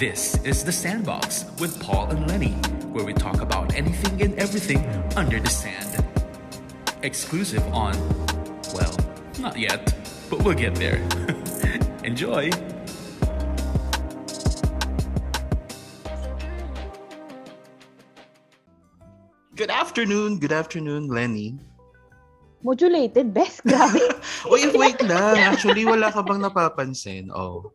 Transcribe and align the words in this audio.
This 0.00 0.40
is 0.48 0.64
The 0.64 0.72
Sandbox 0.72 1.44
with 1.60 1.76
Paul 1.76 2.08
and 2.08 2.24
Lenny, 2.24 2.56
where 2.88 3.04
we 3.04 3.12
talk 3.12 3.44
about 3.44 3.76
anything 3.76 4.16
and 4.24 4.32
everything 4.40 4.80
under 5.12 5.36
the 5.36 5.52
sand. 5.52 6.00
Exclusive 7.04 7.60
on, 7.68 7.92
well, 8.72 8.96
not 9.44 9.60
yet, 9.60 9.92
but 10.32 10.40
we'll 10.40 10.56
get 10.56 10.72
there. 10.80 11.04
Enjoy! 12.02 12.48
Good 19.52 19.68
afternoon, 19.68 20.40
good 20.40 20.56
afternoon, 20.56 21.12
Lenny. 21.12 21.60
Modulated, 22.64 23.36
best. 23.36 23.60
Grabe. 23.68 24.00
Uy, 24.48 24.64
wait 24.72 24.96
lang. 25.04 25.36
Actually, 25.52 25.84
wala 25.84 26.08
ka 26.08 26.24
bang 26.24 26.40
napapansin? 26.40 27.28
Oh. 27.28 27.68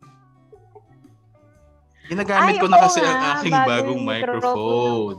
Ginagamit 2.05 2.55
Ay, 2.55 2.61
ko 2.61 2.67
na 2.69 2.77
kasi 2.79 2.99
ang 3.01 3.17
nga, 3.17 3.31
aking 3.39 3.53
bagong 3.53 3.69
bagong 3.69 4.01
microphone. 4.05 5.17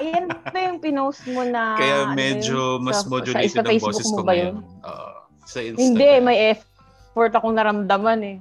Ayan 0.00 0.24
ba 0.32 0.58
yung 0.64 0.78
pinost 0.80 1.20
mo 1.28 1.44
na... 1.44 1.76
Kaya 1.76 2.08
ano 2.08 2.16
medyo 2.16 2.80
yun? 2.80 2.84
mas 2.88 3.04
Sa- 3.04 3.12
modulated 3.12 3.52
sa, 3.52 3.60
sa 3.60 3.68
ang 3.68 3.82
boses 3.84 4.08
mo 4.08 4.16
ko 4.16 4.22
ba 4.24 4.32
ngayon. 4.32 4.54
Oo. 4.64 5.10
sa 5.46 5.58
Instagram. 5.60 5.78
Hindi, 5.84 6.10
may 6.24 6.38
effort 6.50 7.32
akong 7.36 7.54
naramdaman 7.54 8.18
eh. 8.24 8.36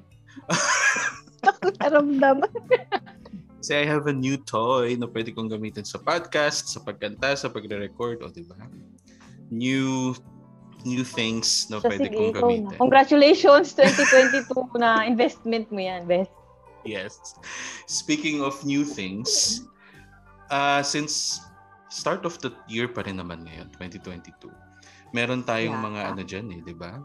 Naramdaman. 1.84 2.49
Kasi 3.59 3.72
I 3.81 3.86
have 3.86 4.08
a 4.08 4.16
new 4.16 4.38
toy 4.38 4.95
na 4.95 5.09
pwede 5.11 5.36
kong 5.36 5.52
gamitin 5.52 5.83
sa 5.83 5.99
podcast, 5.99 6.72
sa 6.72 6.80
pagkanta, 6.81 7.36
sa 7.36 7.52
pagre-record, 7.52 8.23
o 8.23 8.30
di 8.30 8.45
ba? 8.45 8.55
New 9.52 10.16
new 10.86 11.02
things 11.02 11.66
na 11.67 11.81
So, 11.81 11.89
pwede 11.89 12.08
sige, 12.09 12.16
kong 12.16 12.33
gamitin. 12.38 12.63
na. 12.70 12.77
Congratulations, 12.77 13.73
2022 13.73 14.53
na 14.77 15.03
investment 15.03 15.66
mo 15.73 15.81
yan, 15.81 16.05
best. 16.05 16.30
Yes. 16.86 17.17
Speaking 17.89 18.45
of 18.45 18.61
new 18.64 18.86
things, 18.86 19.61
uh, 20.50 20.86
since 20.86 21.42
start 21.89 22.25
of 22.25 22.38
the 22.45 22.53
year 22.69 22.88
pa 22.88 23.02
rin 23.02 23.17
naman 23.17 23.44
ngayon, 23.45 23.73
2022, 23.73 24.50
meron 25.11 25.42
tayong 25.42 25.75
Yeah. 25.75 25.86
mga 25.89 26.02
ano 26.14 26.22
dyan 26.22 26.47
eh, 26.53 26.61
di 26.61 26.75
ba? 26.77 27.02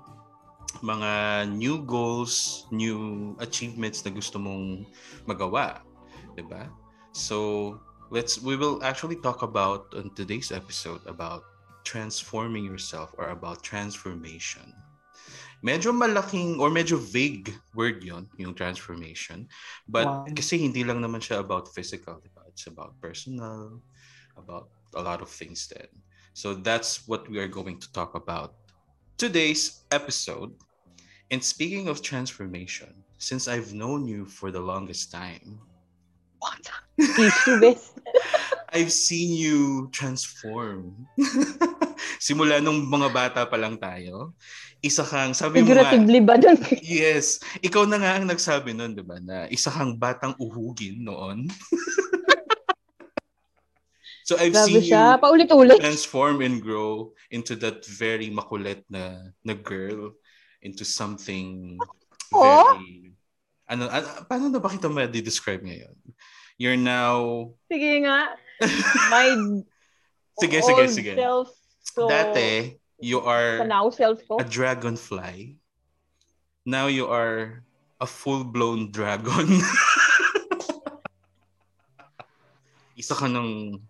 Mga 0.85 1.11
new 1.57 1.83
goals, 1.83 2.67
new 2.71 3.33
achievements 3.43 4.05
na 4.05 4.13
gusto 4.15 4.39
mong 4.39 4.87
magawa, 5.27 5.83
di 6.37 6.45
ba? 6.45 6.69
So, 7.11 7.75
let's 8.13 8.39
we 8.39 8.55
will 8.55 8.79
actually 8.83 9.19
talk 9.19 9.43
about 9.43 9.91
on 9.97 10.15
today's 10.15 10.55
episode 10.55 11.03
about 11.07 11.43
transforming 11.83 12.63
yourself 12.63 13.11
or 13.19 13.33
about 13.35 13.63
transformation. 13.65 14.71
Medyo 15.61 15.93
malaking 15.93 16.57
or 16.57 16.73
medyo 16.73 16.97
vague 16.97 17.53
word 17.77 18.01
yon 18.01 18.27
yung 18.41 18.57
transformation. 18.57 19.45
But 19.85 20.09
Wow. 20.09 20.33
kasi 20.33 20.57
hindi 20.57 20.85
lang 20.85 21.05
naman 21.05 21.21
siya 21.21 21.45
about 21.45 21.69
physical, 21.77 22.17
di 22.25 22.33
ba? 22.33 22.49
It's 22.49 22.65
about 22.67 22.97
personal, 23.01 23.85
about 24.41 24.73
a 24.97 25.03
lot 25.05 25.21
of 25.21 25.29
things 25.29 25.69
then. 25.69 25.89
So 26.33 26.55
that's 26.57 27.05
what 27.05 27.29
we 27.29 27.39
are 27.39 27.51
going 27.51 27.77
to 27.81 27.93
talk 27.93 28.17
about 28.17 28.57
today's 29.21 29.85
episode. 29.93 30.57
And 31.31 31.45
speaking 31.45 31.87
of 31.87 32.01
transformation, 32.01 33.05
since 33.21 33.47
I've 33.47 33.77
known 33.77 34.09
you 34.09 34.25
for 34.25 34.51
the 34.51 34.65
longest 34.65 35.13
time, 35.13 35.61
What? 36.41 36.65
I've 38.73 38.93
seen 38.93 39.37
you 39.37 39.91
transform. 39.93 41.07
Simula 42.21 42.61
nung 42.61 42.85
mga 42.85 43.09
bata 43.09 43.41
pa 43.49 43.57
lang 43.57 43.81
tayo, 43.81 44.37
isa 44.85 45.01
kang, 45.01 45.33
sabi 45.33 45.65
mo 45.65 45.73
nga, 45.73 45.89
ba 46.21 46.37
dun? 46.37 46.61
yes, 46.85 47.41
ikaw 47.65 47.89
na 47.89 47.97
nga 47.97 48.21
ang 48.21 48.29
nagsabi 48.29 48.77
nun, 48.77 48.93
di 48.93 49.01
ba, 49.01 49.17
na 49.25 49.49
isa 49.49 49.73
kang 49.73 49.97
batang 49.97 50.37
uhugin 50.37 51.01
noon. 51.01 51.49
so 54.29 54.37
I've 54.37 54.53
Grabe 54.53 54.69
seen 54.69 54.85
siya. 54.85 55.17
you 55.17 55.21
Paulit-ulit. 55.25 55.81
transform 55.81 56.45
and 56.45 56.61
grow 56.61 57.17
into 57.33 57.57
that 57.57 57.89
very 57.89 58.29
makulit 58.29 58.85
na 58.93 59.33
na 59.41 59.57
girl 59.57 60.13
into 60.61 60.85
something 60.85 61.81
Oh? 62.31 62.63
very 62.79 63.11
ano, 63.67 63.91
ano 63.91 64.07
paano 64.29 64.45
na 64.53 64.63
ba 64.63 64.71
kita 64.71 64.87
ma-describe 64.87 65.67
ngayon? 65.67 65.97
You're 66.61 66.79
now 66.79 67.51
Sige 67.67 68.07
nga. 68.07 68.37
My 69.11 69.35
Sige, 70.41 70.63
sige, 70.63 70.89
sige. 70.89 71.13
self. 71.17 71.49
So, 71.81 72.09
Dati, 72.09 72.77
you 73.01 73.21
are 73.25 73.65
now 73.67 73.91
a 73.91 74.45
dragonfly. 74.45 75.57
Now 76.67 76.87
you 76.87 77.09
are 77.09 77.65
a 78.01 78.07
full-blown 78.07 78.93
dragon. 78.93 79.49
Isa 83.01 83.17
ka 83.17 83.27
ng... 83.29 83.81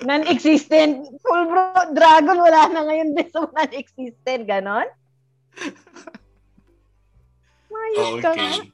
Non-existent. 0.08 1.08
Full 1.24 1.44
bro, 1.48 1.72
dragon, 1.96 2.38
wala 2.40 2.68
na 2.68 2.84
ngayon 2.84 3.16
din 3.16 3.28
sa 3.32 3.48
non-existent. 3.48 4.44
Ganon? 4.44 4.88
Mayos 7.72 8.20
ka 8.20 8.30
nga. 8.36 8.52
Okay. 8.60 8.68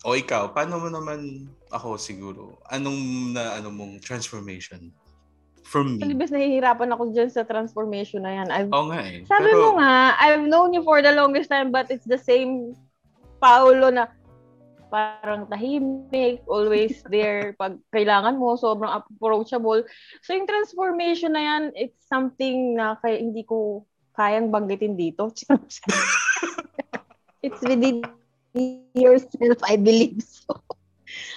O 0.00 0.16
ikaw, 0.16 0.56
paano 0.56 0.80
mo 0.80 0.88
naman 0.88 1.46
ako 1.68 2.00
siguro? 2.00 2.56
Anong 2.72 3.32
na 3.36 3.60
ano 3.60 3.68
mong 3.68 4.00
transformation? 4.00 4.88
From 5.70 5.94
me. 5.94 6.02
Alibis, 6.02 6.34
nahihirapan 6.34 6.90
ako 6.90 7.14
dyan 7.14 7.30
sa 7.30 7.46
transformation 7.46 8.26
na 8.26 8.42
yan. 8.42 8.50
I've, 8.50 8.74
Oo 8.74 8.90
nga 8.90 9.06
eh. 9.06 9.22
sabi 9.22 9.54
Pero, 9.54 9.62
mo 9.62 9.68
nga, 9.78 10.18
I've 10.18 10.50
known 10.50 10.74
you 10.74 10.82
for 10.82 10.98
the 10.98 11.14
longest 11.14 11.46
time 11.46 11.70
but 11.70 11.86
it's 11.94 12.10
the 12.10 12.18
same 12.18 12.74
Paolo 13.38 13.94
na 13.94 14.10
parang 14.90 15.46
tahimik, 15.46 16.42
always 16.50 16.98
there 17.14 17.54
pag 17.54 17.78
kailangan 17.94 18.34
mo, 18.34 18.58
sobrang 18.58 18.90
approachable. 18.90 19.86
So 20.26 20.34
yung 20.34 20.50
transformation 20.50 21.38
na 21.38 21.42
yan, 21.46 21.62
it's 21.78 22.02
something 22.10 22.74
na 22.74 22.98
kaya 22.98 23.22
hindi 23.22 23.46
ko 23.46 23.86
kayang 24.18 24.50
banggitin 24.50 24.98
dito. 24.98 25.30
it's 27.46 27.62
within 27.62 28.02
yourself, 28.98 29.62
I 29.62 29.78
believe 29.78 30.18
so. 30.26 30.58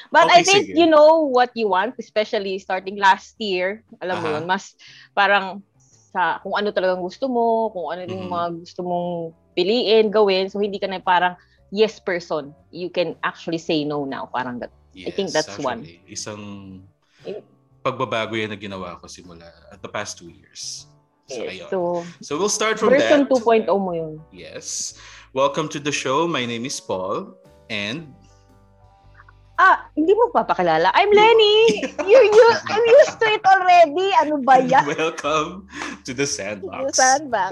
But 0.09 0.29
Okay, 0.29 0.39
I 0.39 0.41
think 0.45 0.63
sige. 0.69 0.78
you 0.78 0.85
know 0.85 1.25
what 1.25 1.50
you 1.57 1.67
want, 1.69 1.97
especially 1.97 2.57
starting 2.61 2.97
last 2.97 3.34
year. 3.41 3.81
Alam 4.00 4.16
mo 4.22 4.28
Aha. 4.29 4.34
yun, 4.38 4.44
mas 4.45 4.78
parang 5.17 5.61
sa 6.13 6.38
kung 6.45 6.53
ano 6.53 6.69
talagang 6.69 7.01
gusto 7.01 7.25
mo, 7.25 7.73
kung 7.73 7.89
ano 7.89 8.06
yung 8.06 8.29
Mhm. 8.29 8.33
mga 8.33 8.47
gusto 8.62 8.79
mong 8.85 9.09
piliin, 9.57 10.13
gawin. 10.13 10.45
So 10.50 10.62
hindi 10.62 10.78
ka 10.78 10.85
na 10.85 11.01
parang 11.01 11.33
yes 11.73 11.97
person. 11.97 12.53
You 12.69 12.94
can 12.94 13.17
actually 13.25 13.57
say 13.57 13.81
no 13.81 14.06
now. 14.06 14.29
Parang 14.29 14.62
that. 14.62 14.69
I 14.94 15.09
think 15.09 15.33
that's 15.33 15.57
one. 15.57 15.81
actually, 15.81 16.06
Isang 16.06 16.44
Eh, 17.25 17.39
pagbabago 17.81 18.35
yan 18.38 18.51
na 18.53 18.59
ginawa 18.59 19.00
ko 19.00 19.07
simula 19.07 19.47
at 19.72 19.81
the 19.81 19.88
past 19.89 20.19
two 20.19 20.28
years. 20.29 20.85
So, 21.25 21.39
ayun. 21.47 21.69
So, 21.72 21.78
So 22.22 22.31
we'll 22.38 22.51
start 22.51 22.78
from 22.78 22.91
version 22.94 23.25
that. 23.25 23.31
2.0 23.31 23.66
mo 23.79 23.91
yun. 23.95 24.19
Yes. 24.29 25.00
Welcome 25.31 25.72
to 25.73 25.79
the 25.79 25.91
show. 25.95 26.28
My 26.28 26.45
name 26.45 26.67
is 26.67 26.78
Paul. 26.78 27.33
And 27.72 28.12
Ah, 29.63 29.88
hindi 29.96 30.12
mo 30.12 30.28
papakilala. 30.28 30.91
I'm 30.91 31.07
Lenny! 31.07 31.88
you, 32.03 32.19
you, 32.19 32.46
I'm 32.68 32.84
used 33.00 33.16
to 33.16 33.28
it 33.31 33.40
already. 33.47 34.12
Ano 34.19 34.44
ba 34.44 34.59
yan? 34.59 34.84
welcome 34.91 35.72
to 36.03 36.12
the 36.12 36.28
sandbox. 36.28 37.00
Saan 37.00 37.29
ba? 37.31 37.47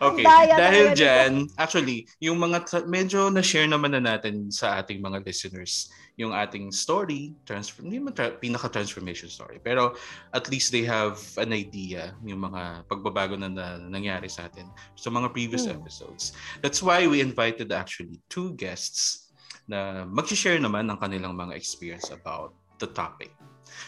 okay. 0.00 0.24
daya 0.24 0.56
Dahil 0.56 0.84
nito. 0.88 1.04
dyan, 1.04 1.32
actually, 1.60 2.08
yung 2.24 2.40
mga, 2.40 2.64
tra- 2.64 2.88
medyo 2.88 3.28
na-share 3.28 3.68
naman 3.68 3.92
na 3.92 4.00
natin 4.00 4.48
sa 4.48 4.80
ating 4.80 5.04
mga 5.04 5.20
listeners 5.20 5.92
yung 6.18 6.34
ating 6.34 6.74
story, 6.74 7.30
transfer, 7.46 7.86
hindi 7.86 8.02
man 8.02 8.10
tra- 8.10 8.34
pinaka-transformation 8.34 9.30
story, 9.30 9.62
pero 9.62 9.94
at 10.34 10.50
least 10.50 10.74
they 10.74 10.82
have 10.82 11.14
an 11.38 11.54
idea 11.54 12.10
yung 12.26 12.42
mga 12.42 12.90
pagbabago 12.90 13.38
na, 13.38 13.46
na 13.46 13.78
nangyari 13.86 14.26
sa 14.26 14.50
atin 14.50 14.66
sa 14.98 15.14
mga 15.14 15.30
previous 15.30 15.70
Hmm. 15.70 15.78
episodes. 15.78 16.34
That's 16.58 16.82
why 16.82 17.06
we 17.06 17.22
invited 17.22 17.70
actually 17.70 18.18
two 18.26 18.50
guests 18.58 19.27
na 19.68 20.08
mag-share 20.08 20.56
naman 20.56 20.88
ng 20.88 20.96
kanilang 20.96 21.36
mga 21.36 21.52
experience 21.52 22.08
about 22.08 22.56
the 22.80 22.88
topic. 22.88 23.30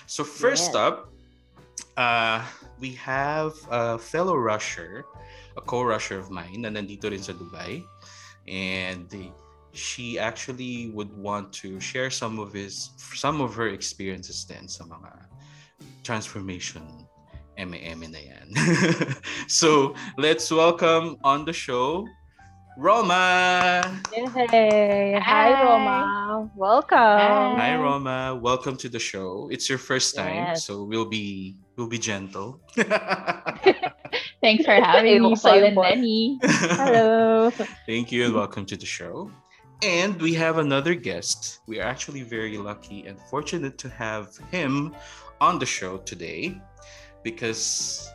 So 0.04 0.22
first 0.22 0.76
Yes. 0.76 0.76
up, 0.76 0.96
uh, 1.96 2.44
we 2.78 2.92
have 3.00 3.56
a 3.72 3.96
fellow 3.96 4.36
rusher, 4.36 5.08
a 5.56 5.62
co-rusher 5.64 6.20
of 6.20 6.28
mine 6.30 6.62
na 6.62 6.70
nandito 6.70 7.08
rin 7.08 7.24
sa 7.24 7.32
Dubai. 7.32 7.80
And 8.44 9.08
she 9.72 10.18
actually 10.18 10.90
would 10.92 11.14
want 11.16 11.52
to 11.64 11.80
share 11.80 12.10
some 12.10 12.38
of 12.42 12.52
his 12.52 12.90
some 13.14 13.40
of 13.40 13.54
her 13.54 13.70
experiences 13.70 14.42
din 14.44 14.66
sa 14.66 14.84
mga 14.84 15.30
transformation 16.02 16.82
M&M 17.60 18.00
na 18.08 18.18
yan. 18.18 18.48
so, 19.46 19.92
let's 20.16 20.48
welcome 20.50 21.20
on 21.22 21.44
the 21.44 21.52
show 21.52 22.08
Roma. 22.76 23.82
Hey, 24.12 25.18
hi, 25.18 25.20
Hi. 25.20 25.62
Roma. 25.64 26.50
Welcome. 26.56 26.96
Hi 27.58 27.76
Roma, 27.76 28.38
welcome 28.40 28.76
to 28.78 28.88
the 28.88 28.98
show. 28.98 29.48
It's 29.52 29.68
your 29.68 29.78
first 29.78 30.14
time, 30.16 30.34
Yes. 30.34 30.64
so 30.64 30.84
we'll 30.84 31.04
be 31.08 31.56
we'll 31.76 31.88
be 31.88 31.98
gentle. 31.98 32.60
Thanks 34.40 34.64
for 34.64 34.72
having 34.72 35.22
me, 35.22 35.34
Ayoko 35.34 35.42
Paul 35.42 35.64
and 35.64 35.74
Paul. 35.74 35.84
Lenny. 35.84 36.38
Hello. 36.42 37.50
Thank 37.86 38.10
you 38.12 38.24
and 38.24 38.34
welcome 38.34 38.64
to 38.66 38.76
the 38.76 38.86
show. 38.86 39.30
And 39.82 40.20
we 40.20 40.32
have 40.34 40.58
another 40.58 40.94
guest. 40.94 41.60
We 41.66 41.80
are 41.80 41.84
actually 41.86 42.22
very 42.22 42.56
lucky 42.56 43.06
and 43.06 43.18
fortunate 43.30 43.76
to 43.78 43.88
have 43.90 44.36
him 44.50 44.94
on 45.40 45.58
the 45.58 45.66
show 45.66 45.98
today 45.98 46.56
because 47.22 48.08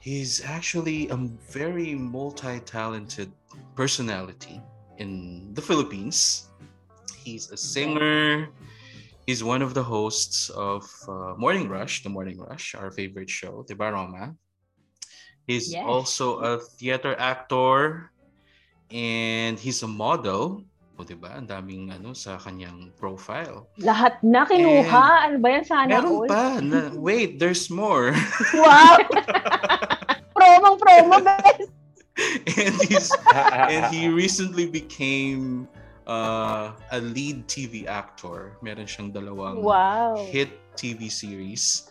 he's 0.00 0.42
actually 0.44 1.08
a 1.08 1.16
very 1.52 1.94
multi 1.94 2.60
talented 2.60 3.30
personality 3.76 4.60
in 4.98 5.52
the 5.54 5.62
Philippines. 5.62 6.48
He's 7.16 7.50
a 7.50 7.56
singer. 7.56 8.48
He's 9.26 9.44
one 9.44 9.62
of 9.62 9.74
the 9.74 9.82
hosts 9.82 10.48
of 10.50 10.82
uh, 11.06 11.34
Morning 11.36 11.68
Rush, 11.68 12.02
The 12.02 12.08
Morning 12.08 12.40
Rush, 12.40 12.74
our 12.74 12.90
favorite 12.90 13.30
show, 13.30 13.64
The 13.68 13.74
Baroma. 13.76 14.34
He's 15.46 15.72
Yes. 15.72 15.84
also 15.86 16.40
a 16.40 16.58
theater 16.58 17.14
actor 17.18 18.10
and 18.90 19.58
he's 19.58 19.82
a 19.82 19.86
model. 19.90 20.64
O, 20.98 21.04
diba? 21.04 21.32
Ang 21.32 21.48
daming 21.48 21.88
ano 21.94 22.12
sa 22.12 22.36
kanyang 22.36 22.92
profile. 23.00 23.64
Lahat 23.80 24.20
na 24.20 24.44
kinuha. 24.44 25.26
ano 25.30 25.36
ba 25.40 25.48
yan? 25.48 25.64
Sana 25.64 25.88
Meron 25.88 26.12
all? 26.12 26.28
pa. 26.28 26.42
Na, 26.60 26.90
wait, 26.92 27.38
there's 27.40 27.70
more. 27.72 28.12
Wow! 28.52 28.98
Promo, 31.00 31.24
best! 31.24 31.70
and 32.60 32.74
he's 32.84 33.08
and 33.32 33.88
he 33.88 34.08
recently 34.08 34.68
became 34.68 35.68
uh, 36.06 36.72
a 36.92 37.00
lead 37.00 37.48
TV 37.48 37.86
actor. 37.88 38.60
Meron 38.60 38.84
siyang 38.84 39.14
dalawang 39.14 39.64
Wow. 39.64 40.20
hit 40.28 40.52
TV 40.76 41.08
series 41.08 41.88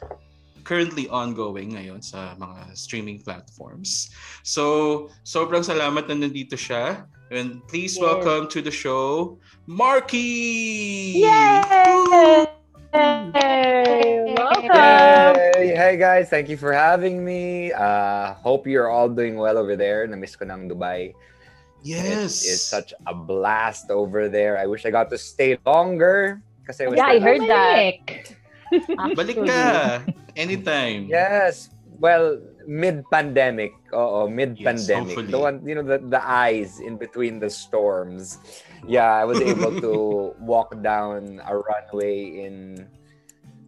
currently 0.69 1.09
ongoing 1.09 1.73
ngayon 1.73 2.03
sa 2.03 2.37
mga 2.37 2.77
streaming 2.77 3.17
platforms. 3.25 4.13
So, 4.45 5.09
sobrang 5.25 5.65
salamat 5.65 6.05
na 6.05 6.15
nandito 6.29 6.53
siya. 6.53 7.09
And 7.33 7.61
please 7.65 7.97
Yes. 7.97 8.05
welcome 8.05 8.45
to 8.53 8.61
the 8.61 8.73
show, 8.73 9.37
Marky! 9.65 11.25
Yay! 11.25 12.49
Welcome! 12.93 13.33
Hey, 14.73 15.73
hey 15.77 15.97
guys, 15.97 16.29
thank 16.29 16.49
you 16.49 16.57
for 16.57 16.73
having 16.73 17.23
me. 17.23 17.71
Uh, 17.71 18.33
hope 18.33 18.65
you're 18.65 18.89
all 18.89 19.09
doing 19.09 19.37
well 19.37 19.57
over 19.57 19.75
there. 19.75 20.07
Namiss 20.07 20.37
ko 20.37 20.45
ng 20.45 20.69
Dubai. 20.69 21.13
Yes. 21.83 22.43
It 22.43 22.57
is 22.57 22.65
such 22.65 22.93
a 23.05 23.13
blast 23.13 23.91
over 23.91 24.27
there. 24.27 24.57
I 24.57 24.65
wish 24.65 24.85
I 24.85 24.91
got 24.91 25.09
to 25.11 25.17
stay 25.17 25.57
longer. 25.65 26.41
Kasi 26.65 26.89
Yeah, 26.89 27.05
I 27.05 27.19
heard 27.19 27.41
that. 27.45 27.93
Balik 29.13 29.37
ka. 29.45 30.01
Anytime. 30.35 31.05
Yes. 31.05 31.69
Well, 31.99 32.41
mid-pandemic. 32.69 33.73
Oo, 33.97 34.29
mid-pandemic. 34.29 35.17
hopefully. 35.17 35.33
the 35.33 35.41
one, 35.41 35.57
you 35.65 35.73
know, 35.73 35.81
the, 35.81 35.97
the 35.97 36.21
eyes 36.21 36.77
in 36.79 37.01
between 37.01 37.41
the 37.41 37.49
storms. 37.49 38.37
Yeah, 38.85 39.09
I 39.09 39.25
was 39.25 39.41
able 39.41 39.73
to 39.89 39.93
walk 40.37 40.77
down 40.85 41.41
a 41.49 41.57
runway 41.57 42.45
in 42.45 42.85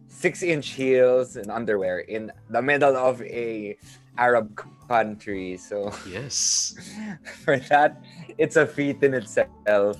six-inch 0.06 0.78
heels 0.78 1.34
and 1.34 1.50
underwear 1.50 2.06
in 2.06 2.30
the 2.48 2.62
middle 2.62 2.94
of 2.94 3.18
a 3.26 3.74
Arab 4.16 4.54
country. 4.86 5.58
So 5.58 5.90
Yes. 6.06 6.78
for 7.42 7.58
that, 7.74 7.98
it's 8.38 8.54
a 8.54 8.66
feat 8.66 9.02
in 9.02 9.18
itself. 9.18 9.98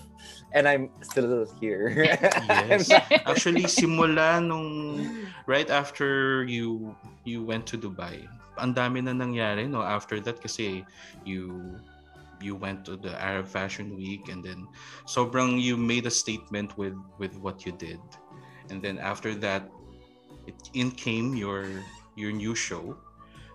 And 0.54 0.68
I'm 0.68 0.92
still 1.00 1.48
here. 1.58 2.06
Yes. 2.06 2.92
Actually, 3.26 3.64
simula 3.66 4.36
nung 4.38 5.00
right 5.48 5.66
after 5.72 6.44
you 6.44 6.92
you 7.24 7.40
went 7.40 7.64
to 7.72 7.80
Dubai, 7.80 8.28
ang 8.60 8.76
dami 8.76 9.00
na 9.00 9.16
nangyari 9.16 9.64
no 9.64 9.80
after 9.80 10.20
that 10.20 10.36
kasi 10.40 10.84
you 11.24 11.72
you 12.42 12.58
went 12.58 12.84
to 12.84 12.98
the 12.98 13.14
Arab 13.22 13.46
Fashion 13.46 13.94
Week 13.94 14.28
and 14.28 14.42
then 14.42 14.66
sobrang 15.06 15.62
you 15.62 15.78
made 15.78 16.04
a 16.04 16.12
statement 16.12 16.76
with 16.76 16.98
with 17.16 17.38
what 17.38 17.64
you 17.64 17.72
did. 17.72 18.02
And 18.68 18.82
then 18.82 18.98
after 18.98 19.34
that 19.46 19.70
it 20.50 20.58
in 20.74 20.90
came 20.90 21.38
your 21.38 21.64
your 22.18 22.34
new 22.34 22.54
show, 22.58 22.98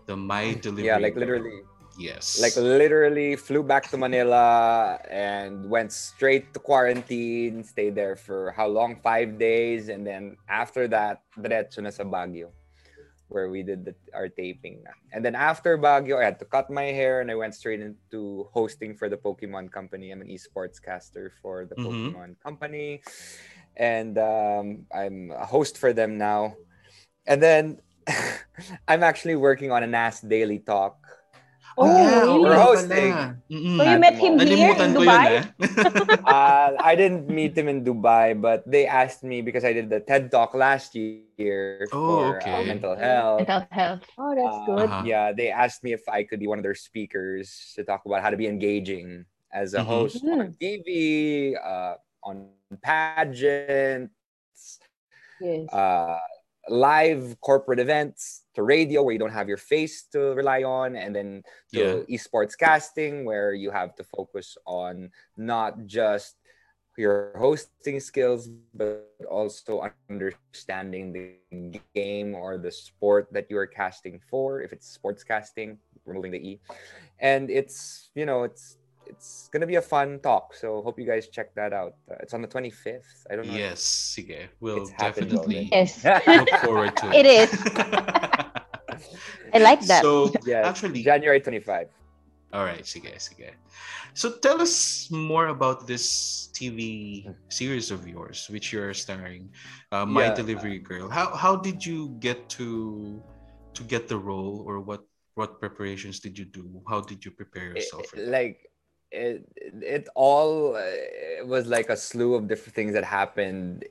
the 0.07 0.15
My 0.15 0.55
Delivery. 0.55 0.88
yeah, 0.88 0.97
like 0.97 1.19
literally. 1.19 1.67
Yes. 1.97 2.38
like 2.38 2.53
literally 2.55 3.35
flew 3.35 3.65
back 3.65 3.89
to 3.89 3.97
Manila 3.97 5.01
and 5.09 5.65
went 5.65 5.91
straight 5.91 6.53
to 6.53 6.59
quarantine, 6.61 7.65
stayed 7.65 7.97
there 7.97 8.15
for 8.15 8.53
how 8.53 8.69
long? 8.69 9.01
Five 9.01 9.41
days. 9.41 9.89
And 9.89 10.05
then 10.05 10.38
after 10.45 10.88
that, 10.94 11.25
diretso 11.33 11.81
na 11.81 11.89
sa 11.89 12.05
Baguio, 12.05 12.53
where 13.29 13.50
we 13.50 13.63
did 13.63 13.85
the, 13.85 13.95
our 14.13 14.29
taping. 14.29 14.83
na. 14.83 14.91
And 15.12 15.24
then 15.24 15.35
after 15.35 15.77
Baguio, 15.77 16.19
I 16.21 16.25
had 16.25 16.39
to 16.39 16.45
cut 16.45 16.69
my 16.69 16.85
hair 16.95 17.21
and 17.21 17.29
I 17.31 17.35
went 17.35 17.56
straight 17.56 17.81
into 17.81 18.47
hosting 18.53 18.95
for 18.95 19.09
the 19.09 19.18
Pokemon 19.18 19.71
Company. 19.71 20.12
I'm 20.12 20.21
an 20.21 20.27
esports 20.27 20.81
caster 20.81 21.31
for 21.41 21.65
the 21.65 21.75
Mhm. 21.75 22.13
Pokemon 22.13 22.39
Company. 22.39 23.01
And 23.75 24.18
um, 24.18 24.85
I'm 24.94 25.31
a 25.31 25.45
host 25.45 25.77
for 25.77 25.94
them 25.94 26.18
now. 26.18 26.56
And 27.27 27.44
then 27.44 27.79
I'm 28.88 29.03
actually 29.03 29.35
working 29.35 29.71
on 29.71 29.83
a 29.83 29.88
NAS 29.88 30.21
Daily 30.21 30.59
Talk. 30.59 30.97
Oh, 31.77 31.85
yeah, 31.85 32.25
really? 32.25 32.39
We're 32.41 32.57
hosting. 32.57 33.13
Mm-mm. 33.51 33.77
So 33.77 33.83
you 33.85 34.00
met 34.00 34.15
him 34.18 34.33
here 34.39 34.74
in 34.74 34.94
ko 34.97 35.03
yun 35.06 35.25
Dubai? 35.25 35.25
eh. 35.29 35.44
uh, 36.25 36.69
I 36.81 36.95
didn't 36.97 37.29
meet 37.29 37.53
him 37.57 37.68
in 37.69 37.85
Dubai, 37.85 38.33
but 38.39 38.65
they 38.65 38.88
asked 38.89 39.24
me 39.24 39.41
because 39.41 39.63
I 39.63 39.74
did 39.74 39.89
the 39.89 40.01
TED 40.01 40.31
Talk 40.33 40.53
last 40.57 40.95
year 40.97 41.29
Oh, 41.94 42.01
for 42.06 42.41
uh, 42.41 42.63
mental 42.65 42.95
health. 42.97 43.45
Mental 43.45 43.68
health. 43.69 44.01
Oh, 44.18 44.33
that's 44.33 44.57
Uh, 44.57 44.65
good. 44.65 44.89
Uh-huh. 44.89 45.03
Yeah, 45.06 45.31
they 45.33 45.50
asked 45.53 45.83
me 45.83 45.94
if 45.94 46.01
I 46.09 46.24
could 46.24 46.39
be 46.41 46.47
one 46.50 46.57
of 46.57 46.63
their 46.65 46.74
speakers 46.74 47.74
to 47.75 47.83
talk 47.85 48.01
about 48.06 48.21
how 48.25 48.30
to 48.33 48.38
be 48.38 48.47
engaging 48.50 49.25
as 49.53 49.73
a 49.77 49.83
Mhm. 49.83 49.85
host 49.85 50.25
on 50.25 50.50
Mhm. 50.50 50.57
TV, 50.57 51.56
uh, 51.62 51.95
on 52.25 52.50
pageants, 52.81 54.09
Yes. 55.39 55.69
uh, 55.73 56.18
live 56.69 57.38
corporate 57.41 57.80
events, 57.80 58.44
to 58.57 58.63
radio 58.65 59.06
where 59.06 59.13
you 59.13 59.21
don't 59.21 59.38
have 59.38 59.48
your 59.48 59.62
face 59.62 60.09
to 60.09 60.33
rely 60.33 60.65
on, 60.65 60.98
and 60.98 61.13
then 61.15 61.44
to 61.71 62.04
esports 62.09 62.57
casting 62.57 63.24
where 63.24 63.54
you 63.54 63.69
have 63.69 63.94
to 63.94 64.04
focus 64.04 64.57
on 64.65 65.13
not 65.38 65.86
just 65.86 66.42
your 66.98 67.30
hosting 67.38 68.00
skills 68.01 68.50
but 68.74 69.06
also 69.30 69.86
understanding 70.09 71.13
the 71.13 71.80
game 71.94 72.33
or 72.33 72.57
the 72.57 72.71
sport 72.71 73.30
that 73.31 73.45
you 73.51 73.57
are 73.62 73.69
casting 73.69 74.18
for 74.18 74.65
if 74.65 74.74
it's 74.74 74.89
sports 74.89 75.24
casting 75.24 75.77
removing 76.06 76.31
the 76.31 76.42
e. 76.42 76.59
And 77.21 77.51
it's 77.51 78.09
you 78.15 78.25
know 78.25 78.42
it's 78.42 78.81
it's 79.09 79.50
gonna 79.51 79.68
be 79.68 79.76
a 79.76 79.81
fun 79.81 80.19
talk 80.19 80.54
so 80.54 80.81
hope 80.81 80.99
you 80.99 81.06
guys 81.06 81.28
check 81.28 81.54
that 81.56 81.73
out 81.73 81.94
uh, 82.11 82.16
it's 82.21 82.33
on 82.33 82.42
the 82.42 82.47
25th 82.47 83.26
i 83.31 83.35
don't 83.35 83.47
know 83.47 83.54
Yes, 83.56 83.80
sige. 84.16 84.49
We'll 84.59 84.87
definitely 84.99 85.69
Yes. 85.71 86.04
look 86.28 86.49
forward 86.61 86.95
to 86.97 87.06
it. 87.11 87.26
It 87.26 87.28
is. 87.28 87.52
I 89.54 89.59
like 89.59 89.81
that. 89.87 90.02
So, 90.02 90.33
yeah 90.45 90.68
actually, 90.68 91.04
january 91.04 91.40
25 91.42 91.87
all 92.54 92.64
right, 92.64 92.85
sige, 92.87 93.11
sige. 93.19 93.52
So, 94.16 94.40
tell 94.40 94.61
us 94.64 95.11
more 95.11 95.47
about 95.52 95.85
this 95.85 96.47
TV 96.56 97.28
series 97.52 97.92
of 97.92 98.07
yours, 98.07 98.47
which 98.49 98.71
you're 98.71 98.94
starring, 98.95 99.52
uh, 99.92 100.06
My 100.07 100.31
Yeah. 100.31 100.33
Delivery 100.33 100.80
Girl. 100.80 101.11
How 101.11 101.35
how 101.35 101.59
did 101.59 101.83
you 101.83 102.16
get 102.23 102.47
to 102.56 103.19
to 103.76 103.81
get 103.83 104.07
the 104.07 104.16
role, 104.18 104.64
or 104.64 104.80
what 104.80 105.04
what 105.35 105.59
preparations 105.59 106.23
did 106.23 106.40
you 106.40 106.47
do? 106.47 106.81
How 106.87 107.04
did 107.04 107.19
you 107.28 107.35
prepare 107.35 107.76
yourself 107.76 108.07
for 108.07 108.16
it- 108.16 108.31
that? 108.31 108.31
like 108.31 108.67
it 109.11 109.47
it 109.81 110.07
all 110.16 110.76
uh, 110.76 110.80
it 111.40 111.47
was 111.47 111.68
like 111.68 111.90
a 111.90 111.95
slew 111.97 112.35
of 112.35 112.47
different 112.47 112.76
things 112.76 112.94
that 112.94 113.04
happened 113.04 113.85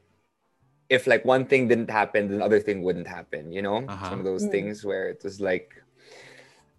if 0.88 1.06
like 1.06 1.24
one 1.24 1.44
thing 1.46 1.66
didn't 1.68 1.90
happen 1.90 2.28
then 2.28 2.38
the 2.38 2.44
other 2.44 2.60
thing 2.60 2.82
wouldn't 2.82 3.08
happen 3.08 3.50
you 3.52 3.62
know 3.62 3.78
it's 3.78 3.88
Uh-huh. 3.88 4.10
one 4.10 4.18
of 4.20 4.24
those 4.24 4.44
Mm. 4.44 4.50
things 4.52 4.84
where 4.84 5.08
it 5.08 5.20
was 5.24 5.40
like 5.40 5.72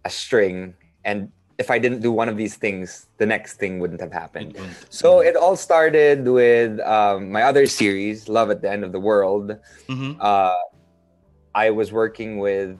a 0.04 0.10
string 0.10 0.74
and 1.04 1.32
if 1.58 1.68
i 1.70 1.78
didn't 1.78 2.00
do 2.00 2.12
one 2.12 2.28
of 2.28 2.36
these 2.36 2.54
things 2.56 3.08
the 3.18 3.26
next 3.26 3.58
thing 3.58 3.80
wouldn't 3.80 4.00
have 4.00 4.12
happened 4.12 4.54
It 4.54 4.60
went- 4.60 4.86
so 4.88 5.20
it 5.20 5.34
all 5.36 5.56
started 5.56 6.26
with 6.28 6.78
um, 6.80 7.30
my 7.32 7.42
other 7.42 7.66
series 7.66 8.28
love 8.28 8.50
at 8.54 8.62
the 8.62 8.70
end 8.70 8.84
of 8.84 8.92
the 8.92 9.00
world 9.00 9.56
Mhm. 9.88 10.16
uh, 10.20 10.54
I 11.54 11.70
was 11.70 11.90
working 11.90 12.38
with, 12.38 12.78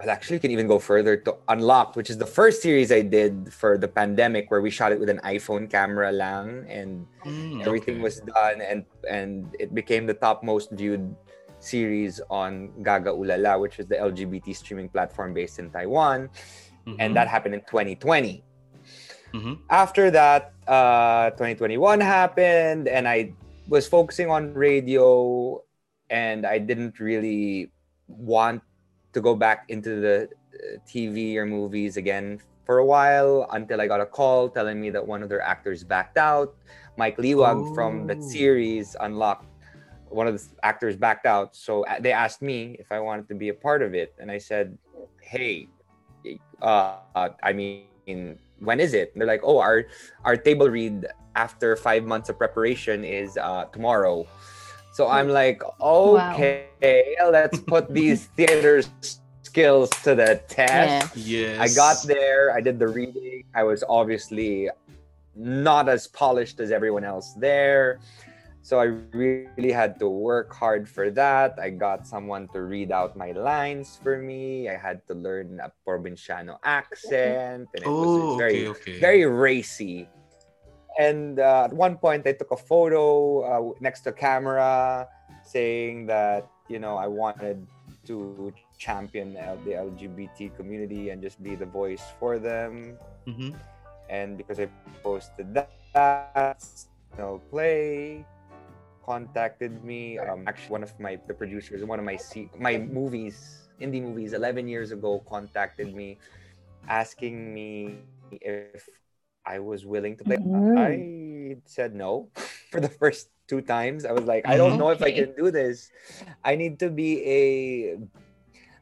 well, 0.00 0.08
actually, 0.08 0.36
you 0.36 0.40
can 0.40 0.50
even 0.50 0.66
go 0.66 0.78
further 0.78 1.16
to 1.28 1.36
Unlocked, 1.48 1.94
which 1.94 2.08
is 2.08 2.16
the 2.16 2.26
first 2.26 2.62
series 2.62 2.90
I 2.90 3.02
did 3.02 3.52
for 3.52 3.76
the 3.76 3.88
pandemic, 3.88 4.50
where 4.50 4.62
we 4.62 4.70
shot 4.70 4.92
it 4.92 4.98
with 5.00 5.10
an 5.10 5.20
iPhone 5.24 5.68
camera 5.70 6.10
lang, 6.10 6.64
and 6.68 7.06
Mm, 7.20 7.60
everything 7.60 8.00
okay. 8.00 8.08
was 8.08 8.16
done, 8.32 8.64
and 8.64 8.86
and 9.04 9.54
it 9.60 9.74
became 9.74 10.06
the 10.06 10.16
top 10.16 10.42
most 10.42 10.72
viewed 10.72 11.04
series 11.60 12.16
on 12.30 12.72
GagaOOLala, 12.80 13.60
which 13.60 13.78
is 13.78 13.84
the 13.92 14.00
LGBT 14.00 14.56
streaming 14.56 14.88
platform 14.88 15.34
based 15.36 15.58
in 15.60 15.68
Taiwan, 15.68 16.30
Mhm. 16.88 16.96
and 16.96 17.12
that 17.12 17.28
happened 17.28 17.52
in 17.52 17.60
2020 17.68 18.40
Mhm. 19.36 19.60
after 19.68 20.10
that, 20.10 20.56
uh, 20.66 21.28
2021 21.36 22.00
happened, 22.00 22.88
and 22.88 23.06
I 23.06 23.36
was 23.68 23.86
focusing 23.86 24.30
on 24.32 24.54
radio, 24.54 25.60
and 26.08 26.46
I 26.46 26.56
didn't 26.56 26.98
really 26.98 27.70
want 28.08 28.62
to 29.12 29.20
go 29.20 29.34
back 29.34 29.64
into 29.68 30.00
the 30.00 30.28
uh, 30.54 30.78
TV 30.86 31.36
or 31.36 31.46
movies 31.46 31.96
again 31.96 32.40
for 32.64 32.78
a 32.78 32.84
while 32.84 33.46
until 33.52 33.80
I 33.80 33.86
got 33.86 34.00
a 34.00 34.06
call 34.06 34.48
telling 34.48 34.80
me 34.80 34.90
that 34.90 35.04
one 35.04 35.22
of 35.22 35.28
their 35.28 35.42
actors 35.42 35.82
backed 35.84 36.18
out. 36.18 36.54
Mike 36.96 37.16
Liwag 37.18 37.66
from 37.74 38.06
that 38.06 38.22
Oh. 38.22 38.28
series 38.28 38.94
unlocked 39.00 39.46
one 40.10 40.26
of 40.26 40.34
the 40.34 40.44
actors 40.62 40.96
backed 40.96 41.26
out. 41.26 41.54
So 41.56 41.84
uh, 41.86 42.00
they 42.00 42.12
asked 42.12 42.42
me 42.42 42.76
if 42.78 42.90
I 42.92 43.00
wanted 43.00 43.28
to 43.28 43.34
be 43.34 43.48
a 43.48 43.54
part 43.54 43.82
of 43.82 43.94
it, 43.94 44.14
and 44.18 44.30
I 44.30 44.38
said, 44.38 44.76
"Hey, 45.22 45.68
uh, 46.62 46.98
uh, 47.14 47.30
I 47.42 47.52
mean, 47.52 48.38
when 48.58 48.80
is 48.80 48.92
it?" 48.92 49.10
And 49.14 49.20
they're 49.20 49.28
like, 49.28 49.42
"Oh, 49.44 49.58
our 49.58 49.86
our 50.24 50.36
table 50.36 50.68
read 50.68 51.06
after 51.34 51.76
five 51.76 52.04
months 52.04 52.28
of 52.28 52.38
preparation 52.38 53.04
is 53.04 53.36
uh, 53.38 53.66
tomorrow." 53.72 54.26
So 55.00 55.08
I'm 55.08 55.30
like, 55.30 55.62
okay, 55.80 56.68
let's 57.32 57.58
put 57.58 57.88
these 57.88 58.26
theater 58.36 58.82
skills 59.40 59.88
to 60.04 60.14
the 60.14 60.44
test. 60.46 61.16
Yeah. 61.16 61.56
Yes. 61.56 61.56
I 61.56 61.68
got 61.72 61.96
there, 62.04 62.52
I 62.52 62.60
did 62.60 62.78
the 62.78 62.86
reading. 62.86 63.44
I 63.54 63.64
was 63.64 63.82
obviously 63.88 64.68
not 65.34 65.88
as 65.88 66.06
polished 66.06 66.60
as 66.60 66.70
everyone 66.70 67.02
else 67.02 67.32
there. 67.32 67.98
So 68.60 68.78
I 68.78 68.92
really 69.16 69.72
had 69.72 69.98
to 70.00 70.08
work 70.10 70.52
hard 70.52 70.86
for 70.86 71.08
that. 71.12 71.56
I 71.58 71.70
got 71.70 72.06
someone 72.06 72.46
to 72.52 72.60
read 72.60 72.92
out 72.92 73.16
my 73.16 73.32
lines 73.32 73.98
for 74.04 74.20
me. 74.20 74.68
I 74.68 74.76
had 74.76 75.00
to 75.08 75.14
learn 75.14 75.64
a 75.64 75.72
Provinciano 75.80 76.58
accent, 76.62 77.72
and 77.72 77.82
it 77.82 77.88
Oh, 77.88 78.36
was 78.36 78.36
very, 78.36 78.66
okay, 78.66 78.92
okay. 78.92 79.00
very 79.00 79.24
racy. 79.24 80.10
And 80.98 81.38
uh, 81.38 81.64
at 81.64 81.72
one 81.72 81.96
point, 81.96 82.26
I 82.26 82.32
took 82.32 82.50
a 82.50 82.56
photo 82.56 83.40
uh, 83.42 83.74
next 83.80 84.00
to 84.08 84.12
camera 84.12 85.06
saying 85.42 86.06
that 86.06 86.48
you 86.68 86.78
know 86.78 86.96
I 86.96 87.06
wanted 87.06 87.66
to 88.06 88.52
champion 88.78 89.34
the 89.34 89.72
LGBT 89.76 90.56
community 90.56 91.10
and 91.10 91.20
just 91.22 91.42
be 91.42 91.54
the 91.54 91.66
voice 91.66 92.02
for 92.18 92.38
them. 92.38 92.96
Mhm. 93.26 93.54
And 94.08 94.36
because 94.36 94.58
I 94.58 94.68
posted 95.02 95.54
that, 95.54 96.58
you 97.12 97.18
know, 97.18 97.40
play 97.50 98.24
contacted 99.04 99.82
me. 99.84 100.18
Um, 100.18 100.44
actually, 100.46 100.70
one 100.70 100.82
of 100.82 100.92
my 101.00 101.18
the 101.26 101.34
producers, 101.34 101.84
one 101.84 101.98
of 101.98 102.04
my 102.04 102.16
se- 102.16 102.50
my 102.58 102.78
movies, 102.78 103.68
indie 103.80 104.02
movies, 104.02 104.32
11 104.32 104.68
years 104.68 104.92
ago, 104.92 105.22
contacted 105.28 105.94
me, 105.94 106.18
asking 106.88 107.52
me 107.54 107.98
if 108.30 108.88
I 109.44 109.58
was 109.58 109.84
willing 109.86 110.16
to 110.18 110.24
play. 110.24 110.36
Mhm. 110.36 110.78
I 110.78 111.58
said 111.66 111.94
no 111.94 112.28
for 112.70 112.80
the 112.80 112.88
first 112.88 113.30
two 113.48 113.60
times. 113.60 114.04
I 114.04 114.12
was 114.12 114.24
like, 114.24 114.46
I 114.46 114.56
don't 114.56 114.78
know 114.78 114.90
if 114.90 115.02
I 115.02 115.10
can 115.10 115.34
do 115.36 115.50
this. 115.50 115.90
I 116.44 116.54
need 116.54 116.78
to 116.80 116.88
be 116.90 117.10
a 117.26 117.42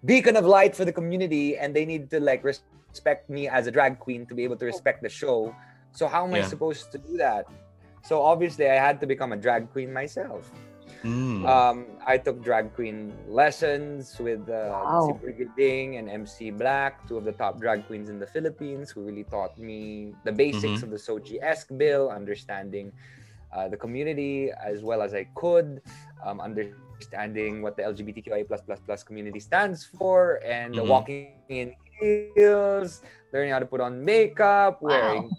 beacon 0.04 0.36
of 0.36 0.44
light 0.44 0.76
for 0.76 0.84
the 0.84 0.92
community, 0.92 1.56
and 1.56 1.74
they 1.74 1.84
need 1.84 2.10
to 2.10 2.20
like 2.20 2.44
respect 2.44 3.30
me 3.30 3.48
as 3.48 3.66
a 3.66 3.72
drag 3.72 3.98
queen 3.98 4.26
to 4.26 4.34
be 4.34 4.44
able 4.44 4.56
to 4.56 4.66
respect 4.66 5.02
the 5.02 5.08
show. 5.08 5.54
So 5.92 6.06
how 6.06 6.26
am 6.26 6.34
I 6.34 6.42
supposed 6.42 6.92
to 6.92 6.98
do 6.98 7.16
that? 7.16 7.46
So 8.04 8.22
obviously, 8.22 8.68
I 8.70 8.76
had 8.76 9.00
to 9.00 9.06
become 9.06 9.32
a 9.32 9.36
drag 9.36 9.72
queen 9.72 9.92
myself. 9.92 10.50
Mm. 11.04 11.46
Um, 11.46 11.86
I 12.04 12.18
took 12.18 12.42
drag 12.42 12.74
queen 12.74 13.14
lessons 13.28 14.18
with 14.18 14.48
uh, 14.50 14.74
Wow. 14.74 15.20
si 15.22 15.44
Ding 15.56 15.96
and 15.96 16.10
MC 16.10 16.50
Black, 16.50 17.06
two 17.06 17.16
of 17.16 17.24
the 17.24 17.32
top 17.32 17.60
drag 17.60 17.86
queens 17.86 18.08
in 18.10 18.18
the 18.18 18.26
Philippines, 18.26 18.90
who 18.90 19.02
really 19.06 19.24
taught 19.24 19.56
me 19.56 20.12
the 20.24 20.32
basics 20.32 20.80
Mhm. 20.80 20.82
of 20.82 20.90
the 20.90 20.98
Sochi-esque 20.98 21.70
bill, 21.78 22.10
understanding 22.10 22.92
uh, 23.54 23.68
the 23.68 23.76
community 23.78 24.50
as 24.52 24.82
well 24.82 25.00
as 25.00 25.14
I 25.14 25.24
could, 25.34 25.80
um, 26.22 26.40
understanding 26.40 27.62
what 27.62 27.76
the 27.76 27.82
LGBTQIA 27.82 28.44
plus 28.44 28.60
plus 28.60 28.80
plus 28.84 29.02
community 29.02 29.40
stands 29.40 29.86
for, 29.86 30.40
and 30.44 30.74
Mhm. 30.76 30.84
walking 30.84 31.40
in 31.48 31.72
heels, 32.00 33.00
learning 33.32 33.52
how 33.52 33.58
to 33.58 33.64
put 33.66 33.80
on 33.80 34.04
makeup, 34.04 34.82
wearing 34.82 35.30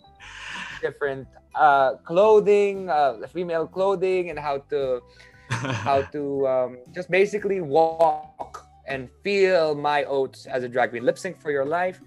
different 0.82 1.28
uh, 1.56 1.98
clothing, 2.06 2.90
uh, 2.90 3.20
female 3.28 3.68
clothing, 3.68 4.30
and 4.30 4.40
how 4.40 4.58
to 4.70 5.02
how 5.50 6.02
to 6.14 6.48
um, 6.48 6.78
just 6.94 7.10
basically 7.10 7.62
walk 7.62 8.66
and 8.88 9.10
feel 9.24 9.76
my 9.76 10.04
oats 10.06 10.46
as 10.48 10.64
a 10.64 10.68
drag 10.68 10.90
queen. 10.90 11.06
Lip 11.06 11.18
sync 11.18 11.40
for 11.42 11.52
your 11.52 11.66
life. 11.66 12.02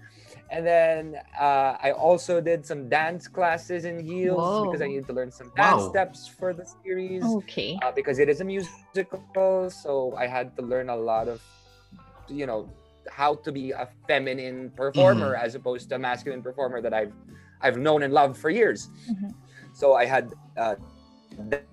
And 0.51 0.65
then 0.65 1.15
uh, 1.39 1.77
I 1.81 1.91
also 1.97 2.41
did 2.41 2.65
some 2.65 2.89
dance 2.89 3.27
classes 3.27 3.85
in 3.85 3.99
heels 3.99 4.59
because 4.61 4.81
I 4.81 4.85
Whoa. 4.85 4.89
needed 4.89 5.07
to 5.07 5.13
learn 5.13 5.31
some 5.31 5.49
dance 5.55 5.83
Wow. 5.83 5.89
steps 5.89 6.27
for 6.27 6.53
the 6.53 6.65
series 6.83 7.23
Okay. 7.23 7.79
uh, 7.81 7.91
because 7.95 8.19
it 8.19 8.29
is 8.29 8.41
a 8.41 8.43
musical. 8.43 9.69
So 9.69 10.13
I 10.17 10.27
had 10.27 10.55
to 10.57 10.61
learn 10.61 10.89
a 10.89 10.95
lot 10.95 11.27
of, 11.27 11.39
you 12.27 12.45
know, 12.45 12.69
how 13.09 13.35
to 13.35 13.51
be 13.51 13.71
a 13.71 13.87
feminine 14.07 14.71
performer 14.75 15.35
as 15.35 15.55
opposed 15.55 15.89
to 15.89 15.95
a 15.95 15.99
masculine 15.99 16.41
performer 16.41 16.81
that 16.81 16.93
I've 16.93 17.13
I've 17.61 17.77
known 17.77 18.03
and 18.03 18.13
loved 18.13 18.37
for 18.37 18.49
years. 18.49 18.87
Mhm. 19.09 19.33
So 19.73 19.93
I 19.95 20.05
had 20.05 20.33
uh, 20.57 20.75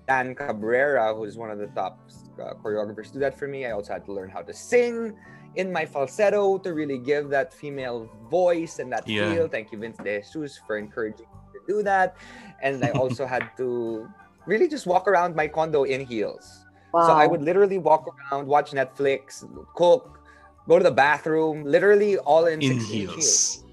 Dan 0.07 0.35
Cabrera, 0.35 1.13
who's 1.13 1.37
one 1.37 1.51
of 1.51 1.59
the 1.59 1.67
top 1.67 1.99
uh, 2.41 2.53
choreographers, 2.63 3.11
do 3.11 3.19
that 3.19 3.37
for 3.37 3.47
me. 3.47 3.65
I 3.65 3.71
also 3.71 3.93
had 3.93 4.05
to 4.05 4.13
learn 4.13 4.29
how 4.29 4.41
to 4.41 4.53
sing 4.53 5.15
in 5.55 5.71
my 5.71 5.85
falsetto 5.85 6.57
to 6.59 6.73
really 6.73 6.97
give 6.97 7.29
that 7.29 7.53
female 7.53 8.09
voice 8.29 8.79
and 8.79 8.91
that 8.91 9.07
Yeah. 9.07 9.33
feel. 9.33 9.47
Thank 9.47 9.71
you, 9.71 9.77
Vince 9.79 9.97
De 9.97 10.21
Jesus, 10.21 10.59
for 10.65 10.77
encouraging 10.77 11.27
me 11.27 11.59
to 11.59 11.59
do 11.67 11.83
that. 11.83 12.15
And 12.61 12.83
I 12.83 12.91
also 12.91 13.25
had 13.25 13.49
to 13.57 14.07
really 14.45 14.67
just 14.67 14.87
walk 14.87 15.07
around 15.07 15.35
my 15.35 15.47
condo 15.47 15.83
in 15.83 16.05
heels. 16.05 16.65
Wow. 16.93 17.07
So 17.07 17.13
I 17.13 17.27
would 17.27 17.41
literally 17.41 17.77
walk 17.77 18.07
around, 18.07 18.47
watch 18.47 18.71
Netflix, 18.71 19.43
cook, 19.75 20.19
go 20.67 20.77
to 20.77 20.83
the 20.83 20.91
bathroom, 20.91 21.63
literally 21.63 22.17
all 22.17 22.45
in, 22.45 22.61
In 22.61 22.79
16 22.79 23.07
heels. 23.09 23.63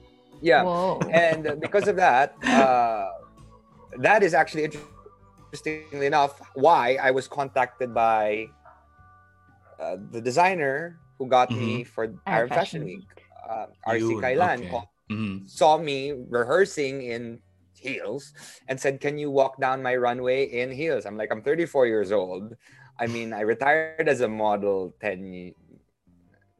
Yeah. 0.40 0.64
Whoa. 0.64 1.00
And 1.12 1.61
because 1.61 1.88
of 1.88 1.97
that, 1.97 2.35
uh, 2.45 3.07
that 3.99 4.23
is 4.23 4.35
actually 4.35 4.64
interestingly 5.52 6.07
enough 6.07 6.40
why 6.55 6.99
I 7.00 7.11
was 7.11 7.28
contacted 7.28 7.95
by 7.95 8.49
uh, 9.81 9.97
the 10.11 10.21
designer 10.21 10.99
who 11.19 11.26
got 11.28 11.50
me 11.50 11.85
for 11.85 12.14
Arab 12.26 12.50
Fashion, 12.50 12.85
Week, 12.85 13.07
uh, 13.49 13.67
RC 13.87 14.21
Caylan, 14.21 14.59
okay. 14.61 14.69
called- 14.71 14.88
Mhm. 15.11 15.49
saw 15.49 15.78
me 15.78 16.12
rehearsing 16.28 17.00
in 17.02 17.40
heels 17.75 18.33
and 18.69 18.78
said, 18.78 19.00
Can 19.00 19.17
you 19.19 19.31
walk 19.31 19.59
down 19.59 19.83
my 19.83 19.97
runway 19.97 20.45
in 20.45 20.71
heels? 20.71 21.07
I'm 21.07 21.17
like, 21.17 21.31
I'm 21.33 21.43
34 21.43 21.87
years 21.87 22.12
old. 22.12 22.57
I 22.99 23.07
mean, 23.07 23.33
I 23.33 23.40
retired 23.40 24.09
as 24.09 24.21
a 24.21 24.28
model 24.28 24.95
10 25.00 25.55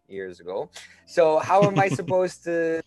years 0.09 0.40
ago. 0.40 0.71
So, 1.07 1.38
how 1.40 1.64
am 1.64 1.78
I 1.78 1.88
supposed 2.00 2.45
to 2.45 2.80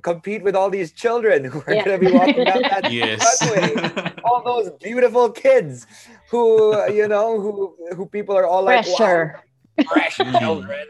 compete 0.00 0.42
with 0.42 0.56
all 0.56 0.68
these 0.68 0.90
children 0.92 1.44
who 1.44 1.60
are 1.66 1.74
Yeah. 1.74 1.84
going 1.84 1.96
to 2.00 2.04
be 2.06 2.12
walking 2.12 2.44
down 2.44 2.62
that 2.64 2.90
Yes. 2.92 3.20
runway? 3.44 3.76
All 4.24 4.42
those 4.42 4.72
beautiful 4.80 5.30
kids 5.30 5.86
who, 6.28 6.72
you 6.88 7.06
know, 7.06 7.40
who 7.40 7.74
who 7.94 8.06
people 8.06 8.34
are 8.36 8.46
all 8.46 8.62
like, 8.64 8.84
Pressure. 8.84 9.40
wow, 9.78 9.84
fresh 9.92 10.16
Mhm. 10.18 10.34
children. 10.38 10.86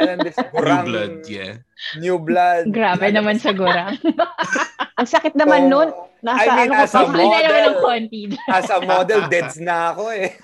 And 0.00 0.04
then 0.08 0.18
this 0.24 0.36
New 0.54 0.80
blood, 0.88 1.12
yeah. 1.28 1.52
New 2.00 2.16
blood. 2.18 2.72
Grabe 2.72 3.12
naman 3.12 3.36
sa 3.36 3.52
gurang. 3.52 4.00
Ang 4.98 5.06
sakit 5.06 5.36
naman 5.36 5.68
So, 5.68 5.70
nun. 5.70 5.88
Nasa 6.18 6.50
I 6.50 6.66
mean, 6.66 6.74
ano 6.74 6.82
as 6.82 6.90
a 6.90 6.98
pa? 6.98 7.14
Hindi 7.14 7.38
naman 7.46 7.62
ng 7.62 7.76
model. 7.78 7.84
konti. 7.86 8.22
as 8.50 8.66
a 8.66 8.78
model, 8.82 9.20
deads 9.30 9.56
na 9.62 9.94
ako 9.94 10.10
eh. 10.10 10.34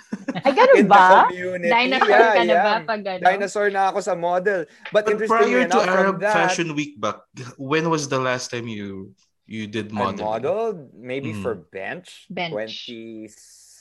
Ay, 0.45 0.53
ganun 0.53 0.77
In 0.81 0.89
the 0.89 0.95
ba? 0.95 1.27
community. 1.29 1.71
Dinosaur 1.71 2.09
yeah, 2.11 2.33
ka 2.35 2.43
na 2.43 2.53
yeah. 2.53 2.65
ba 2.65 2.75
pag 2.85 3.01
ano? 3.07 3.23
Dinosaur 3.23 3.69
na 3.71 3.83
ako 3.93 3.99
sa 4.01 4.15
model. 4.15 4.61
But, 4.93 5.05
But 5.07 5.19
prior 5.29 5.65
to 5.69 5.79
enough, 5.81 5.87
Arab 5.89 6.17
that, 6.21 6.33
Fashion 6.33 6.75
Week 6.75 6.97
back, 7.01 7.25
when 7.61 7.89
was 7.91 8.09
the 8.09 8.19
last 8.19 8.51
time 8.51 8.67
you 8.67 9.13
you 9.45 9.69
did 9.69 9.93
I 9.93 9.95
modeling? 9.95 10.25
modeled 10.25 10.81
maybe 10.97 11.37
Mm. 11.37 11.43
for 11.45 11.55
Bench, 11.69 12.25
Bench. 12.33 12.89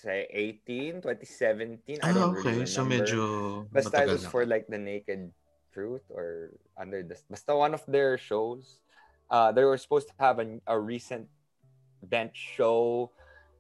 2018, 0.04 1.00
2017. 1.00 2.04
I 2.04 2.12
Ah, 2.12 2.12
don't 2.12 2.36
okay. 2.36 2.60
really 2.60 2.68
So 2.68 2.84
medyo 2.84 3.64
Basta 3.72 4.04
it 4.04 4.12
matagal 4.12 4.20
was 4.20 4.28
for 4.28 4.44
like 4.44 4.68
the 4.68 4.76
Naked 4.76 5.32
Truth 5.72 6.04
or 6.12 6.52
under 6.76 7.02
the 7.02 7.16
basta 7.32 7.56
one 7.56 7.72
of 7.74 7.82
their 7.88 8.20
shows. 8.20 8.84
Uh, 9.32 9.50
they 9.56 9.64
were 9.64 9.80
supposed 9.80 10.12
to 10.12 10.16
have 10.20 10.38
a, 10.44 10.60
a 10.68 10.76
recent 10.78 11.26
bench 12.04 12.36
show 12.36 13.10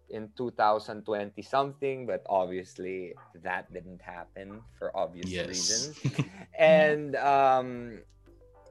in 0.09 0.29
2020 0.37 1.41
something, 1.41 2.05
but 2.05 2.23
obviously 2.29 3.13
that 3.43 3.71
didn't 3.73 4.01
happen 4.01 4.61
for 4.77 4.95
obvious 4.95 5.31
Yes. 5.31 5.47
reasons. 5.47 5.99
and 6.59 7.15
um, 7.15 7.99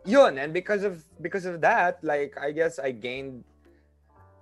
yun, 0.05 0.39
and 0.39 0.53
because 0.53 0.83
of 0.85 1.03
because 1.21 1.47
of 1.47 1.61
that, 1.61 2.03
like 2.03 2.37
I 2.39 2.53
guess 2.53 2.79
I 2.79 2.93
gained 2.93 3.45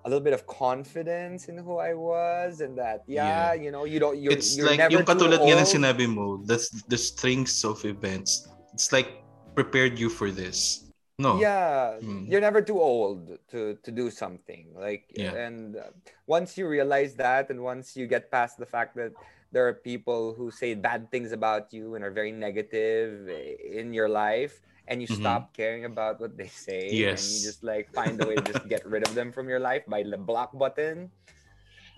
a 0.05 0.09
little 0.09 0.25
bit 0.25 0.33
of 0.33 0.47
confidence 0.47 1.49
in 1.49 1.59
who 1.59 1.77
I 1.77 1.95
was, 1.95 2.61
and 2.61 2.77
that 2.79 3.05
yeah, 3.07 3.53
you 3.53 3.71
know, 3.71 3.85
you 3.85 4.01
don't 4.01 4.19
you're, 4.19 4.33
it's 4.33 4.57
you're 4.57 4.67
like 4.67 4.79
never 4.79 4.93
yung 5.01 5.05
katulad 5.05 5.41
nga 5.41 5.61
ng 5.61 5.69
sinabi 5.69 6.09
mo, 6.09 6.41
that's 6.45 6.71
the 6.89 6.97
strings 6.97 7.65
of 7.65 7.85
events. 7.85 8.49
It's 8.73 8.93
like 8.93 9.21
prepared 9.55 9.99
you 9.99 10.09
for 10.09 10.31
this. 10.31 10.90
No. 11.21 11.37
Yeah, 11.37 12.01
Mm. 12.01 12.25
you're 12.33 12.41
never 12.41 12.65
too 12.65 12.81
old 12.81 13.37
to 13.53 13.77
to 13.85 13.91
do 13.93 14.09
something. 14.09 14.73
Like 14.73 15.05
Yeah. 15.13 15.37
and 15.37 15.77
once 16.25 16.57
you 16.57 16.65
realize 16.65 17.13
that 17.21 17.53
and 17.53 17.61
once 17.61 17.93
you 17.93 18.09
get 18.09 18.33
past 18.33 18.57
the 18.57 18.65
fact 18.65 18.97
that 18.97 19.13
there 19.53 19.69
are 19.69 19.77
people 19.77 20.33
who 20.33 20.49
say 20.49 20.73
bad 20.79 21.11
things 21.13 21.35
about 21.37 21.75
you 21.77 21.93
and 21.99 22.01
are 22.07 22.15
very 22.15 22.33
negative 22.33 23.29
in 23.61 23.93
your 23.93 24.09
life 24.09 24.63
and 24.89 25.03
you 25.03 25.09
Mhm. 25.11 25.21
stop 25.21 25.53
caring 25.53 25.85
about 25.85 26.23
what 26.23 26.39
they 26.41 26.49
say 26.49 27.05
and 27.13 27.21
you 27.21 27.39
just 27.45 27.61
like 27.63 27.91
find 27.93 28.17
a 28.23 28.25
way 28.25 28.41
to 28.41 28.47
just 28.47 28.65
get 28.71 28.81
rid 28.89 29.03
of 29.05 29.13
them 29.19 29.29
from 29.35 29.51
your 29.51 29.61
life 29.61 29.85
by 29.91 30.01
the 30.07 30.17
block 30.17 30.57
button 30.57 31.11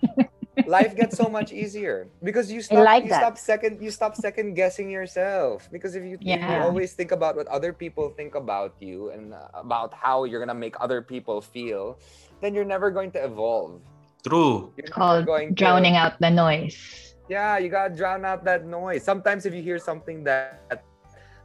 life 0.67 0.95
gets 0.95 1.17
so 1.17 1.25
much 1.27 1.51
easier 1.51 2.07
because 2.21 2.51
you 2.51 2.61
stop 2.61 2.85
like 2.85 3.03
you 3.03 3.09
that. 3.09 3.21
stop 3.21 3.37
second 3.37 3.81
you 3.81 3.89
stop 3.89 4.15
second 4.15 4.53
guessing 4.53 4.89
yourself 4.89 5.67
because 5.71 5.95
if 5.95 6.03
you, 6.05 6.17
if 6.21 6.41
you 6.41 6.55
always 6.61 6.93
think 6.93 7.11
about 7.11 7.35
what 7.35 7.47
other 7.47 7.73
people 7.73 8.09
think 8.13 8.35
about 8.35 8.75
you 8.79 9.09
and 9.09 9.33
uh, 9.33 9.49
about 9.53 9.93
how 9.93 10.23
you're 10.25 10.39
gonna 10.39 10.53
make 10.53 10.75
other 10.79 11.01
people 11.01 11.41
feel 11.41 11.97
then 12.41 12.53
you're 12.53 12.67
never 12.67 12.91
going 12.91 13.09
to 13.11 13.23
evolve 13.23 13.81
True. 14.27 14.71
you're 14.77 14.85
never 14.85 14.93
Called 14.93 15.25
going 15.25 15.49
to- 15.49 15.55
drowning 15.55 15.95
out 15.97 16.19
the 16.21 16.29
noise. 16.29 16.77
yeah, 17.29 17.57
you 17.57 17.67
gotta 17.69 17.93
drown 17.95 18.23
out 18.23 18.43
that 18.45 18.65
noise. 18.67 19.03
Sometimes 19.03 19.45
if 19.45 19.53
you 19.55 19.63
hear 19.63 19.79
something 19.79 20.23
that 20.23 20.61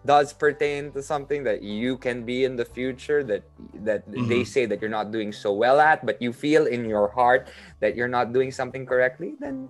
does 0.06 0.32
pertain 0.32 0.92
to 0.92 1.02
something 1.02 1.42
that 1.44 1.62
you 1.62 1.98
can 1.98 2.24
be 2.24 2.44
in 2.44 2.54
the 2.56 2.64
future 2.64 3.22
that 3.24 3.42
that 3.82 4.06
they 4.06 4.42
Mhm. 4.42 4.46
say 4.46 4.62
that 4.66 4.80
you're 4.80 4.92
not 4.92 5.10
doing 5.10 5.32
so 5.32 5.52
well 5.52 5.80
at, 5.80 6.06
but 6.06 6.22
you 6.22 6.32
feel 6.32 6.66
in 6.66 6.86
your 6.86 7.08
heart 7.08 7.48
that 7.80 7.96
you're 7.96 8.10
not 8.10 8.32
doing 8.32 8.50
something 8.50 8.86
correctly, 8.86 9.34
then 9.40 9.68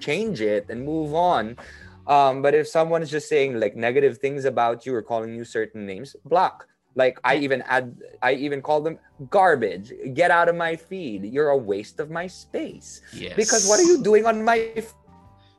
change 0.00 0.40
it 0.40 0.66
and 0.72 0.82
move 0.84 1.14
on. 1.14 1.56
Um, 2.06 2.40
but 2.40 2.54
if 2.54 2.66
someone 2.68 3.02
is 3.02 3.10
just 3.10 3.28
saying 3.28 3.58
like 3.60 3.74
negative 3.76 4.18
things 4.18 4.44
about 4.44 4.86
you 4.86 4.94
or 4.94 5.02
calling 5.02 5.34
you 5.34 5.44
certain 5.44 5.84
names, 5.86 6.16
block. 6.24 6.66
Like 6.96 7.20
I 7.24 7.36
even 7.44 7.60
add, 7.68 7.92
I 8.24 8.32
even 8.40 8.62
call 8.64 8.80
them 8.80 8.96
garbage. 9.28 9.92
Get 10.16 10.30
out 10.32 10.48
of 10.48 10.56
my 10.56 10.76
feed. 10.76 11.28
You're 11.28 11.50
a 11.52 11.56
waste 11.58 12.00
of 12.00 12.08
my 12.08 12.26
space. 12.26 13.02
Yes. 13.12 13.36
Because 13.36 13.68
what 13.68 13.76
are 13.80 13.84
you 13.84 14.00
doing 14.00 14.24
on 14.24 14.40
my 14.40 14.72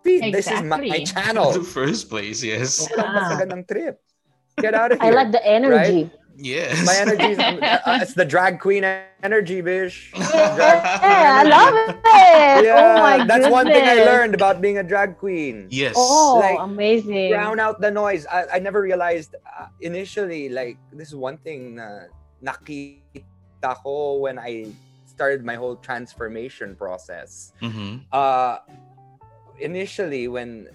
feed? 0.02 0.34
This 0.34 0.50
is 0.50 0.64
my, 0.66 0.82
my 0.82 0.98
Exactly. 0.98 1.06
channel. 1.06 1.54
In 1.54 1.60
the 1.62 1.70
first 1.70 2.10
place, 2.10 2.42
yes. 2.42 2.82
Walang 2.90 3.54
Yeah. 3.54 3.70
trip. 3.70 4.02
Get 4.60 4.74
out 4.74 4.92
of 4.92 5.00
here. 5.02 5.12
I 5.12 5.14
like 5.14 5.32
the 5.32 5.46
energy. 5.46 6.10
Yes. 6.38 6.86
my 6.86 6.96
energy. 6.98 7.34
is- 7.34 7.40
uh, 7.86 8.00
it's 8.02 8.14
the 8.14 8.26
drag 8.26 8.60
queen 8.60 8.84
energy, 9.24 9.62
bish. 9.62 10.14
Yeah, 10.18 11.42
I 11.42 11.44
love 11.46 11.74
it. 11.74 12.66
Yeah, 12.66 12.78
oh 12.78 13.02
my 13.02 13.26
that's 13.26 13.50
one 13.50 13.66
thing 13.68 13.84
I 13.86 14.06
learned 14.06 14.34
about 14.36 14.62
being 14.62 14.78
a 14.78 14.84
drag 14.84 15.18
queen. 15.18 15.68
Yes. 15.70 15.94
Oh, 15.98 16.38
Like, 16.42 16.58
amazing. 16.60 17.30
Drown 17.32 17.60
out 17.60 17.82
the 17.82 17.90
noise. 17.92 18.26
I, 18.26 18.58
I 18.58 18.60
never 18.60 18.82
realized 18.82 19.36
uh, 19.46 19.68
initially. 19.82 20.50
Like 20.50 20.78
this 20.94 21.08
is 21.10 21.16
one 21.16 21.38
thing 21.38 21.76
na 21.78 22.10
nakita 22.44 23.74
ko 23.82 24.18
when 24.22 24.38
I 24.38 24.70
started 25.06 25.44
my 25.46 25.56
whole 25.56 25.76
transformation 25.78 26.76
process. 26.76 27.54
Mm-hmm. 27.62 28.06
uh 28.14 28.58
initially 29.60 30.28
when 30.28 30.70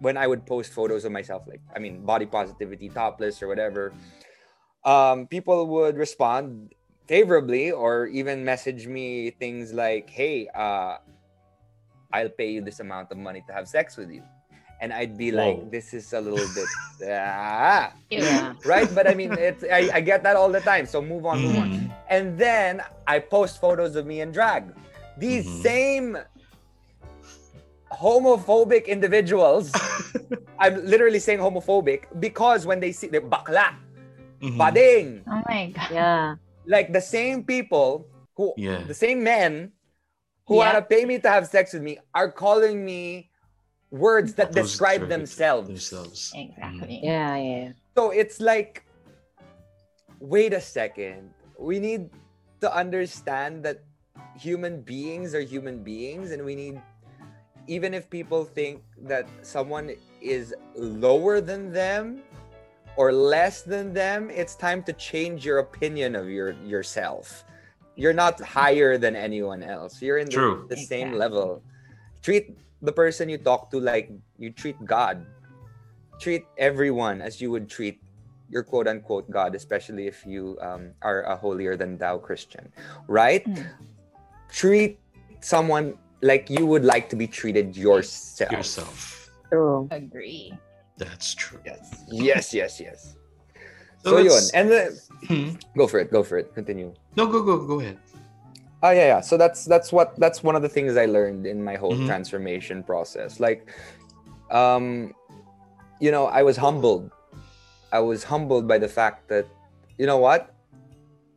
when 0.00 0.16
i 0.16 0.26
would 0.26 0.44
post 0.46 0.72
photos 0.72 1.04
of 1.04 1.12
myself 1.12 1.42
like 1.46 1.60
i 1.76 1.78
mean 1.78 2.04
body 2.04 2.26
positivity 2.26 2.88
topless 2.88 3.42
or 3.42 3.48
whatever 3.48 3.92
um 4.84 5.26
people 5.26 5.66
would 5.66 5.96
respond 5.96 6.72
favorably 7.06 7.70
or 7.70 8.06
even 8.06 8.44
message 8.44 8.86
me 8.86 9.30
things 9.30 9.72
like 9.72 10.08
hey 10.10 10.48
uh 10.54 10.96
i'll 12.12 12.28
pay 12.30 12.50
you 12.50 12.60
this 12.60 12.80
amount 12.80 13.10
of 13.12 13.18
money 13.18 13.42
to 13.46 13.52
have 13.52 13.68
sex 13.68 13.96
with 13.96 14.10
you 14.10 14.22
and 14.80 14.92
i'd 14.92 15.16
be 15.18 15.30
Whoa. 15.30 15.36
like 15.60 15.70
this 15.70 15.92
is 15.94 16.12
a 16.12 16.20
little 16.20 16.48
bit 16.54 16.68
ah, 17.12 17.92
Yeah. 18.10 18.54
right 18.64 18.92
but 18.94 19.06
i 19.06 19.14
mean 19.14 19.32
it's 19.32 19.64
I, 19.64 19.90
I 19.94 20.00
get 20.00 20.22
that 20.24 20.36
all 20.36 20.50
the 20.50 20.60
time 20.60 20.86
so 20.86 21.00
move 21.02 21.24
on 21.26 21.42
move 21.42 21.56
on 21.56 21.68
Mhm. 21.68 21.90
and 22.08 22.38
then 22.38 22.82
I 23.06 23.18
post 23.18 23.60
photos 23.60 23.96
of 23.96 24.06
me 24.06 24.20
in 24.20 24.30
drag. 24.30 24.70
These 25.18 25.46
Mhm. 25.46 25.62
same 25.62 26.18
homophobic 27.92 28.86
individuals, 28.86 29.72
I'm 30.58 30.84
literally 30.86 31.18
saying 31.18 31.38
homophobic 31.40 32.04
because 32.20 32.66
when 32.66 32.80
they 32.80 32.92
see 32.92 33.08
the 33.08 33.20
bakla, 33.20 33.74
Mhm. 34.40 34.56
bading, 34.56 35.06
Oh 35.28 35.42
my 35.48 35.68
god. 35.74 35.90
Yeah. 35.92 36.34
like 36.66 36.92
the 36.92 37.00
same 37.00 37.44
people 37.44 38.06
who, 38.36 38.54
Yeah. 38.56 38.84
the 38.86 38.94
same 38.94 39.22
men 39.22 39.72
who 40.46 40.56
Yeah. 40.56 40.72
wanna 40.72 40.82
pay 40.82 41.04
me 41.04 41.18
to 41.18 41.28
have 41.28 41.46
sex 41.48 41.72
with 41.74 41.82
me 41.82 41.98
are 42.14 42.30
calling 42.32 42.84
me 42.84 43.28
words 43.90 44.34
that 44.38 44.52
Those 44.52 44.70
describe 44.70 45.08
themselves. 45.08 45.66
Themselves. 45.68 46.32
Exactly. 46.34 47.00
Yeah, 47.02 47.36
yeah. 47.36 47.68
So 47.98 48.10
it's 48.14 48.40
like, 48.40 48.86
wait 50.20 50.52
a 50.54 50.60
second. 50.60 51.34
We 51.58 51.78
need 51.80 52.08
to 52.60 52.68
understand 52.72 53.64
that 53.64 53.82
human 54.38 54.80
beings 54.80 55.34
are 55.34 55.40
human 55.42 55.82
beings, 55.82 56.30
and 56.30 56.44
we 56.44 56.54
need, 56.54 56.80
even 57.70 57.94
if 57.94 58.10
people 58.10 58.42
think 58.42 58.82
that 59.06 59.30
someone 59.42 59.94
is 60.20 60.52
lower 60.74 61.40
than 61.40 61.72
them 61.72 62.18
or 62.96 63.12
less 63.12 63.62
than 63.62 63.94
them, 63.94 64.28
it's 64.28 64.58
time 64.58 64.82
to 64.82 64.92
change 64.92 65.46
your 65.46 65.58
opinion 65.58 66.18
of 66.18 66.28
your 66.28 66.50
yourself. 66.66 67.46
You're 67.94 68.18
not 68.24 68.42
higher 68.42 68.98
than 68.98 69.14
anyone 69.14 69.62
else. 69.62 70.02
You're 70.02 70.18
in 70.18 70.26
the, 70.26 70.42
True. 70.42 70.66
the 70.68 70.76
same 70.76 71.14
Exactly. 71.14 71.18
level. 71.18 71.62
Treat 72.26 72.58
the 72.82 72.90
person 72.90 73.28
you 73.30 73.38
talk 73.38 73.70
to 73.70 73.78
like 73.78 74.10
you 74.36 74.50
treat 74.50 74.74
God 74.84 75.24
treat 76.20 76.44
everyone 76.58 77.22
as 77.22 77.40
you 77.40 77.50
would 77.50 77.68
treat 77.68 77.98
your 78.50 78.62
quote 78.62 78.86
unquote 78.86 79.30
God, 79.30 79.54
especially 79.54 80.06
if 80.06 80.26
you 80.26 80.58
um, 80.60 80.90
are 81.00 81.22
a 81.22 81.34
holier 81.34 81.76
than 81.76 81.96
thou 81.96 82.18
Christian, 82.18 82.70
right? 83.08 83.46
Mm. 83.46 83.66
Treat 84.52 85.00
someone 85.40 85.96
like 86.22 86.50
you 86.50 86.66
would 86.66 86.84
like 86.84 87.08
to 87.10 87.16
be 87.16 87.26
treated 87.26 87.76
yourself. 87.76 88.50
Yourself. 88.52 89.30
True. 89.50 89.88
Agree. 89.90 90.52
That's 90.98 91.34
true. 91.34 91.58
Yes, 91.64 92.04
yes, 92.08 92.54
yes, 92.54 92.80
yes. 92.80 93.16
So 94.04 94.10
So, 94.10 94.18
yun. 94.18 94.42
And 94.54 94.70
then, 94.70 94.98
Hmm. 95.28 95.50
go 95.76 95.86
for 95.86 95.98
it, 96.00 96.10
go 96.10 96.22
for 96.22 96.38
it. 96.38 96.54
Continue. 96.54 96.94
No, 97.16 97.26
go, 97.26 97.42
go, 97.42 97.58
go 97.66 97.80
ahead. 97.80 97.98
Oh 98.82 98.90
yeah, 98.90 99.16
yeah. 99.16 99.20
So 99.20 99.36
that's 99.36 99.64
that's 99.66 99.92
what 99.92 100.16
that's 100.16 100.42
one 100.42 100.56
of 100.56 100.62
the 100.62 100.68
things 100.68 100.96
I 100.96 101.04
learned 101.04 101.44
in 101.46 101.62
my 101.62 101.76
whole 101.76 101.92
Mhm. 101.92 102.06
transformation 102.06 102.82
process. 102.82 103.36
Like, 103.40 103.68
um, 104.50 105.12
you 106.00 106.10
know, 106.10 106.26
I 106.32 106.42
was 106.42 106.56
humbled. 106.56 107.10
I 107.92 108.00
was 108.00 108.24
humbled 108.24 108.64
by 108.66 108.78
the 108.78 108.88
fact 108.88 109.28
that, 109.28 109.44
you 109.98 110.06
know 110.06 110.16
what, 110.16 110.54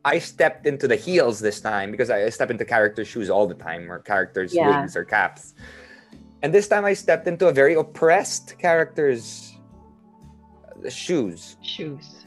I 0.04 0.18
stepped 0.18 0.66
into 0.66 0.86
the 0.86 0.96
heels 0.96 1.40
this 1.40 1.60
time 1.60 1.90
because 1.90 2.10
I 2.10 2.28
step 2.28 2.50
into 2.50 2.64
character 2.64 3.04
shoes 3.04 3.30
all 3.30 3.46
the 3.46 3.54
time, 3.54 3.90
or 3.90 3.98
characters' 4.00 4.52
Yeah. 4.54 4.82
wigs 4.82 4.96
or 4.96 5.04
caps. 5.04 5.54
And 6.42 6.52
this 6.52 6.68
time 6.68 6.84
I 6.84 6.92
stepped 6.92 7.26
into 7.26 7.48
a 7.48 7.52
very 7.52 7.74
oppressed 7.74 8.58
character's 8.58 9.56
uh, 10.84 10.90
shoes 10.90 11.56
Shoes. 11.62 12.26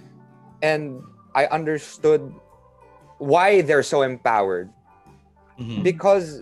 and 0.64 1.02
I 1.36 1.46
understood 1.48 2.34
why 3.20 3.62
they're 3.62 3.84
so 3.84 4.02
empowered 4.02 4.70
Mhm. 5.60 5.84
because 5.84 6.42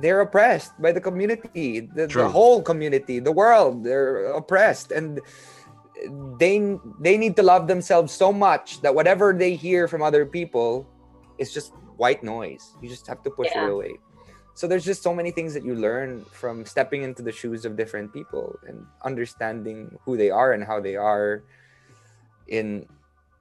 they're 0.00 0.20
oppressed 0.20 0.72
by 0.80 0.92
the 0.92 1.00
community 1.00 1.80
the, 1.80 2.06
the 2.08 2.28
whole 2.28 2.60
community 2.60 3.20
the 3.20 3.32
world 3.32 3.84
they're 3.84 4.26
oppressed 4.32 4.90
and 4.92 5.20
they 6.38 6.78
they 7.00 7.16
need 7.16 7.36
to 7.36 7.42
love 7.42 7.66
themselves 7.66 8.12
so 8.12 8.32
much 8.32 8.80
that 8.82 8.94
whatever 8.94 9.32
they 9.32 9.54
hear 9.54 9.88
from 9.88 10.02
other 10.02 10.26
people 10.26 10.86
is 11.38 11.52
just 11.52 11.72
white 11.96 12.22
noise. 12.22 12.74
You 12.82 12.88
just 12.88 13.06
have 13.06 13.22
to 13.22 13.30
push 13.30 13.48
it 13.54 13.68
away. 13.68 13.94
So 14.54 14.66
there's 14.66 14.84
just 14.84 15.02
so 15.02 15.14
many 15.14 15.30
things 15.30 15.52
that 15.52 15.64
you 15.64 15.74
learn 15.74 16.24
from 16.32 16.64
stepping 16.64 17.02
into 17.02 17.22
the 17.22 17.32
shoes 17.32 17.64
of 17.64 17.76
different 17.76 18.12
people 18.12 18.58
and 18.66 18.86
understanding 19.04 19.98
who 20.04 20.16
they 20.16 20.30
are 20.30 20.52
and 20.52 20.64
how 20.64 20.80
they 20.80 20.96
are 20.96 21.44
in 22.48 22.86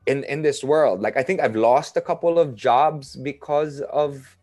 in 0.07 0.23
in 0.25 0.41
this 0.41 0.63
world. 0.63 1.01
Like 1.01 1.17
i 1.17 1.23
think 1.23 1.39
i've 1.39 1.55
lost 1.55 1.97
a 1.97 2.01
couple 2.01 2.37
of 2.37 2.55
jobs 2.55 3.15
because 3.15 3.81
of 3.81 4.37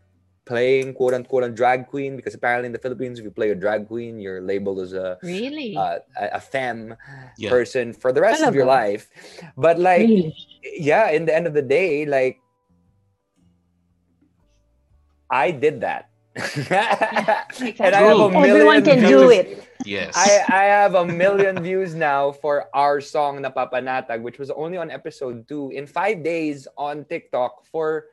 playing 0.45 0.93
quote 0.95 1.15
unquote 1.15 1.45
a 1.45 1.49
drag 1.49 1.87
queen 1.87 2.17
because 2.17 2.35
apparently 2.35 2.67
in 2.67 2.73
the 2.73 2.79
philippines 2.79 3.19
if 3.19 3.25
you 3.25 3.31
play 3.31 3.51
a 3.51 3.55
drag 3.55 3.87
queen 3.87 4.19
you're 4.19 4.41
labeled 4.43 4.81
as 4.81 4.93
a 4.93 5.17
Really? 5.23 5.77
uh, 5.77 5.99
a, 6.19 6.27
a 6.35 6.41
femme 6.41 6.97
Yeah. 7.39 7.51
person 7.51 7.93
for 7.93 8.11
the 8.13 8.21
rest 8.21 8.43
of 8.43 8.55
your 8.55 8.67
Talaga? 8.67 8.83
life 8.91 9.11
but 9.57 9.79
like 9.79 10.01
Really? 10.03 10.35
yeah 10.79 11.11
in 11.11 11.27
the 11.27 11.35
end 11.35 11.47
of 11.47 11.55
the 11.55 11.63
day 11.63 12.05
like 12.07 12.43
i 15.31 15.51
did 15.51 15.81
that 15.81 16.11
and 16.35 17.95
i 17.95 18.03
have 18.03 18.19
a 18.19 18.29
True. 18.29 18.31
million 18.31 18.57
Everyone 18.57 18.83
can 18.85 19.01
do 19.05 19.31
it. 19.31 19.69
Yes. 19.85 20.15
I, 20.17 20.47
I 20.49 20.65
have 20.71 20.95
a 20.95 21.05
million 21.05 21.61
views 21.61 21.93
now 21.95 22.31
for 22.31 22.71
our 22.73 23.01
song 23.01 23.43
Napapanatag, 23.43 24.23
which 24.23 24.39
was 24.39 24.49
only 24.55 24.79
on 24.79 24.91
episode 24.95 25.49
two 25.49 25.71
in 25.75 25.87
five 25.91 26.23
days 26.23 26.69
on 26.79 27.05
TikTok 27.05 27.67
for 27.67 28.07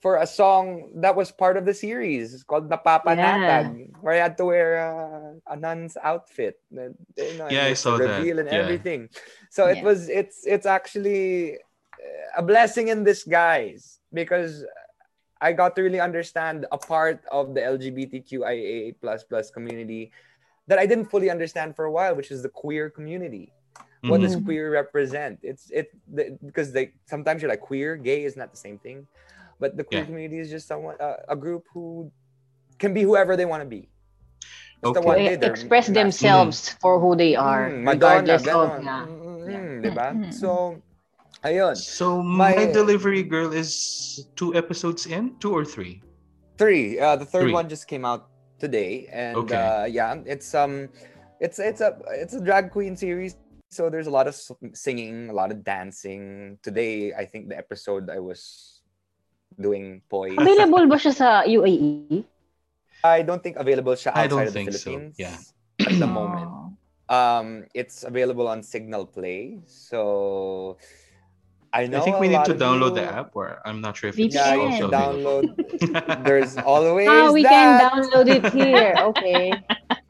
for 0.00 0.16
a 0.18 0.26
song 0.26 0.92
that 0.96 1.16
was 1.16 1.32
part 1.32 1.56
of 1.56 1.64
the 1.64 1.74
series 1.74 2.34
It's 2.34 2.42
called 2.42 2.68
Napapanatag, 2.68 3.96
where 4.00 4.14
I 4.14 4.18
had 4.22 4.36
to 4.38 4.44
wear 4.44 4.68
uh, 4.78 5.52
a 5.52 5.56
nun's 5.56 5.96
outfit. 5.96 6.60
You 6.70 6.94
know, 7.16 7.48
Yeah, 7.48 7.64
I 7.64 7.70
with 7.70 7.82
the 7.82 7.92
that. 7.96 8.08
reveal 8.18 8.38
and 8.38 8.48
Yeah. 8.48 8.60
everything. 8.60 9.08
So 9.50 9.66
it 9.66 9.82
was 9.82 10.08
it's 10.08 10.46
it's 10.46 10.66
actually 10.66 11.58
a 12.36 12.42
blessing 12.42 12.88
in 12.88 13.04
disguise 13.04 14.00
because 14.12 14.64
I 15.40 15.52
got 15.52 15.76
to 15.76 15.82
really 15.82 16.00
understand 16.00 16.66
a 16.72 16.78
part 16.78 17.24
of 17.32 17.54
the 17.54 17.60
LGBTQIA 17.60 18.96
plus 19.00 19.24
plus 19.24 19.50
community 19.50 20.12
that 20.66 20.78
I 20.78 20.86
didn't 20.86 21.06
fully 21.06 21.30
understand 21.30 21.76
for 21.76 21.84
a 21.84 21.92
while, 21.92 22.14
which 22.14 22.30
is 22.30 22.42
the 22.42 22.48
queer 22.48 22.90
community. 22.90 23.52
What 24.02 24.20
does 24.20 24.36
Mhm. 24.36 24.44
queer 24.44 24.70
represent? 24.70 25.40
It's 25.42 25.70
it 25.70 25.90
the, 26.06 26.38
because 26.44 26.72
they 26.72 26.92
sometimes 27.06 27.42
you're 27.42 27.50
like 27.50 27.60
queer, 27.60 27.96
gay 27.96 28.24
is 28.24 28.36
not 28.36 28.50
the 28.50 28.56
same 28.56 28.78
thing, 28.78 29.06
but 29.58 29.76
the 29.76 29.84
queer 29.84 30.00
Yeah. 30.02 30.06
community 30.06 30.38
is 30.38 30.50
just 30.50 30.66
someone 30.68 30.96
uh, 31.00 31.16
a 31.28 31.36
group 31.36 31.64
who 31.72 32.10
can 32.78 32.92
be 32.94 33.02
whoever 33.02 33.36
they 33.36 33.44
want 33.48 33.62
to 33.62 33.68
be. 33.68 33.88
Basta 34.82 35.00
Okay. 35.00 35.06
one 35.08 35.16
They 35.16 35.28
day 35.32 35.36
they're 35.40 35.50
express 35.50 35.88
masculine. 35.88 36.12
themselves 36.12 36.58
for 36.80 37.00
who 37.00 37.16
they 37.16 37.34
are, 37.34 37.70
Mm, 37.72 37.82
Madonna, 37.82 38.20
regardless 38.20 38.42
of 38.46 38.68
yeah. 38.84 39.06
Mm, 39.08 39.80
diba? 39.82 40.08
Mm. 40.12 40.34
So, 40.34 40.76
ayun. 41.44 41.74
So 41.76 42.20
My- 42.22 42.54
my, 42.54 42.66
delivery 42.68 43.22
girl 43.24 43.52
is 43.56 43.72
two 44.36 44.52
episodes 44.54 45.06
in, 45.08 45.32
two 45.40 45.52
or 45.56 45.64
three. 45.64 46.02
Three. 46.60 47.00
Uh, 47.00 47.16
the 47.16 47.24
third 47.24 47.48
Three. 47.48 47.56
one 47.56 47.68
just 47.68 47.88
came 47.88 48.04
out 48.04 48.28
today, 48.60 49.08
and 49.12 49.36
Okay. 49.48 49.56
uh, 49.56 49.84
yeah, 49.88 50.16
it's 50.24 50.52
um, 50.56 50.88
it's 51.40 51.56
it's 51.60 51.80
a 51.84 51.96
it's 52.16 52.32
a 52.36 52.40
drag 52.40 52.68
queen 52.72 52.96
series. 52.96 53.36
So 53.72 53.88
there's 53.92 54.06
a 54.08 54.14
lot 54.14 54.24
of 54.28 54.36
singing, 54.72 55.28
a 55.28 55.36
lot 55.36 55.52
of 55.52 55.64
dancing. 55.64 56.56
Today, 56.62 57.12
I 57.12 57.24
think 57.28 57.48
the 57.52 57.56
episode 57.60 58.08
I 58.08 58.20
was 58.20 58.75
doing 59.60 60.00
poi. 60.08 60.36
Available 60.36 60.86
ba 60.86 60.96
siya 60.96 61.12
sa? 61.14 61.28
UAE? 61.44 62.24
I 63.04 63.22
don't 63.22 63.42
think 63.42 63.56
available 63.56 63.94
siya 63.94 64.12
I 64.14 64.24
outside 64.26 64.30
don't 64.30 64.40
of 64.40 64.46
the 64.46 64.52
think 64.52 64.72
so, 64.72 64.90
Philippines. 64.90 65.14
yeah. 65.18 65.38
At 65.86 65.98
the 65.98 66.06
moment. 66.08 66.48
Oh. 66.48 66.72
Um, 67.06 67.64
it's 67.74 68.02
available 68.02 68.48
on 68.48 68.62
Cignal 68.66 69.06
Play. 69.06 69.62
So 69.66 70.76
I 71.72 71.86
know 71.86 71.98
I 71.98 72.00
think 72.00 72.18
we 72.18 72.26
need 72.28 72.42
to 72.46 72.56
of 72.56 72.58
download 72.58 72.94
the 72.96 73.04
app, 73.04 73.36
or 73.36 73.60
I'm 73.64 73.80
not 73.80 73.96
sure 73.96 74.10
if 74.10 74.16
We 74.16 74.26
it's 74.26 74.34
Yeah, 74.34 74.54
you 74.54 74.60
can. 74.60 74.70
can 74.80 74.82
also 74.82 74.88
available. 74.90 75.42
download. 75.54 76.24
There's 76.26 76.56
always 76.56 77.06
Oh, 77.08 77.32
we 77.32 77.42
that. 77.44 77.52
can 77.52 77.68
download 77.78 78.26
it 78.26 78.44
here. 78.50 78.94
Okay. 79.14 79.52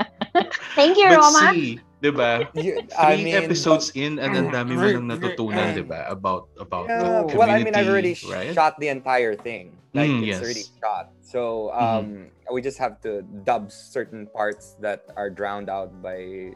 Thank 0.76 0.96
you, 0.96 1.08
But 1.08 1.20
Roma. 1.20 1.52
see, 1.52 1.80
diba? 2.12 2.46
You- 2.54 2.82
Three 2.86 2.96
I 2.98 3.16
mean, 3.16 3.34
episodes 3.34 3.90
in, 3.94 4.18
and 4.18 4.32
ang 4.36 4.48
dami 4.54 4.74
mo 4.78 4.86
lang 4.86 5.06
natutunan, 5.10 5.74
diba? 5.74 6.06
About 6.10 6.48
about 6.58 6.86
Yeah, 6.88 7.26
the 7.26 7.36
well, 7.36 7.50
I 7.50 7.62
mean, 7.62 7.74
I've 7.74 7.88
already 7.88 8.14
right? 8.30 8.54
shot 8.54 8.78
the 8.78 8.88
entire 8.88 9.34
thing. 9.34 9.74
Like 9.96 10.10
Mm, 10.12 10.28
it's 10.28 10.36
yes. 10.36 10.42
already 10.44 10.66
shot. 10.80 11.06
So 11.24 11.72
um, 11.72 12.28
we 12.52 12.60
just 12.60 12.76
have 12.78 13.00
to 13.02 13.24
dub 13.44 13.72
certain 13.72 14.28
parts 14.28 14.76
that 14.84 15.08
are 15.16 15.32
drowned 15.32 15.68
out 15.72 15.88
by 16.04 16.52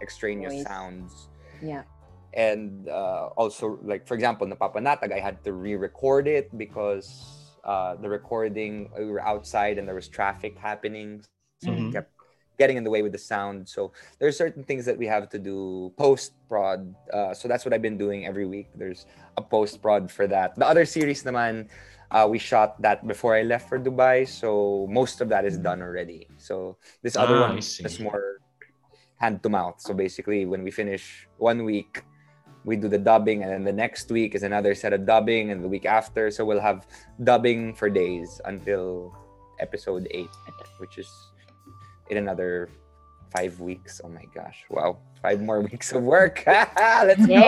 extraneous 0.00 0.54
Noise. 0.54 0.66
sounds. 0.66 1.12
Yeah. 1.62 1.84
And 2.34 2.88
uh, 2.88 3.30
also, 3.36 3.78
like 3.84 4.08
for 4.08 4.14
example, 4.14 4.46
Napapanatag, 4.46 5.12
I 5.12 5.20
had 5.20 5.44
to 5.44 5.52
re-record 5.52 6.26
it 6.26 6.50
because 6.56 7.06
uh, 7.62 7.94
the 7.94 8.08
recording 8.08 8.90
we 8.98 9.06
were 9.06 9.22
outside 9.22 9.78
and 9.78 9.86
there 9.86 9.94
was 9.94 10.08
traffic 10.08 10.58
happening, 10.58 11.22
so 11.62 11.70
Mhm. 11.70 11.88
it 11.88 11.92
kept 11.92 12.10
getting 12.58 12.76
in 12.76 12.84
the 12.84 12.90
way 12.90 13.02
with 13.02 13.12
the 13.12 13.18
sound. 13.18 13.68
So 13.68 13.92
there's 14.18 14.36
certain 14.36 14.62
things 14.62 14.84
that 14.86 14.96
we 14.96 15.06
have 15.06 15.28
to 15.30 15.38
do 15.38 15.92
post 15.96 16.32
prod. 16.48 16.94
Uh, 17.12 17.34
so 17.34 17.48
that's 17.48 17.64
what 17.64 17.74
I've 17.74 17.82
been 17.82 17.98
doing 17.98 18.26
every 18.26 18.46
week. 18.46 18.68
There's 18.74 19.06
a 19.36 19.42
post 19.42 19.82
prod 19.82 20.10
for 20.10 20.26
that. 20.28 20.54
The 20.56 20.66
other 20.66 20.84
series 20.84 21.24
naman, 21.24 21.68
uh, 22.10 22.26
we 22.30 22.38
shot 22.38 22.80
that 22.82 23.06
before 23.06 23.34
I 23.34 23.42
left 23.42 23.68
for 23.68 23.78
Dubai. 23.78 24.28
So 24.28 24.86
most 24.90 25.20
of 25.20 25.28
that 25.30 25.44
is 25.44 25.58
done 25.58 25.82
already. 25.82 26.28
So 26.38 26.76
this 27.02 27.16
other 27.16 27.36
Ah, 27.42 27.50
one 27.50 27.58
is 27.58 27.98
more 27.98 28.38
hand 29.16 29.42
to 29.42 29.48
mouth. 29.48 29.80
So 29.80 29.94
basically, 29.94 30.46
when 30.46 30.62
we 30.62 30.70
finish 30.70 31.26
one 31.38 31.64
week, 31.64 32.04
we 32.64 32.76
do 32.76 32.88
the 32.88 32.98
dubbing, 32.98 33.42
and 33.42 33.52
then 33.52 33.64
the 33.64 33.76
next 33.76 34.10
week 34.10 34.34
is 34.34 34.42
another 34.42 34.74
set 34.74 34.92
of 34.92 35.04
dubbing, 35.04 35.50
and 35.50 35.62
the 35.62 35.68
week 35.68 35.84
after. 35.84 36.30
So 36.30 36.44
we'll 36.44 36.64
have 36.64 36.86
dubbing 37.22 37.74
for 37.74 37.90
days 37.90 38.40
until 38.46 39.12
episode 39.60 40.08
eight, 40.10 40.32
which 40.78 40.96
is 40.96 41.10
in 42.10 42.16
another 42.18 42.68
five 43.34 43.58
weeks. 43.60 44.00
Oh 44.04 44.08
my 44.08 44.24
gosh! 44.34 44.64
Wow, 44.70 44.98
five 45.22 45.40
more 45.42 45.60
weeks 45.70 45.92
of 45.92 46.02
work. 46.02 46.44
Let's 46.46 47.26
go. 47.26 47.40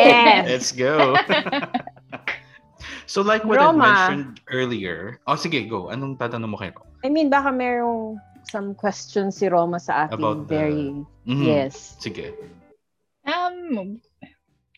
Let's 0.47 0.71
go. 0.73 1.17
so 3.07 3.23
like 3.23 3.45
what 3.45 3.61
I 3.61 3.73
mentioned 3.73 4.41
earlier. 4.51 5.21
Oh, 5.27 5.35
sige, 5.35 5.69
go. 5.69 5.89
Anong 5.91 6.19
tatanong 6.19 6.51
mo 6.51 6.59
kay 6.59 6.71
Roma? 6.75 6.91
I 7.05 7.09
mean, 7.09 7.31
baka 7.31 7.51
merong 7.55 8.19
some 8.51 8.75
questions 8.75 9.39
si 9.39 9.47
Roma 9.49 9.79
sa 9.79 10.07
atin. 10.07 10.19
About 10.19 10.47
the- 10.49 10.55
Very, 10.55 10.91
Mhm. 11.27 11.45
yes. 11.47 11.97
Sige. 11.99 12.35
Um, 13.27 13.99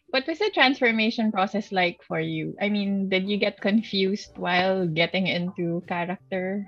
what 0.08 0.24
was 0.24 0.40
the 0.40 0.48
transformation 0.56 1.28
process 1.28 1.68
like 1.72 2.00
for 2.04 2.16
you? 2.20 2.56
I 2.60 2.72
mean, 2.72 3.12
did 3.12 3.28
you 3.28 3.36
get 3.36 3.60
confused 3.60 4.32
while 4.40 4.88
getting 4.88 5.28
into 5.28 5.84
character? 5.84 6.64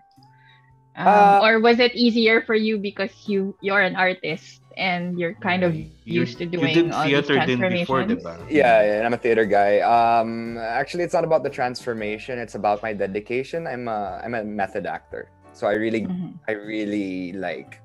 Um, 1.00 1.08
Uh, 1.08 1.40
or 1.48 1.60
was 1.64 1.80
it 1.80 1.96
easier 1.96 2.44
for 2.44 2.52
you 2.54 2.76
because 2.76 3.08
you 3.24 3.56
you're 3.64 3.80
an 3.80 3.96
artist 3.96 4.60
and 4.76 5.16
you're 5.16 5.32
kind 5.40 5.64
of 5.64 5.72
You- 5.72 5.88
used 6.04 6.36
to 6.38 6.44
you 6.44 6.60
doing 6.60 6.74
did 6.76 6.92
all 6.92 7.08
these 7.08 7.24
theater 7.24 7.40
din 7.48 7.56
before, 7.56 8.04
transformations? 8.04 8.20
diba? 8.20 8.52
Yeah, 8.52 9.00
yeah, 9.00 9.06
I'm 9.08 9.16
a 9.16 9.20
theater 9.20 9.48
guy. 9.48 9.80
Um, 9.80 10.60
actually, 10.60 11.04
it's 11.08 11.16
not 11.16 11.24
about 11.24 11.40
the 11.42 11.48
transformation. 11.48 12.36
It's 12.36 12.52
about 12.54 12.84
my 12.84 12.92
dedication. 12.92 13.64
I'm 13.64 13.88
a 13.88 14.20
I'm 14.20 14.36
a 14.36 14.44
method 14.44 14.84
actor, 14.84 15.32
so 15.56 15.64
I 15.66 15.74
really 15.80 16.04
Mhm. 16.04 16.36
I 16.44 16.52
really 16.52 17.32
like 17.32 17.80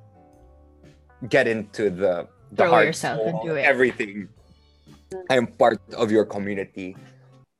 get 1.32 1.48
into 1.48 1.88
the 1.88 2.28
the 2.52 2.68
Throw 2.68 2.84
heart, 2.84 2.86
yourself 2.92 3.18
soul, 3.24 3.32
into 3.32 3.56
it. 3.56 3.64
everything. 3.64 4.28
I 5.32 5.40
am 5.40 5.48
part 5.48 5.80
of 5.96 6.12
your 6.12 6.28
community 6.28 6.96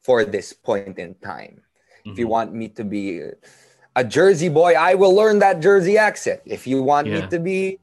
for 0.04 0.24
this 0.28 0.52
point 0.54 1.00
in 1.00 1.16
time. 1.24 1.64
If 2.06 2.20
you 2.20 2.28
Mhm. 2.28 2.36
want 2.38 2.50
me 2.54 2.68
to 2.76 2.84
be 2.86 3.24
a 3.96 4.04
Jersey 4.04 4.50
boy, 4.50 4.74
I 4.74 4.96
will 4.96 5.14
learn 5.16 5.40
that 5.40 5.60
Jersey 5.62 5.98
accent. 5.98 6.42
If 6.46 6.68
you 6.68 6.84
want 6.84 7.08
me 7.08 7.24
to 7.32 7.40
be 7.40 7.80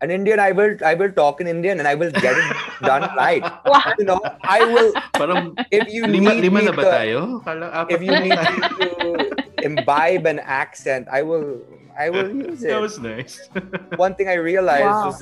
an 0.00 0.10
Indian, 0.10 0.40
I 0.40 0.52
will 0.52 0.76
I 0.84 0.94
will 0.94 1.12
talk 1.12 1.40
in 1.40 1.46
Indian 1.46 1.78
and 1.78 1.86
I 1.86 1.94
will 1.94 2.10
get 2.10 2.32
it 2.32 2.48
done 2.82 3.10
right. 3.16 3.44
Wow. 3.64 3.92
You 4.00 4.04
know, 4.08 4.20
I 4.44 4.64
will 4.64 4.92
Parang 5.20 5.52
if 5.70 5.92
you 5.92 6.06
lima, 6.08 6.32
need 6.34 6.40
lima 6.48 6.58
me 6.60 6.64
na 6.64 6.72
ba 6.72 6.82
to- 6.82 6.90
tayo? 6.96 7.20
If 7.92 8.00
you 8.00 8.16
need 8.16 8.40
me 8.40 8.58
to 8.80 8.86
imbibe 9.60 10.24
an 10.24 10.40
accent, 10.40 11.04
I 11.12 11.20
will 11.20 11.60
I 11.98 12.08
will 12.08 12.32
use 12.32 12.64
it. 12.64 12.72
That 12.72 12.80
was 12.80 12.96
nice. 12.98 13.44
One 14.00 14.16
thing 14.16 14.28
I 14.32 14.40
realized 14.40 14.88
Wow. 14.88 15.12
was 15.12 15.20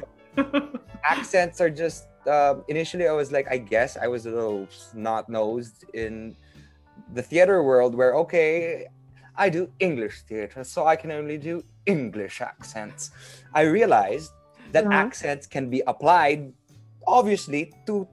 accents 1.03 1.59
are 1.61 1.71
just 1.71 2.07
uh, 2.31 2.63
initially 2.71 3.09
I 3.11 3.13
was 3.19 3.33
like, 3.35 3.51
I 3.51 3.59
guess 3.59 3.97
I 3.99 4.07
was 4.07 4.27
a 4.27 4.31
little 4.31 4.69
snot 4.71 5.27
nosed 5.29 5.83
in 5.95 6.37
the 7.15 7.23
theater 7.27 7.63
world 7.67 7.99
where 7.99 8.15
okay, 8.29 8.87
I 9.39 9.49
do 9.49 9.71
English 9.79 10.23
theater, 10.29 10.65
so 10.65 10.87
I 10.87 10.97
can 10.97 11.11
only 11.13 11.39
do 11.39 11.63
English 11.87 12.41
accents. 12.43 13.11
I 13.55 13.63
realized 13.63 14.33
that 14.73 14.85
Mhm. 14.85 14.93
accents 14.93 15.47
can 15.47 15.71
be 15.71 15.81
applied 15.87 16.53
obviously 17.07 17.73
to 17.87 18.07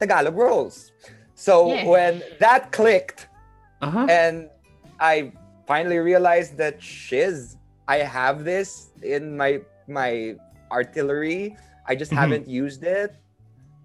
Tagalog 0.00 0.36
roles. 0.36 0.92
So 1.34 1.54
Yes. 1.68 1.86
when 1.86 2.12
that 2.38 2.72
clicked, 2.72 3.28
uh-huh. 3.82 4.06
and 4.08 4.48
I 5.00 5.32
finally 5.66 5.98
realized 5.98 6.56
that 6.56 6.80
shiz, 6.80 7.56
I 7.88 7.98
have 7.98 8.44
this 8.44 8.90
in 9.02 9.36
my 9.36 9.60
my 9.88 10.36
artillery. 10.70 11.56
I 11.90 11.94
just 11.96 12.12
Mhm. 12.12 12.20
haven't 12.22 12.46
used 12.48 12.82
it 12.84 13.10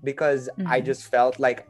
because 0.03 0.49
I 0.67 0.79
Mhm. 0.81 0.85
just 0.85 1.01
felt 1.09 1.39
like, 1.39 1.65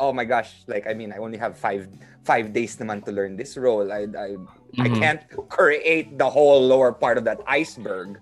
oh 0.00 0.12
my 0.12 0.24
gosh, 0.24 0.50
like 0.66 0.86
I 0.86 0.94
mean, 0.94 1.12
I 1.12 1.18
only 1.18 1.38
have 1.38 1.56
five 1.56 1.88
five 2.24 2.52
days 2.52 2.76
naman 2.78 3.04
to 3.04 3.12
learn 3.12 3.36
this 3.36 3.56
role. 3.56 3.90
I 3.92 4.06
I, 4.06 4.36
I 4.80 4.88
Mhm. 4.88 5.00
can't 5.00 5.22
create 5.50 6.16
the 6.18 6.28
whole 6.30 6.62
lower 6.62 6.92
part 6.92 7.18
of 7.18 7.24
that 7.24 7.42
iceberg. 7.46 8.18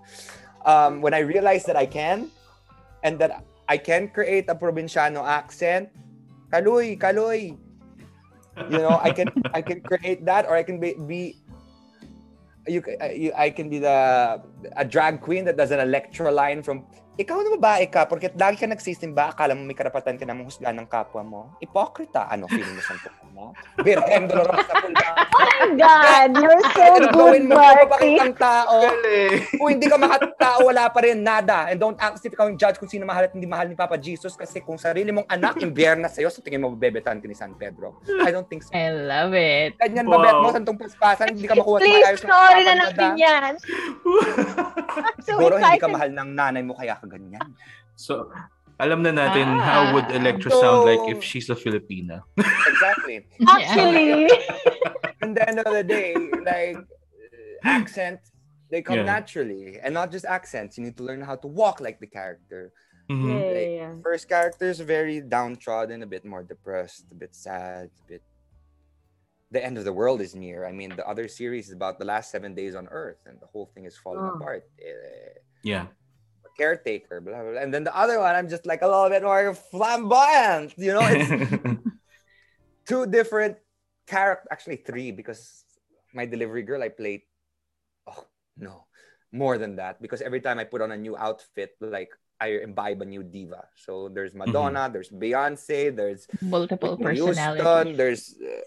Um, 0.64 1.00
when 1.00 1.14
I 1.14 1.20
realized 1.24 1.66
that 1.68 1.76
I 1.76 1.86
can, 1.86 2.28
and 3.02 3.18
that 3.20 3.44
I 3.68 3.78
can 3.78 4.08
create 4.12 4.48
a 4.48 4.54
provinciano 4.54 5.24
accent, 5.24 5.88
kaloy, 6.52 6.98
kaloy, 6.98 7.56
you 8.68 8.82
know 8.82 9.00
i 9.02 9.10
can 9.10 9.26
i 9.56 9.62
can 9.62 9.80
create 9.82 10.24
that 10.24 10.46
or 10.46 10.54
i 10.54 10.62
can 10.62 10.78
be, 10.78 10.94
be 11.08 11.34
you, 12.68 12.84
you 13.10 13.32
I 13.34 13.50
can 13.50 13.70
be 13.70 13.78
the 13.80 14.38
a 14.76 14.84
drag 14.84 15.20
queen 15.20 15.44
that 15.46 15.56
does 15.56 15.70
an 15.72 15.80
electro 15.80 16.30
line 16.30 16.62
from 16.62 16.84
ikaw 17.20 17.36
na 17.36 17.52
babae 17.54 17.84
ka 17.84 18.08
porque 18.08 18.32
lagi 18.32 18.56
ka 18.56 18.64
nagsisimba 18.64 19.28
akala 19.28 19.52
mo 19.52 19.60
may 19.60 19.76
karapatan 19.76 20.16
ka 20.16 20.24
na 20.24 20.32
mahusgahan 20.32 20.72
ng 20.72 20.88
kapwa 20.88 21.20
mo. 21.20 21.40
Hipokrita 21.60 22.24
ano 22.24 22.48
feeling 22.48 22.72
mo 22.72 22.80
santo 22.80 23.12
mo? 23.30 23.52
Virgen 23.78 24.24
Dolorosa 24.26 24.72
Pulga 24.80 25.08
Oh 25.30 25.44
my 25.44 25.68
God, 25.76 26.30
you're 26.34 26.64
so 26.72 26.82
ano 26.82 27.06
gawin 27.12 27.44
good, 27.44 27.44
mo 27.46 27.54
Marty. 27.54 27.76
mapapakitang 27.76 28.34
tao 28.34 28.78
kung 29.54 29.68
hindi 29.68 29.86
ka 29.86 29.96
makatao 29.96 30.58
wala 30.64 30.88
pa 30.88 31.00
rin 31.00 31.20
nada. 31.20 31.68
And 31.68 31.76
don't 31.76 31.96
act 31.96 32.16
as 32.16 32.24
if 32.24 32.32
ikaw 32.32 32.48
yung 32.48 32.56
judge 32.56 32.80
kung 32.80 32.88
sino 32.88 33.04
mahal 33.04 33.28
at 33.28 33.32
hindi 33.36 33.44
mahal 33.44 33.68
ni 33.68 33.76
Papa 33.76 33.94
Jesus 33.94 34.32
kasi 34.34 34.60
kung 34.60 34.80
sarili 34.80 35.12
mong 35.12 35.28
anak 35.28 35.60
imbierna 35.60 36.08
sa'yo 36.08 36.28
sa 36.28 36.40
tingin 36.40 36.60
mo 36.60 36.72
bebetan 36.72 37.20
ka 37.20 37.26
ni 37.28 37.36
San 37.36 37.52
Pedro. 37.54 38.00
I 38.24 38.32
don't 38.32 38.48
think 38.48 38.64
so. 38.64 38.72
I 38.72 38.88
love 38.90 39.36
it. 39.36 39.76
Ganyan 39.76 40.08
Wow. 40.08 40.16
ba 40.16 40.24
bet 40.24 40.36
mo 40.40 40.48
santong 40.50 40.78
paspasan, 40.80 41.36
hindi 41.36 41.44
ka 41.44 41.54
makuha 41.54 41.78
sa 41.78 41.84
Please, 41.84 42.02
maayos 42.02 42.20
na 42.20 42.28
sorry 42.28 42.62
na 42.64 42.74
natin 42.78 43.10
yan. 43.14 43.52
So 45.20 45.36
Siguro 45.36 45.60
hindi 45.60 45.78
ka 45.78 45.86
mahal 45.86 46.10
ng 46.10 46.30
nanay 46.32 46.62
mo 46.64 46.74
kaya 46.74 46.96
ka 46.96 47.06
ganyan. 47.10 47.52
so, 47.98 48.30
alam 48.78 49.02
na 49.02 49.10
natin 49.12 49.44
Ah. 49.44 49.60
how 49.60 49.80
would 49.92 50.08
Electra 50.14 50.48
sound 50.54 50.86
like 50.88 51.04
if 51.10 51.20
she's 51.20 51.50
a 51.50 51.58
Filipina. 51.58 52.22
Exactly. 52.38 53.26
Actually, 53.44 54.30
And 55.22 55.36
the 55.36 55.44
end 55.44 55.58
of 55.60 55.68
the 55.68 55.84
day, 55.84 56.16
like 56.40 56.80
uh, 56.80 57.60
accents, 57.60 58.32
they 58.72 58.80
come 58.80 59.04
Yeah. 59.04 59.20
naturally, 59.20 59.76
and 59.76 59.92
not 59.92 60.08
just 60.08 60.24
accents. 60.24 60.78
You 60.80 60.88
need 60.88 60.96
to 60.96 61.04
learn 61.04 61.20
how 61.20 61.36
to 61.36 61.48
walk 61.50 61.76
like 61.84 62.00
the 62.00 62.08
character. 62.08 62.72
Mhm. 63.12 63.26
Yeah, 63.28 63.34
Like, 63.36 63.52
yeah, 63.52 63.76
yeah. 63.84 63.92
First 64.00 64.30
character 64.32 64.70
is 64.72 64.80
very 64.80 65.20
downtrodden, 65.20 66.00
a 66.00 66.08
bit 66.08 66.24
more 66.24 66.40
depressed, 66.46 67.04
a 67.12 67.16
bit 67.18 67.34
sad, 67.36 67.90
a 67.92 68.02
bit. 68.08 68.22
The 69.50 69.58
end 69.60 69.76
of 69.76 69.84
the 69.84 69.92
world 69.92 70.22
is 70.22 70.32
near. 70.38 70.64
I 70.64 70.70
mean, 70.72 70.94
the 70.94 71.02
other 71.04 71.26
series 71.26 71.66
is 71.68 71.74
about 71.74 71.98
the 71.98 72.06
last 72.06 72.30
seven 72.30 72.54
days 72.54 72.78
on 72.78 72.86
Earth, 72.88 73.18
and 73.26 73.36
the 73.42 73.50
whole 73.50 73.66
thing 73.74 73.84
is 73.84 73.98
falling 73.98 74.24
Oh. 74.24 74.38
apart. 74.40 74.62
Eh, 74.80 75.42
Yeah. 75.66 75.90
Caretaker, 76.56 77.20
blah, 77.20 77.42
blah, 77.42 77.52
blah. 77.52 77.60
And 77.60 77.72
then 77.72 77.84
the 77.84 77.96
other 77.96 78.18
one, 78.18 78.34
I'm 78.34 78.48
just 78.48 78.66
like 78.66 78.82
a 78.82 78.88
little 78.88 79.08
bit 79.08 79.22
more 79.22 79.54
flamboyant. 79.54 80.74
You 80.76 80.94
know, 80.94 81.04
it's 81.04 81.80
two 82.86 83.06
different 83.06 83.56
character, 84.06 84.48
actually 84.50 84.76
three, 84.76 85.10
because 85.10 85.64
my 86.14 86.26
delivery 86.26 86.62
girl 86.62 86.82
I 86.82 86.88
played. 86.88 87.22
Oh 88.06 88.26
no, 88.56 88.86
more 89.32 89.58
than 89.58 89.76
that 89.76 90.02
because 90.02 90.22
every 90.22 90.40
time 90.40 90.58
I 90.58 90.64
put 90.64 90.82
on 90.82 90.92
a 90.92 90.96
new 90.96 91.16
outfit, 91.16 91.76
like 91.80 92.10
I 92.40 92.58
imbibe 92.64 93.02
a 93.02 93.04
new 93.04 93.22
diva. 93.22 93.68
So 93.76 94.08
there's 94.08 94.32
Madonna, 94.34 94.88
there's 94.90 95.10
Beyonce, 95.10 95.94
there's 95.94 96.26
Multiple 96.40 96.96
Whitney 96.96 97.20
Houston, 97.20 97.36
personalities. 97.36 97.96
there's 97.96 98.22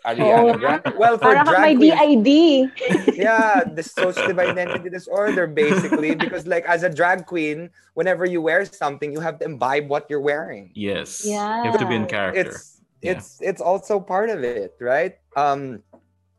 uh, 0.05 0.13
Ariana 0.13 0.53
Oh. 0.53 0.57
Grande. 0.57 0.93
Well, 0.95 1.17
for 1.17 1.33
Para 1.33 1.43
ka 1.43 1.57
may 1.59 1.73
drag 1.73 1.97
queens, 2.21 2.23
DID. 2.23 3.17
yeah, 3.17 3.63
dissociative 3.79 4.37
identity 4.37 4.89
disorder, 4.89 5.47
basically, 5.47 6.13
because 6.23 6.45
like 6.45 6.65
as 6.69 6.83
a 6.83 6.89
drag 6.89 7.25
queen, 7.25 7.69
whenever 7.95 8.25
you 8.29 8.41
wear 8.45 8.63
something, 8.65 9.11
you 9.11 9.19
have 9.19 9.39
to 9.39 9.45
imbibe 9.45 9.89
what 9.89 10.05
you're 10.09 10.21
wearing. 10.21 10.69
yes. 10.75 11.25
Yeah. 11.25 11.63
You 11.65 11.71
have 11.71 11.79
to 11.81 11.87
be 11.89 11.95
in 11.97 12.05
character. 12.05 12.41
It's 12.45 12.77
Yeah. 13.01 13.17
it's 13.19 13.41
it's 13.41 13.59
also 13.61 13.99
part 13.99 14.29
of 14.29 14.45
it, 14.45 14.77
right? 14.79 15.17
Um, 15.35 15.81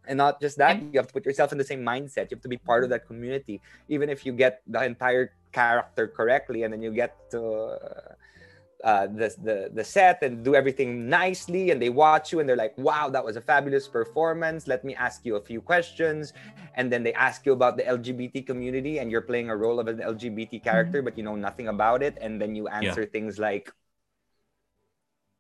and 0.07 0.17
not 0.17 0.39
just 0.41 0.57
that, 0.63 0.79
you 0.81 0.97
have 1.03 1.09
to 1.11 1.15
put 1.17 1.25
yourself 1.27 1.51
in 1.51 1.59
the 1.59 1.65
same 1.67 1.83
mindset. 1.83 2.31
You 2.31 2.37
have 2.39 2.47
to 2.47 2.53
be 2.53 2.57
part 2.63 2.85
of 2.85 2.91
that 2.95 3.05
community, 3.11 3.59
even 3.91 4.09
if 4.09 4.25
you 4.25 4.33
get 4.33 4.61
the 4.71 4.81
entire 4.85 5.33
character 5.55 6.11
correctly, 6.11 6.67
and 6.67 6.75
then 6.75 6.83
you 6.83 6.91
get 6.91 7.15
to. 7.31 7.79
Uh, 7.79 8.15
uh, 8.85 9.09
the, 9.09 9.33
the 9.41 9.71
the 9.73 9.83
set 9.83 10.21
and 10.21 10.45
do 10.45 10.55
everything 10.55 11.09
nicely 11.09 11.73
and 11.73 11.81
they 11.81 11.89
watch 11.89 12.37
you 12.37 12.41
and 12.41 12.47
they're 12.47 12.61
like 12.61 12.77
wow 12.77 13.09
that 13.09 13.25
was 13.25 13.35
a 13.37 13.41
fabulous 13.41 13.89
performance. 13.89 14.69
Let 14.69 14.85
me 14.85 14.95
ask 14.95 15.25
you 15.25 15.37
a 15.37 15.41
few 15.41 15.65
questions. 15.65 16.35
And 16.77 16.93
then 16.93 17.03
they 17.03 17.15
ask 17.15 17.47
you 17.47 17.57
about 17.57 17.79
the 17.79 17.85
lgbt 17.85 18.45
community 18.47 18.99
and 19.01 19.11
you're 19.11 19.25
playing 19.25 19.49
a 19.49 19.57
role 19.57 19.81
of 19.81 19.89
an 19.89 20.05
lgbt 20.05 20.63
character 20.63 21.01
but 21.01 21.17
you 21.17 21.25
know 21.25 21.35
nothing 21.35 21.69
about 21.69 22.03
it. 22.03 22.19
And 22.21 22.37
then 22.37 22.55
you 22.55 22.69
answer 22.69 23.09
things 23.09 23.41
like 23.41 23.73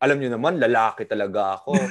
alam 0.00 0.24
niyo 0.24 0.32
naman 0.32 0.56
lalaki 0.56 1.04
talaga 1.04 1.60
ako. 1.60 1.76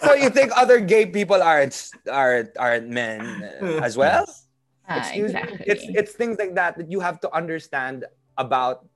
So 0.00 0.14
you 0.14 0.30
think 0.30 0.52
other 0.56 0.80
gay 0.80 1.06
people 1.06 1.42
aren't 1.42 1.74
aren't 2.08 2.56
aren't 2.56 2.88
men 2.88 3.20
as 3.84 3.96
well? 3.96 4.24
Ah, 4.24 4.47
Excuse 4.88 5.32
me? 5.34 5.40
exactly. 5.40 5.64
It's 5.68 5.84
it's 5.92 6.12
things 6.16 6.38
like 6.38 6.54
that 6.56 6.78
that 6.78 6.90
you 6.90 7.00
have 7.00 7.20
to 7.20 7.28
understand 7.36 8.04
about 8.40 8.86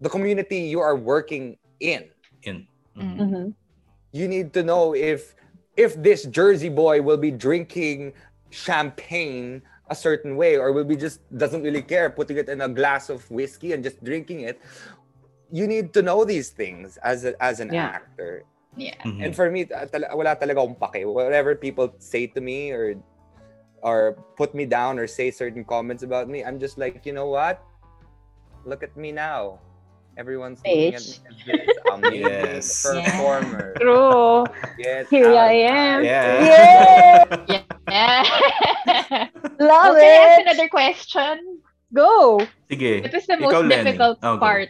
the 0.00 0.08
community 0.08 0.58
you 0.70 0.78
are 0.80 0.94
working 0.94 1.58
in. 1.80 2.06
In. 2.46 2.66
Mm. 2.96 3.16
Mhm. 3.18 3.44
You 4.14 4.26
need 4.28 4.52
to 4.54 4.62
know 4.62 4.94
if 4.94 5.34
if 5.76 5.94
this 5.98 6.22
Jersey 6.26 6.68
boy 6.70 7.02
will 7.02 7.18
be 7.18 7.30
drinking 7.30 8.14
champagne 8.50 9.62
a 9.90 9.94
certain 9.96 10.36
way 10.36 10.56
or 10.56 10.70
will 10.72 10.84
be 10.84 10.96
just 10.96 11.20
doesn't 11.36 11.62
really 11.62 11.82
care 11.82 12.10
putting 12.10 12.36
it 12.36 12.48
in 12.48 12.60
a 12.60 12.68
glass 12.68 13.08
of 13.08 13.24
whiskey 13.30 13.72
and 13.72 13.82
just 13.82 14.02
drinking 14.04 14.40
it. 14.46 14.60
You 15.50 15.66
need 15.66 15.94
to 15.96 16.02
know 16.02 16.24
these 16.28 16.50
things 16.50 16.98
as 17.00 17.24
a, 17.24 17.32
as 17.42 17.58
an 17.60 17.72
Yeah. 17.72 17.96
actor. 17.96 18.44
yeah. 18.76 18.94
Mhm. 19.02 19.24
And 19.24 19.30
for 19.34 19.50
me, 19.50 19.64
ta- 19.64 19.88
tala- 19.90 20.12
wala 20.14 20.36
talaga 20.36 20.60
akong 20.62 20.76
pake. 20.78 21.02
Whatever 21.08 21.56
people 21.56 21.90
say 21.98 22.28
to 22.30 22.40
me 22.40 22.70
or 22.70 22.94
or 23.82 24.18
put 24.36 24.54
me 24.54 24.64
down 24.66 24.98
or 24.98 25.06
say 25.06 25.30
certain 25.30 25.64
comments 25.64 26.02
about 26.02 26.28
me, 26.28 26.44
I'm 26.44 26.58
just 26.58 26.78
like, 26.78 27.04
you 27.06 27.12
know 27.12 27.26
what? 27.28 27.62
Look 28.64 28.82
at 28.82 28.96
me 28.96 29.12
now. 29.12 29.60
Everyone's 30.18 30.58
looking 30.66 30.94
at 30.98 31.02
me 31.06 31.14
Bitch. 31.46 32.02
as 32.02 32.10
Yes. 32.12 32.82
performer. 32.90 33.74
True. 33.78 34.44
Get 34.76 35.06
Here 35.08 35.30
out. 35.30 35.46
I 35.46 35.52
am. 35.62 35.98
Yeah. 36.02 36.26
Yeah. 36.42 37.62
Yeah. 37.88 38.22
Love 39.62 39.94
okay, 39.96 40.16
ask 40.18 40.40
another 40.42 40.68
question. 40.68 41.62
Go. 41.94 42.42
Sige. 42.68 43.02
What 43.06 43.14
is 43.14 43.26
the 43.30 43.38
Ikaw, 43.38 43.46
most 43.46 43.54
Lenny. 43.62 43.84
difficult 43.94 44.20
go. 44.20 44.38
part? 44.38 44.68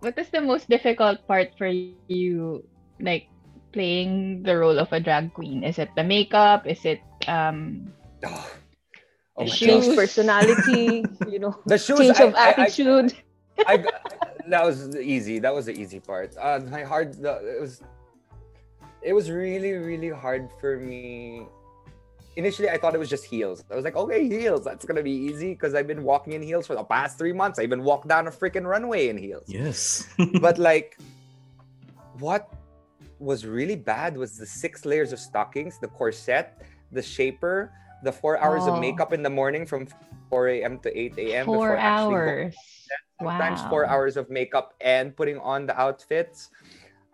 What 0.00 0.18
is 0.18 0.28
the 0.30 0.40
most 0.42 0.68
difficult 0.68 1.22
part 1.28 1.54
for 1.56 1.68
you, 2.10 2.64
like 3.00 3.28
playing 3.72 4.42
the 4.42 4.56
role 4.58 4.78
of 4.78 4.90
a 4.92 4.98
drag 4.98 5.32
queen? 5.34 5.62
Is 5.62 5.78
it 5.78 5.90
the 5.94 6.02
makeup? 6.04 6.66
Is 6.66 6.82
it 6.84 7.00
um 7.28 7.92
Oh, 8.24 8.50
oh 9.36 9.44
my 9.44 9.48
Change 9.48 9.86
God. 9.86 9.96
personality, 9.96 11.04
you 11.28 11.38
know, 11.38 11.58
The 11.66 11.78
shoes, 11.78 11.98
change 11.98 12.20
I- 12.20 12.24
of 12.24 12.34
I- 12.34 12.38
I- 12.38 12.50
attitude. 12.62 13.14
I, 13.66 13.84
that 14.48 14.64
was 14.64 14.96
easy. 14.96 15.38
That 15.38 15.54
was 15.54 15.66
the 15.66 15.72
easy 15.78 16.00
part. 16.00 16.34
Uh, 16.38 16.60
my 16.70 16.82
hard. 16.82 17.14
The, 17.14 17.56
it 17.56 17.60
was. 17.60 17.82
It 19.02 19.12
was 19.14 19.30
really, 19.30 19.72
really 19.72 20.10
hard 20.10 20.48
for 20.60 20.76
me. 20.78 21.46
Initially, 22.36 22.68
I 22.70 22.76
thought 22.78 22.94
it 22.94 22.98
was 22.98 23.08
just 23.10 23.24
heels. 23.24 23.64
I 23.70 23.74
was 23.74 23.84
like, 23.84 23.96
okay, 23.96 24.28
heels. 24.28 24.62
That's 24.64 24.84
gonna 24.84 25.02
be 25.02 25.10
easy 25.10 25.50
because 25.54 25.74
I've 25.74 25.86
been 25.86 26.04
walking 26.04 26.32
in 26.34 26.42
heels 26.42 26.66
for 26.66 26.74
the 26.74 26.84
past 26.84 27.16
three 27.18 27.32
months. 27.32 27.58
I 27.58 27.62
even 27.62 27.82
walked 27.82 28.08
down 28.08 28.26
a 28.28 28.30
freaking 28.30 28.64
runway 28.66 29.08
in 29.08 29.16
heels. 29.18 29.44
Yes. 29.46 30.06
But 30.40 30.58
like, 30.58 30.98
what 32.18 32.52
was 33.18 33.44
really 33.46 33.76
bad 33.76 34.16
was 34.16 34.36
the 34.38 34.46
six 34.46 34.84
layers 34.84 35.12
of 35.12 35.18
stockings, 35.18 35.78
the 35.78 35.88
corset, 35.88 36.62
the 36.92 37.02
shaper, 37.02 37.72
the 38.02 38.12
four 38.12 38.38
hours 38.38 38.62
Oh. 38.66 38.74
of 38.74 38.80
makeup 38.80 39.12
in 39.12 39.22
the 39.22 39.30
morning 39.30 39.66
from 39.66 39.86
4 40.30 40.48
a.m. 40.48 40.78
to 40.80 40.88
8 40.96 41.14
a.m. 41.18 41.46
four 41.46 41.56
before 41.56 41.76
actually 41.76 42.14
go- 42.14 42.20
hours? 42.20 42.56
sometimes 43.20 43.60
Wow. 43.62 43.68
four 43.70 43.84
hours 43.86 44.16
of 44.16 44.30
makeup 44.30 44.72
and 44.80 45.14
putting 45.14 45.38
on 45.38 45.66
the 45.66 45.78
outfits. 45.78 46.48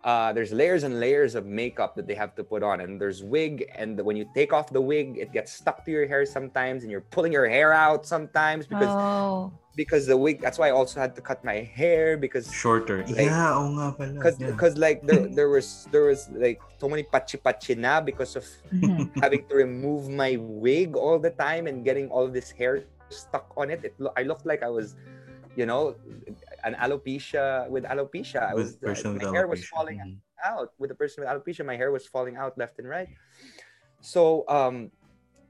Uh, 0.03 0.31
there's 0.31 0.53
layers 0.53 0.83
and 0.83 0.99
layers 1.01 1.35
of 1.35 1.45
makeup 1.45 1.95
that 1.95 2.07
they 2.07 2.15
have 2.15 2.33
to 2.35 2.43
put 2.43 2.63
on, 2.63 2.79
and 2.79 2.95
there's 3.01 3.23
wig. 3.23 3.67
And 3.75 3.99
when 3.99 4.15
you 4.15 4.25
take 4.33 4.53
off 4.53 4.71
the 4.71 4.79
wig, 4.79 5.17
it 5.17 5.33
gets 5.33 5.51
stuck 5.51 5.83
to 5.83 5.91
your 5.91 6.07
hair 6.07 6.25
sometimes, 6.25 6.83
and 6.83 6.91
you're 6.91 7.01
pulling 7.11 7.33
your 7.33 7.47
hair 7.49 7.73
out 7.73 8.05
sometimes 8.05 8.65
because 8.67 8.87
Oh. 8.87 9.51
Because 9.77 10.09
the 10.09 10.17
wig. 10.17 10.41
That's 10.41 10.57
why 10.57 10.67
I 10.67 10.75
also 10.75 10.97
had 10.99 11.13
to 11.15 11.21
cut 11.21 11.45
my 11.45 11.61
hair 11.61 12.17
because 12.17 12.49
Shorter. 12.51 13.05
Like- 13.05 13.29
yeah, 13.29 13.53
oo 13.53 13.69
nga 13.77 13.93
pala. 13.93 14.11
because 14.17 14.35
yeah. 14.41 14.49
because 14.51 14.73
like 14.75 15.05
there 15.05 15.29
there 15.37 15.49
was 15.53 15.85
there 15.93 16.09
was 16.09 16.27
like 16.33 16.57
so 16.81 16.89
many 16.89 17.05
pachi 17.05 17.37
pachi 17.37 17.77
na 17.77 18.01
because 18.01 18.33
of 18.35 18.43
Mhm. 18.73 19.13
having 19.21 19.45
to 19.47 19.53
remove 19.53 20.09
my 20.09 20.35
wig 20.41 20.97
all 20.97 21.21
the 21.21 21.29
time 21.31 21.69
and 21.69 21.85
getting 21.85 22.09
all 22.09 22.25
this 22.27 22.49
hair 22.49 22.83
stuck 23.13 23.53
on 23.55 23.69
it. 23.69 23.85
It 23.85 23.93
lo- 24.01 24.11
I 24.17 24.25
looked 24.25 24.43
like 24.49 24.65
I 24.65 24.71
was, 24.73 24.97
you 25.55 25.69
know, 25.69 25.93
an 26.65 26.73
alopecia 26.81 27.69
with 27.69 27.85
alopecia. 27.85 28.49
I 28.49 28.57
was 28.57 28.81
with 28.81 28.97
person 28.97 29.15
my 29.15 29.23
with 29.23 29.29
hair 29.31 29.45
was 29.47 29.61
alopecia. 29.61 29.71
falling 29.77 29.97
Mhm. 30.01 30.17
out 30.41 30.73
with 30.81 30.89
the 30.89 30.97
person 30.97 31.21
with 31.21 31.29
alopecia. 31.29 31.61
My 31.63 31.77
hair 31.77 31.93
was 31.93 32.09
falling 32.09 32.35
out 32.35 32.57
left 32.57 32.81
and 32.81 32.89
right. 32.89 33.07
So 34.01 34.43
um, 34.49 34.89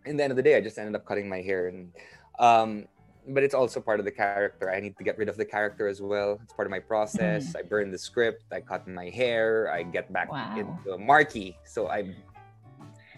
in 0.04 0.20
the 0.20 0.24
end 0.28 0.32
of 0.36 0.38
the 0.38 0.44
day, 0.44 0.60
I 0.60 0.62
just 0.62 0.76
ended 0.78 0.94
up 1.00 1.08
cutting 1.08 1.32
my 1.32 1.40
hair 1.40 1.72
and 1.72 1.96
um. 2.44 2.92
But 3.28 3.44
it's 3.44 3.54
also 3.54 3.82
part 3.82 4.00
of 4.00 4.06
the 4.06 4.12
character. 4.12 4.72
I 4.72 4.80
need 4.80 4.96
to 4.98 5.04
get 5.04 5.18
rid 5.18 5.28
of 5.28 5.36
the 5.36 5.44
character 5.46 5.88
as 5.88 6.02
well. 6.02 6.40
It's 6.42 6.54
part 6.54 6.66
of 6.66 6.72
my 6.72 6.80
process. 6.80 7.56
I 7.56 7.62
burn 7.62 7.92
the 7.92 7.98
script. 7.98 8.44
I 8.54 8.62
cut 8.62 8.88
my 8.88 9.10
hair. 9.10 9.70
I 9.72 9.84
get 9.84 10.12
back 10.14 10.32
Wow. 10.32 10.56
into 10.56 10.96
Markki. 10.98 11.56
So 11.66 11.90
I 11.90 12.16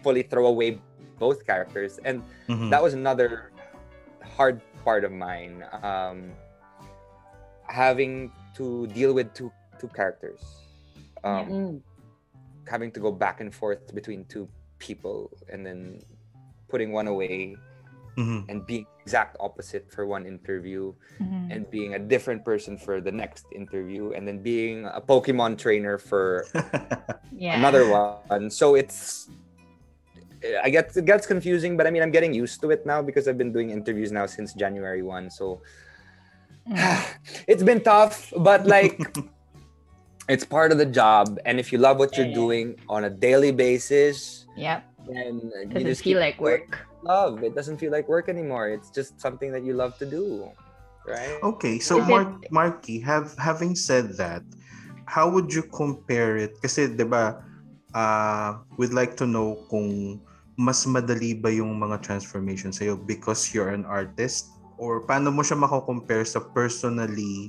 fully 0.02 0.22
throw 0.22 0.46
away 0.46 0.80
both 1.18 1.46
characters. 1.46 2.00
And 2.04 2.22
Mhm. 2.48 2.70
that 2.70 2.82
was 2.82 2.94
another 2.94 3.52
hard 4.36 4.60
part 4.84 5.04
of 5.04 5.12
mine 5.12 5.64
um 5.82 6.32
having 7.68 8.32
to 8.54 8.86
deal 8.88 9.12
with 9.14 9.32
two 9.34 9.52
two 9.78 9.88
characters 9.88 10.40
um 11.24 11.48
Mm. 11.48 11.82
having 12.66 12.90
to 12.92 13.00
go 13.00 13.12
back 13.12 13.40
and 13.40 13.52
forth 13.54 13.94
between 13.94 14.24
two 14.26 14.48
people 14.78 15.30
and 15.52 15.64
then 15.66 16.00
putting 16.68 16.92
one 16.92 17.06
away 17.08 17.56
Mhm. 18.16 18.44
and 18.48 18.66
being 18.66 18.86
exact 19.02 19.36
opposite 19.40 19.90
for 19.90 20.06
one 20.06 20.26
interview 20.26 20.92
Mhm. 21.20 21.50
and 21.50 21.60
being 21.70 21.94
a 21.94 21.98
different 21.98 22.44
person 22.44 22.76
for 22.76 23.00
the 23.00 23.10
next 23.12 23.46
interview 23.54 24.12
and 24.12 24.26
then 24.26 24.42
being 24.42 24.84
a 24.86 25.00
pokemon 25.00 25.56
trainer 25.58 25.98
for 25.98 26.44
yeah. 27.32 27.56
another 27.58 27.86
one. 27.88 28.50
So 28.50 28.74
it's 28.74 29.28
I 30.64 30.70
get 30.70 30.96
it 30.96 31.04
gets 31.04 31.26
confusing, 31.26 31.76
but 31.76 31.86
I 31.86 31.90
mean 31.90 32.02
I'm 32.02 32.10
getting 32.10 32.32
used 32.32 32.60
to 32.62 32.70
it 32.70 32.86
now 32.86 33.02
because 33.02 33.28
I've 33.28 33.36
been 33.38 33.52
doing 33.52 33.70
interviews 33.70 34.10
now 34.10 34.24
since 34.26 34.54
January 34.54 35.02
1. 35.02 35.30
So 35.30 35.60
Mm. 36.68 36.76
it's 37.50 37.62
been 37.64 37.80
tough, 37.80 38.32
but 38.36 38.66
like 38.66 39.00
it's 40.28 40.44
part 40.44 40.72
of 40.72 40.78
the 40.78 40.86
job. 40.86 41.38
And 41.44 41.58
if 41.58 41.72
you 41.72 41.78
love 41.78 41.98
what 41.98 42.16
you're 42.16 42.28
Yeah. 42.28 42.34
doing 42.42 42.66
on 42.88 43.04
a 43.04 43.10
daily 43.10 43.50
basis, 43.52 44.46
yeah, 44.56 44.80
then 45.08 45.50
you 45.72 45.84
just 45.88 46.04
feel 46.04 46.16
keep 46.16 46.20
like 46.20 46.38
doing 46.38 46.60
work. 46.68 46.86
Love. 47.02 47.42
It 47.42 47.54
doesn't 47.54 47.78
feel 47.78 47.92
like 47.92 48.08
work 48.08 48.28
anymore. 48.28 48.68
It's 48.68 48.90
just 48.90 49.20
something 49.20 49.52
that 49.52 49.64
you 49.64 49.74
love 49.74 49.96
to 49.98 50.06
do. 50.06 50.48
Right? 51.06 51.40
Okay, 51.42 51.80
so 51.80 51.98
Is 51.98 52.06
Mark, 52.06 52.28
Marky, 52.52 53.00
have 53.00 53.32
having 53.40 53.74
said 53.74 54.16
that, 54.20 54.44
how 55.08 55.32
would 55.32 55.48
you 55.48 55.64
compare 55.64 56.36
it? 56.36 56.60
Kasi 56.60 56.92
'di 56.92 57.08
ba, 57.08 57.40
uh, 57.96 58.60
we'd 58.76 58.92
like 58.92 59.16
to 59.16 59.26
know 59.26 59.56
kung 59.72 60.20
mas 60.60 60.84
madali 60.84 61.32
ba 61.32 61.48
yung 61.48 61.72
mga 61.80 62.04
transformation 62.04 62.68
sa'yo 62.68 63.00
because 63.00 63.56
you're 63.56 63.72
an 63.72 63.88
artist 63.88 64.52
or 64.76 65.00
paano 65.08 65.32
mo 65.32 65.40
siya 65.40 65.56
mako-compare 65.56 66.20
sa 66.20 66.44
personally 66.52 67.48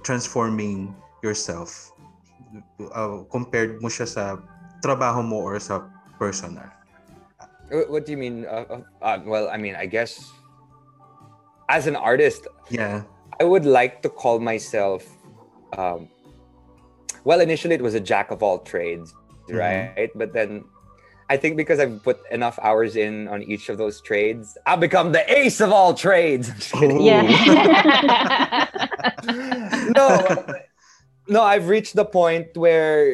transforming 0.00 0.96
yourself 1.20 1.92
uh, 2.96 3.20
compared 3.28 3.76
mo 3.84 3.92
siya 3.92 4.08
sa 4.08 4.24
trabaho 4.80 5.20
mo 5.20 5.44
or 5.44 5.60
sa 5.60 5.84
personal? 6.16 6.77
Wh- 7.70 7.90
What 7.90 8.06
do 8.06 8.12
you 8.12 8.18
mean? 8.18 8.46
Uh, 8.46 8.64
uh, 8.70 8.80
uh, 9.02 9.18
well, 9.24 9.48
I 9.48 9.56
mean, 9.56 9.74
I 9.76 9.86
guess 9.86 10.30
as 11.68 11.86
an 11.86 11.96
artist, 11.96 12.46
Yeah. 12.70 13.02
I 13.40 13.44
would 13.44 13.66
like 13.66 14.02
to 14.02 14.08
call 14.08 14.38
myself. 14.40 15.06
Um, 15.76 16.08
well, 17.24 17.40
initially 17.40 17.74
it 17.74 17.82
was 17.82 17.94
a 17.94 18.00
jack 18.00 18.30
of 18.30 18.42
all 18.42 18.58
trades, 18.58 19.14
Mhm. 19.48 19.58
right? 19.58 20.10
But 20.14 20.32
then 20.32 20.64
I 21.30 21.36
think 21.36 21.58
because 21.58 21.78
I've 21.78 22.02
put 22.02 22.18
enough 22.32 22.58
hours 22.62 22.96
in 22.96 23.28
on 23.28 23.42
each 23.42 23.68
of 23.68 23.76
those 23.76 24.00
trades, 24.00 24.56
I'll 24.64 24.78
become 24.80 25.12
the 25.12 25.20
ace 25.30 25.60
of 25.60 25.70
all 25.72 25.92
trades. 25.92 26.48
I'm 26.50 26.56
just 26.56 26.72
kidding. 26.72 26.98
Oh. 26.98 27.04
Yeah. 27.04 27.28
no, 29.94 30.46
no, 31.28 31.42
I've 31.42 31.68
reached 31.68 31.94
the 31.94 32.06
point 32.06 32.56
where 32.56 33.04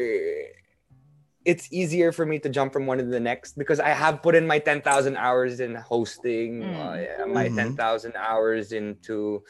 it's 1.45 1.71
easier 1.71 2.11
for 2.11 2.25
me 2.25 2.39
to 2.39 2.49
jump 2.49 2.73
from 2.73 2.85
one 2.87 2.97
to 2.97 3.05
the 3.05 3.19
next 3.19 3.57
because 3.57 3.79
I 3.79 3.89
have 3.89 4.21
put 4.23 4.33
in 4.35 4.45
my 4.47 4.57
10,000 4.59 5.15
hours 5.15 5.59
in 5.59 5.75
hosting, 5.75 6.61
Mm. 6.63 6.73
uh, 6.75 6.97
yeah, 7.01 7.25
my 7.25 7.47
Mhm. 7.47 7.55
10,000 7.55 8.13
hours 8.17 8.71
into 8.73 9.43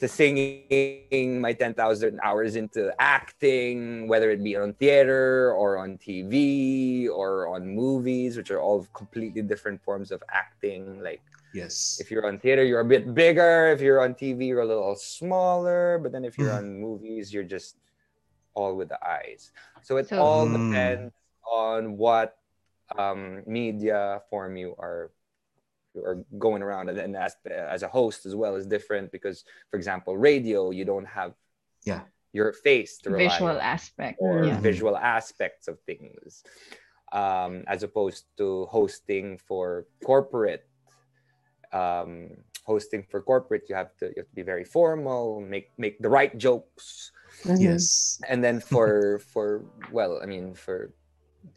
to 0.00 0.08
singing, 0.08 1.40
my 1.40 1.52
10,000 1.52 2.18
hours 2.22 2.56
into 2.56 2.92
acting, 2.98 4.08
whether 4.08 4.30
it 4.30 4.42
be 4.42 4.56
on 4.56 4.74
theater 4.74 5.52
or 5.52 5.78
on 5.78 5.98
TV 5.98 7.08
or 7.08 7.46
on 7.48 7.66
movies, 7.68 8.36
which 8.36 8.50
are 8.50 8.60
all 8.60 8.86
completely 8.92 9.40
different 9.42 9.80
forms 9.82 10.10
of 10.10 10.20
acting. 10.30 11.00
Like 11.00 11.22
Yes. 11.54 11.98
if 12.00 12.10
you're 12.10 12.26
on 12.26 12.38
theater, 12.40 12.64
you're 12.64 12.80
a 12.80 12.84
bit 12.84 13.14
bigger. 13.14 13.68
If 13.68 13.80
you're 13.80 14.00
on 14.00 14.14
TV, 14.14 14.46
you're 14.48 14.62
a 14.62 14.66
little 14.66 14.96
smaller. 14.96 15.98
But 16.02 16.10
then 16.12 16.24
if 16.24 16.36
you're 16.38 16.50
Mhm. 16.50 16.58
on 16.58 16.80
movies, 16.80 17.32
you're 17.32 17.44
just 17.56 17.76
all 18.54 18.74
with 18.76 18.88
the 18.88 18.98
eyes. 19.06 19.52
So 19.82 19.96
it 19.96 20.08
So- 20.08 20.18
all 20.20 20.44
Mm. 20.46 20.70
depends 20.70 21.14
on 21.50 21.96
what 21.96 22.36
um, 22.98 23.42
media 23.46 24.22
form 24.30 24.56
you 24.56 24.74
are 24.78 25.10
are 25.96 26.24
going 26.38 26.60
around 26.60 26.88
and 26.88 26.98
then 26.98 27.14
as, 27.14 27.36
as 27.46 27.82
a 27.84 27.88
host 27.88 28.26
as 28.26 28.34
well 28.34 28.56
is 28.56 28.66
different 28.66 29.12
because 29.12 29.44
for 29.70 29.76
example 29.76 30.16
radio 30.16 30.70
you 30.72 30.84
don't 30.84 31.06
have 31.06 31.34
Yeah. 31.84 32.02
your 32.32 32.52
face 32.52 32.98
to 33.06 33.10
rely 33.10 33.30
Visual 33.30 33.54
on 33.54 33.60
aspect. 33.62 34.18
or 34.18 34.44
Yeah. 34.44 34.58
visual 34.58 34.96
aspects 34.96 35.68
of 35.68 35.78
things 35.86 36.42
um, 37.12 37.62
as 37.68 37.84
opposed 37.84 38.26
to 38.38 38.66
hosting 38.66 39.38
for 39.38 39.86
corporate 40.04 40.66
um, 41.72 42.30
hosting 42.64 43.02
for 43.02 43.22
corporate 43.22 43.62
you 43.68 43.74
have 43.74 43.94
to 43.98 44.06
you 44.06 44.18
have 44.18 44.28
to 44.28 44.34
be 44.34 44.42
very 44.42 44.64
formal 44.64 45.40
make 45.40 45.70
make 45.78 45.98
the 46.00 46.08
right 46.08 46.36
jokes. 46.38 47.12
Yes. 47.58 48.18
and 48.28 48.42
then 48.42 48.58
for 48.58 49.18
for 49.32 49.62
well 49.92 50.18
i 50.22 50.26
mean 50.26 50.54
for 50.54 50.90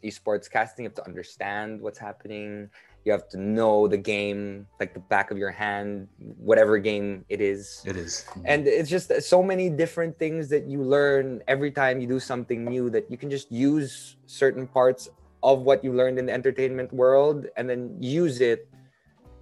esports 0.04 0.50
casting 0.50 0.84
you 0.84 0.88
have 0.88 0.96
to 0.96 1.06
understand 1.06 1.80
what's 1.80 1.98
happening. 1.98 2.70
You 3.04 3.12
have 3.12 3.28
to 3.30 3.38
know 3.38 3.88
the 3.88 3.96
game 3.96 4.66
like 4.80 4.92
the 4.92 5.00
back 5.00 5.30
of 5.30 5.38
your 5.38 5.50
hand 5.50 6.08
whatever 6.18 6.78
game 6.78 7.24
it 7.28 7.40
is. 7.40 7.82
It 7.86 7.96
is. 7.96 8.24
Mm-hmm. 8.28 8.42
and 8.44 8.66
it's 8.66 8.90
just 8.90 9.10
so 9.22 9.42
many 9.42 9.70
different 9.70 10.18
things 10.18 10.48
that 10.48 10.66
you 10.66 10.82
learn 10.82 11.42
every 11.48 11.70
time 11.70 12.00
you 12.00 12.06
do 12.06 12.20
something 12.20 12.64
new 12.64 12.90
that 12.90 13.10
you 13.10 13.16
can 13.16 13.30
just 13.30 13.50
use 13.50 14.16
certain 14.26 14.66
parts 14.66 15.08
of 15.42 15.62
what 15.62 15.84
you 15.84 15.92
learned 15.92 16.18
in 16.18 16.26
the 16.26 16.32
entertainment 16.32 16.92
world 16.92 17.46
and 17.56 17.68
then 17.68 17.96
use 18.00 18.40
it. 18.40 18.68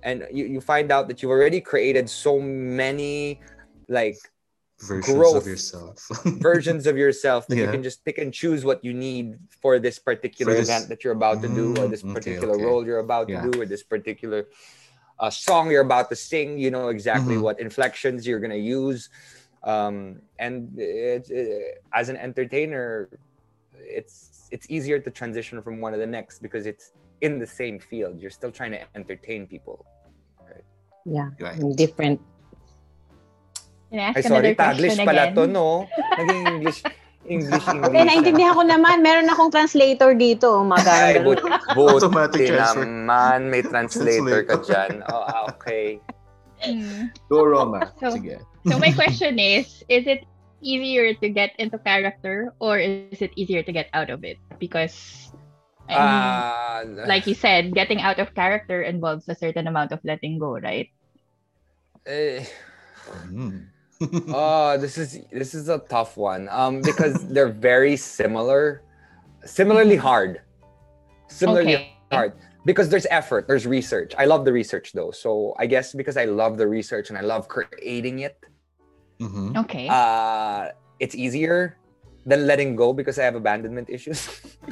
And 0.02 0.26
you, 0.30 0.44
you 0.44 0.60
find 0.60 0.92
out 0.92 1.08
that 1.08 1.22
you've 1.22 1.32
already 1.32 1.60
created 1.60 2.08
so 2.08 2.38
many 2.38 3.40
like 3.88 4.18
versions 4.80 5.16
growth. 5.16 5.36
of 5.36 5.46
yourself. 5.46 6.08
versions 6.24 6.86
of 6.86 6.96
yourself 6.96 7.46
that 7.48 7.56
you 7.56 7.66
can 7.68 7.82
just 7.82 8.04
pick 8.04 8.18
and 8.18 8.32
choose 8.32 8.64
what 8.64 8.84
you 8.84 8.92
need 8.92 9.38
for 9.48 9.78
this 9.78 9.98
particular 9.98 10.52
For 10.52 10.58
this- 10.60 10.68
event 10.68 10.88
that 10.90 11.02
you're 11.04 11.14
about 11.14 11.40
to 11.42 11.48
do 11.48 11.70
or 11.72 11.86
Mm, 11.86 11.90
this 11.90 12.02
particular 12.02 12.54
okay. 12.54 12.64
role 12.64 12.84
you're 12.86 12.98
about 13.00 13.28
Yeah. 13.28 13.42
to 13.42 13.50
do 13.50 13.62
or 13.62 13.66
this 13.66 13.82
particular 13.82 14.46
uh, 15.18 15.30
song 15.30 15.70
you're 15.70 15.80
about 15.80 16.10
to 16.10 16.16
sing 16.16 16.58
you 16.58 16.70
know 16.70 16.88
exactly 16.88 17.36
Mhm. 17.36 17.42
what 17.46 17.58
inflections 17.58 18.26
you're 18.26 18.38
going 18.46 18.52
to 18.52 18.66
use 18.80 19.08
um, 19.64 20.20
and 20.38 20.68
it's 20.78 21.30
uh, 21.30 21.98
as 22.00 22.08
an 22.10 22.16
entertainer 22.18 23.08
it's 23.98 24.48
it's 24.52 24.66
easier 24.68 24.98
to 25.00 25.10
transition 25.10 25.60
from 25.62 25.80
one 25.80 25.92
to 25.92 25.98
the 25.98 26.06
next 26.06 26.40
because 26.42 26.66
it's 26.66 26.92
in 27.22 27.38
the 27.38 27.46
same 27.46 27.78
field 27.80 28.20
you're 28.20 28.30
still 28.40 28.52
trying 28.52 28.72
to 28.76 28.80
entertain 28.94 29.46
people 29.46 29.86
Yeah. 31.06 31.30
Right. 31.40 31.62
Different. 31.76 32.20
Can 33.96 34.04
I 34.04 34.08
ask 34.12 34.16
ay 34.20 34.24
sorry 34.28 34.52
taglish 34.52 34.98
pala 35.00 35.32
again? 35.32 35.34
to 35.40 35.42
no 35.48 35.88
naging 36.20 36.42
english 36.52 36.78
english 37.24 37.64
english 37.72 37.88
Okay, 37.88 38.02
naintindihan 38.04 38.52
ko 38.52 38.62
naman. 38.68 39.00
Meron 39.00 39.24
akong 39.32 39.48
translator 39.48 40.12
dito. 40.12 40.60
Ay, 40.60 40.68
Maganda. 40.68 41.24
but, 41.24 41.40
buti 41.76 42.04
Automatic 42.04 42.52
naman. 42.52 43.38
May 43.48 43.64
translator 43.64 44.44
ka 44.44 44.60
dyan. 44.60 45.00
Oh, 45.08 45.24
ah, 45.24 45.48
okay. 45.48 45.96
Hmm. 46.60 47.08
Go 47.32 47.40
Roma. 47.48 47.88
So- 47.96 48.12
Sige. 48.12 48.36
So 48.68 48.76
my 48.76 48.92
question 48.92 49.38
is, 49.40 49.80
is 49.88 50.04
it 50.04 50.28
easier 50.60 51.14
to 51.22 51.26
get 51.32 51.54
into 51.56 51.78
character 51.80 52.52
or 52.60 52.76
is 52.82 53.22
it 53.22 53.30
easier 53.38 53.62
to 53.64 53.70
get 53.72 53.88
out 53.96 54.10
of 54.12 54.20
it? 54.26 54.36
Because 54.60 55.26
Ah, 55.86 56.82
like 57.06 57.30
you 57.30 57.34
said, 57.38 57.70
getting 57.70 58.02
out 58.02 58.18
of 58.18 58.34
character 58.34 58.82
involves 58.82 59.30
a 59.30 59.38
certain 59.38 59.70
amount 59.70 59.94
of 59.94 60.02
letting 60.02 60.34
go, 60.38 60.58
right? 60.58 60.90
eh, 62.06 62.42
Mm. 63.30 63.70
Oh, 64.28 64.76
this 64.78 64.98
is 64.98 65.20
this 65.32 65.54
is 65.54 65.68
a 65.68 65.78
tough 65.78 66.16
one. 66.16 66.48
Um, 66.50 66.80
because 66.82 67.14
they're 67.32 67.48
very 67.52 67.96
similar, 67.96 68.82
similarly 69.44 69.96
hard, 69.96 70.40
similarly 71.28 71.74
Okay. 71.74 71.92
hard. 72.12 72.32
Because 72.64 72.88
there's 72.88 73.06
effort, 73.10 73.46
there's 73.46 73.66
research. 73.66 74.12
I 74.18 74.24
love 74.26 74.44
the 74.44 74.52
research 74.52 74.92
though. 74.92 75.12
So 75.12 75.54
I 75.58 75.66
guess 75.66 75.94
because 75.94 76.16
I 76.16 76.24
love 76.26 76.58
the 76.58 76.66
research 76.66 77.10
and 77.10 77.16
I 77.18 77.22
love 77.22 77.46
creating 77.46 78.20
it, 78.26 78.36
Mhm. 79.22 79.56
Okay. 79.64 79.86
uh, 79.88 80.70
it's 80.98 81.14
easier 81.14 81.78
than 82.26 82.44
letting 82.44 82.74
go 82.74 82.92
because 82.92 83.20
I 83.20 83.24
have 83.24 83.36
abandonment 83.38 83.88
issues. 83.88 84.18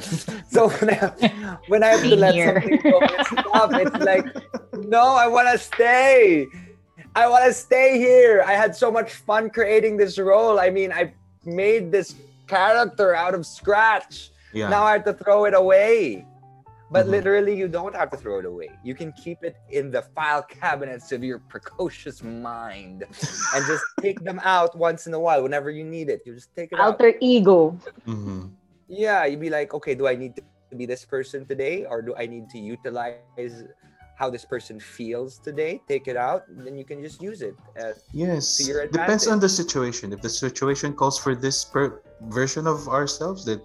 so 0.51 0.67
when 0.67 0.89
I, 0.91 1.57
when 1.71 1.83
I 1.87 1.95
have 1.95 2.03
to 2.03 2.15
let 2.19 2.35
something 2.35 2.79
go, 2.83 2.99
it's 2.99 3.29
tough. 3.31 3.71
It's 3.79 3.95
like, 4.03 4.27
no, 4.91 5.15
I 5.15 5.25
want 5.27 5.47
to 5.47 5.57
stay. 5.57 6.47
I 7.15 7.27
want 7.29 7.45
to 7.45 7.53
stay 7.53 7.97
here. 7.97 8.43
I 8.45 8.53
had 8.53 8.75
so 8.75 8.91
much 8.91 9.13
fun 9.13 9.49
creating 9.49 9.95
this 9.97 10.19
role. 10.19 10.59
I 10.59 10.69
mean, 10.69 10.91
I 10.91 11.13
made 11.45 11.91
this 11.91 12.15
character 12.47 13.15
out 13.15 13.33
of 13.33 13.45
scratch. 13.45 14.31
Yeah. 14.53 14.69
Now 14.69 14.83
I 14.83 14.93
have 14.93 15.05
to 15.05 15.13
throw 15.13 15.45
it 15.45 15.53
away. 15.53 16.25
But 16.91 17.07
Mhm. 17.07 17.11
literally, 17.17 17.55
you 17.55 17.67
don't 17.67 17.95
have 17.95 18.11
to 18.11 18.17
throw 18.17 18.37
it 18.39 18.45
away. 18.45 18.69
You 18.83 18.93
can 18.93 19.11
keep 19.13 19.43
it 19.43 19.55
in 19.71 19.89
the 19.91 20.03
file 20.13 20.43
cabinets 20.43 21.11
of 21.11 21.23
your 21.23 21.39
precocious 21.39 22.21
mind 22.21 23.03
and 23.55 23.65
just 23.65 23.83
take 24.01 24.19
them 24.23 24.39
out 24.43 24.77
once 24.77 25.07
in 25.07 25.13
a 25.13 25.19
while 25.19 25.41
whenever 25.41 25.71
you 25.71 25.83
need 25.83 26.09
it. 26.09 26.21
You 26.25 26.35
just 26.35 26.53
take 26.55 26.71
it 26.71 26.79
out. 26.79 26.93
Alter 27.01 27.15
ego. 27.21 27.75
Mhm. 28.05 28.51
Yeah, 28.87 29.25
you'd 29.25 29.39
be 29.39 29.49
like, 29.49 29.73
okay, 29.73 29.95
do 29.95 30.05
I 30.07 30.15
need 30.15 30.35
to 30.35 30.43
be 30.77 30.85
this 30.85 31.03
person 31.05 31.45
today 31.47 31.85
or 31.85 32.01
do 32.03 32.13
I 32.15 32.27
need 32.27 32.49
to 32.51 32.59
utilize 32.59 33.63
how 34.15 34.29
this 34.29 34.45
person 34.45 34.79
feels 34.79 35.37
today? 35.37 35.81
Take 35.87 36.07
it 36.07 36.15
out, 36.15 36.47
and 36.47 36.65
then 36.65 36.77
you 36.77 36.85
can 36.85 37.01
just 37.03 37.21
use 37.21 37.41
it. 37.41 37.55
Uh, 37.79 37.91
Yes. 38.11 38.57
to 38.57 38.63
your 38.63 38.87
Depends 38.87 39.27
on 39.27 39.39
the 39.39 39.49
situation. 39.49 40.13
If 40.15 40.21
the 40.21 40.29
situation 40.31 40.93
calls 40.95 41.19
for 41.19 41.35
this 41.35 41.63
per- 41.65 42.01
version 42.31 42.65
of 42.67 42.87
ourselves, 42.87 43.43
then 43.45 43.59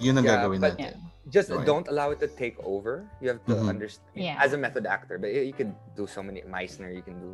yun 0.00 0.18
ang 0.18 0.24
Yeah, 0.28 0.44
gagawin 0.44 0.60
but- 0.60 0.76
natin. 0.76 1.00
just 1.28 1.50
Right. 1.50 1.64
don't 1.66 1.88
allow 1.88 2.08
it 2.12 2.20
to 2.20 2.28
take 2.28 2.56
over. 2.64 3.04
You 3.20 3.28
have 3.32 3.44
to 3.48 3.56
Mhm. 3.56 3.68
understand 3.68 4.08
Yeah. 4.16 4.40
as 4.40 4.52
a 4.52 4.60
method 4.60 4.84
actor, 4.88 5.16
but 5.20 5.28
you 5.32 5.40
you 5.44 5.52
can 5.56 5.76
do 5.96 6.06
so 6.06 6.22
many 6.24 6.40
Meisner, 6.44 6.88
you 6.92 7.02
can 7.04 7.16
do 7.20 7.32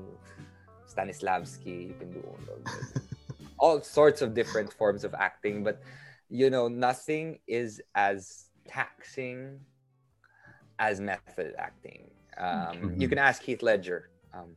Stanislavski, 0.86 1.88
you 1.90 1.96
can 1.98 2.10
do 2.10 2.20
all, 2.26 2.38
of- 2.54 2.62
all 3.62 3.78
sorts 3.82 4.22
of 4.22 4.34
different 4.34 4.72
forms 4.72 5.02
of 5.04 5.14
acting, 5.14 5.62
but 5.62 5.82
you 6.30 6.50
know, 6.50 6.66
nothing 6.68 7.38
is 7.46 7.82
as 7.94 8.50
taxing 8.66 9.60
as 10.78 10.98
method 11.00 11.54
acting. 11.58 12.10
Um, 12.38 12.94
You 13.00 13.06
Mhm. 13.06 13.10
can 13.10 13.18
ask 13.18 13.42
Heath 13.42 13.62
Ledger. 13.62 14.10
Um, 14.32 14.56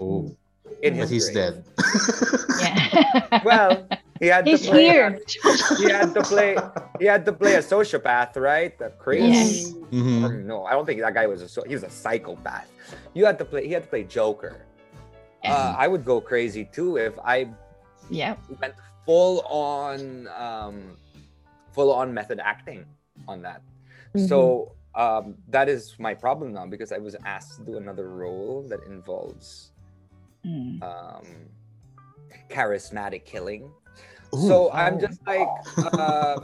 Oh, 0.00 0.34
in 0.82 0.94
but 0.94 1.00
his 1.02 1.10
he's 1.10 1.24
grave. 1.30 1.34
dead. 1.36 1.64
yeah. 2.60 3.40
Well, 3.44 3.86
he 4.18 4.26
had 4.26 4.46
He's 4.46 4.62
to 4.62 4.70
play. 4.70 4.82
here. 4.84 5.18
He 5.78 5.84
had 5.90 6.14
to 6.14 6.22
play. 6.22 6.56
He 6.98 7.04
had 7.06 7.24
to 7.26 7.32
play 7.32 7.54
a 7.54 7.62
sociopath, 7.62 8.36
right? 8.36 8.74
A 8.80 8.90
crazy. 8.90 9.72
Mhm. 9.92 10.44
No, 10.44 10.64
I 10.64 10.72
don't 10.72 10.86
think 10.86 11.00
that 11.00 11.14
guy 11.14 11.26
was 11.26 11.42
a 11.42 11.48
so- 11.48 11.64
he 11.66 11.74
was 11.74 11.82
a 11.84 11.90
psychopath. 11.90 12.68
You 13.14 13.24
had 13.26 13.38
to 13.38 13.44
play 13.44 13.66
he 13.66 13.72
had 13.72 13.84
to 13.84 13.88
play 13.88 14.04
Joker. 14.04 14.56
Uh, 15.44 15.74
I 15.76 15.86
would 15.88 16.04
go 16.04 16.20
crazy 16.20 16.64
too 16.64 16.96
if 16.96 17.12
I 17.22 17.48
yeah. 18.10 18.36
went 18.60 18.74
full 19.04 19.40
on 19.46 20.26
um 20.28 20.96
full 21.72 21.92
on 21.92 22.12
method 22.14 22.40
acting 22.42 22.84
on 23.28 23.42
that. 23.42 23.60
So 24.16 24.72
um 24.96 25.34
that 25.48 25.68
is 25.68 25.96
my 25.98 26.14
problem 26.14 26.52
now 26.52 26.66
because 26.66 26.92
I 26.92 26.98
was 26.98 27.16
asked 27.24 27.58
to 27.58 27.64
do 27.64 27.76
another 27.78 28.08
role 28.08 28.64
that 28.68 28.80
involves 28.86 29.70
Mm. 30.44 30.76
um, 30.84 31.24
charismatic 32.50 33.24
killing. 33.24 33.70
Ooh. 34.34 34.46
So 34.48 34.70
I'm 34.72 35.00
just 35.00 35.20
like, 35.26 35.48
uh, 35.78 36.36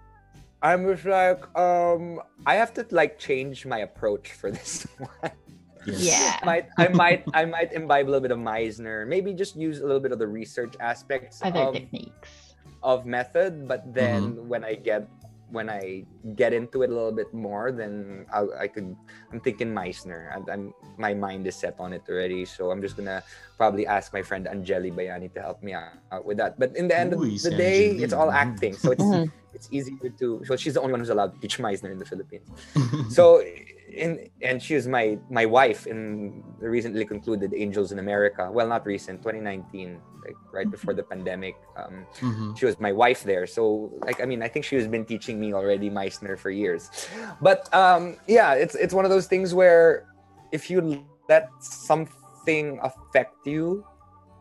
I'm 0.62 0.86
just 0.88 1.04
like, 1.04 1.44
um, 1.56 2.20
I 2.46 2.54
have 2.54 2.72
to 2.80 2.86
like 2.90 3.18
change 3.18 3.66
my 3.66 3.80
approach 3.80 4.32
for 4.32 4.50
this 4.56 4.86
one. 4.96 5.32
Yes. 5.84 6.00
Yeah. 6.00 6.40
might 6.44 6.66
I 6.78 6.88
might 6.88 7.24
I 7.34 7.44
might 7.44 7.72
imbibe 7.72 8.08
a 8.08 8.10
little 8.10 8.22
bit 8.24 8.32
of 8.32 8.38
Meisner. 8.40 9.06
Maybe 9.06 9.34
just 9.34 9.54
use 9.54 9.78
a 9.80 9.86
little 9.86 10.00
bit 10.00 10.12
of 10.12 10.18
the 10.18 10.26
research 10.26 10.74
aspects 10.80 11.40
Other 11.44 11.60
of, 11.60 11.74
techniques. 11.74 12.54
of 12.82 13.04
method, 13.06 13.68
but 13.68 13.84
then 13.94 14.48
when 14.48 14.64
I 14.64 14.74
get 14.74 15.06
when 15.50 15.70
I 15.70 16.04
get 16.34 16.52
into 16.52 16.82
it 16.82 16.90
a 16.90 16.94
little 16.94 17.12
bit 17.12 17.32
more, 17.32 17.70
then 17.70 18.26
I, 18.32 18.66
I 18.66 18.68
could. 18.68 18.96
I'm 19.32 19.40
thinking 19.40 19.72
Meisner. 19.72 20.34
I'm, 20.34 20.44
I'm 20.50 20.74
my 20.98 21.14
mind 21.14 21.46
is 21.46 21.54
set 21.56 21.76
on 21.78 21.92
it 21.92 22.02
already, 22.08 22.44
so 22.44 22.70
I'm 22.70 22.82
just 22.82 22.96
gonna 22.96 23.22
probably 23.56 23.86
ask 23.86 24.12
my 24.12 24.22
friend 24.22 24.46
Angeli 24.48 24.90
Bayani 24.90 25.32
to 25.34 25.40
help 25.40 25.62
me 25.62 25.72
out, 25.72 25.92
out 26.10 26.24
with 26.24 26.36
that. 26.38 26.58
But 26.58 26.76
in 26.76 26.88
the 26.88 26.98
end 26.98 27.14
Ooh, 27.14 27.22
of 27.22 27.42
the 27.42 27.50
day, 27.50 27.90
Angeli. 27.90 28.02
it's 28.04 28.12
all 28.12 28.30
acting, 28.30 28.76
so 28.76 28.90
it's 28.90 29.04
Mhm. 29.04 29.30
it's 29.54 29.68
easier 29.70 30.10
to. 30.18 30.42
So 30.44 30.56
she's 30.56 30.74
the 30.74 30.80
only 30.80 30.92
one 30.92 31.00
who's 31.00 31.10
allowed 31.14 31.34
to 31.34 31.40
teach 31.40 31.58
Meisner 31.58 31.90
in 31.92 31.98
the 31.98 32.06
Philippines. 32.06 32.48
So, 33.08 33.40
in 33.92 34.28
and 34.42 34.60
she 34.60 34.74
is 34.74 34.88
my 34.88 35.16
my 35.30 35.46
wife 35.46 35.86
in 35.86 36.42
the 36.58 36.68
recently 36.68 37.04
concluded 37.06 37.54
Angels 37.54 37.92
in 37.92 37.98
America. 38.00 38.50
Well, 38.50 38.66
not 38.66 38.84
recent, 38.84 39.22
2019, 39.22 40.02
like 40.26 40.36
right 40.50 40.66
before 40.70 40.92
the 40.94 41.02
pandemic. 41.06 41.54
Um, 41.78 42.06
Mhm. 42.18 42.58
she 42.58 42.66
was 42.66 42.76
my 42.82 42.90
wife 42.90 43.22
there. 43.22 43.46
So, 43.46 43.92
like, 44.02 44.18
I 44.20 44.26
mean, 44.26 44.42
I 44.42 44.48
think 44.50 44.64
she 44.66 44.74
has 44.76 44.88
been 44.90 45.04
teaching 45.06 45.38
me 45.38 45.54
already 45.54 45.88
Meisner 45.88 46.34
for 46.38 46.50
years. 46.50 46.90
But 47.40 47.70
um, 47.72 48.16
yeah, 48.26 48.58
it's 48.58 48.74
it's 48.74 48.94
one 48.94 49.04
of 49.06 49.12
those 49.14 49.26
things 49.30 49.54
where 49.54 50.04
if 50.50 50.66
you 50.70 50.82
let 51.30 51.46
something 51.62 52.78
affect 52.82 53.46
you 53.46 53.86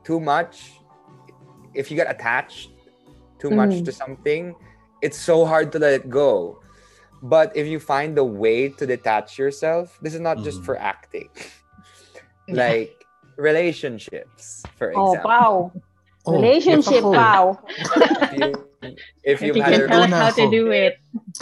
too 0.03 0.19
much, 0.19 0.81
if 1.73 1.89
you 1.91 1.95
get 1.97 2.09
attached 2.09 2.69
too 3.37 3.51
much 3.51 3.81
Mm. 3.81 3.85
to 3.85 3.91
something, 3.91 4.55
it's 5.05 5.19
so 5.19 5.45
hard 5.45 5.71
to 5.73 5.77
let 5.79 5.93
it 5.93 6.09
go. 6.09 6.57
But 7.21 7.51
if 7.55 7.65
you 7.67 7.79
find 7.79 8.17
a 8.17 8.23
way 8.23 8.69
to 8.69 8.83
detach 8.85 9.37
yourself, 9.37 9.97
this 10.01 10.13
is 10.13 10.21
not 10.21 10.41
just 10.41 10.61
Mhm. 10.61 10.65
for 10.65 10.75
acting. 10.77 11.29
Like 12.47 13.04
relationships, 13.37 14.63
for 14.77 14.93
Oh, 14.95 15.13
example. 15.13 15.29
pow. 15.29 15.71
Oh, 16.25 16.33
Relationship, 16.41 17.05
ako. 17.05 17.13
pow. 17.13 17.43
If, 17.69 18.33
you, 18.33 18.49
if 18.81 18.95
If 19.23 19.41
you've 19.45 19.55
had 19.61 19.73
can 19.81 19.89
tell 19.89 20.01
us 20.03 20.09
how 20.11 20.31
to 20.31 20.49
do 20.49 20.71
it. 20.71 20.97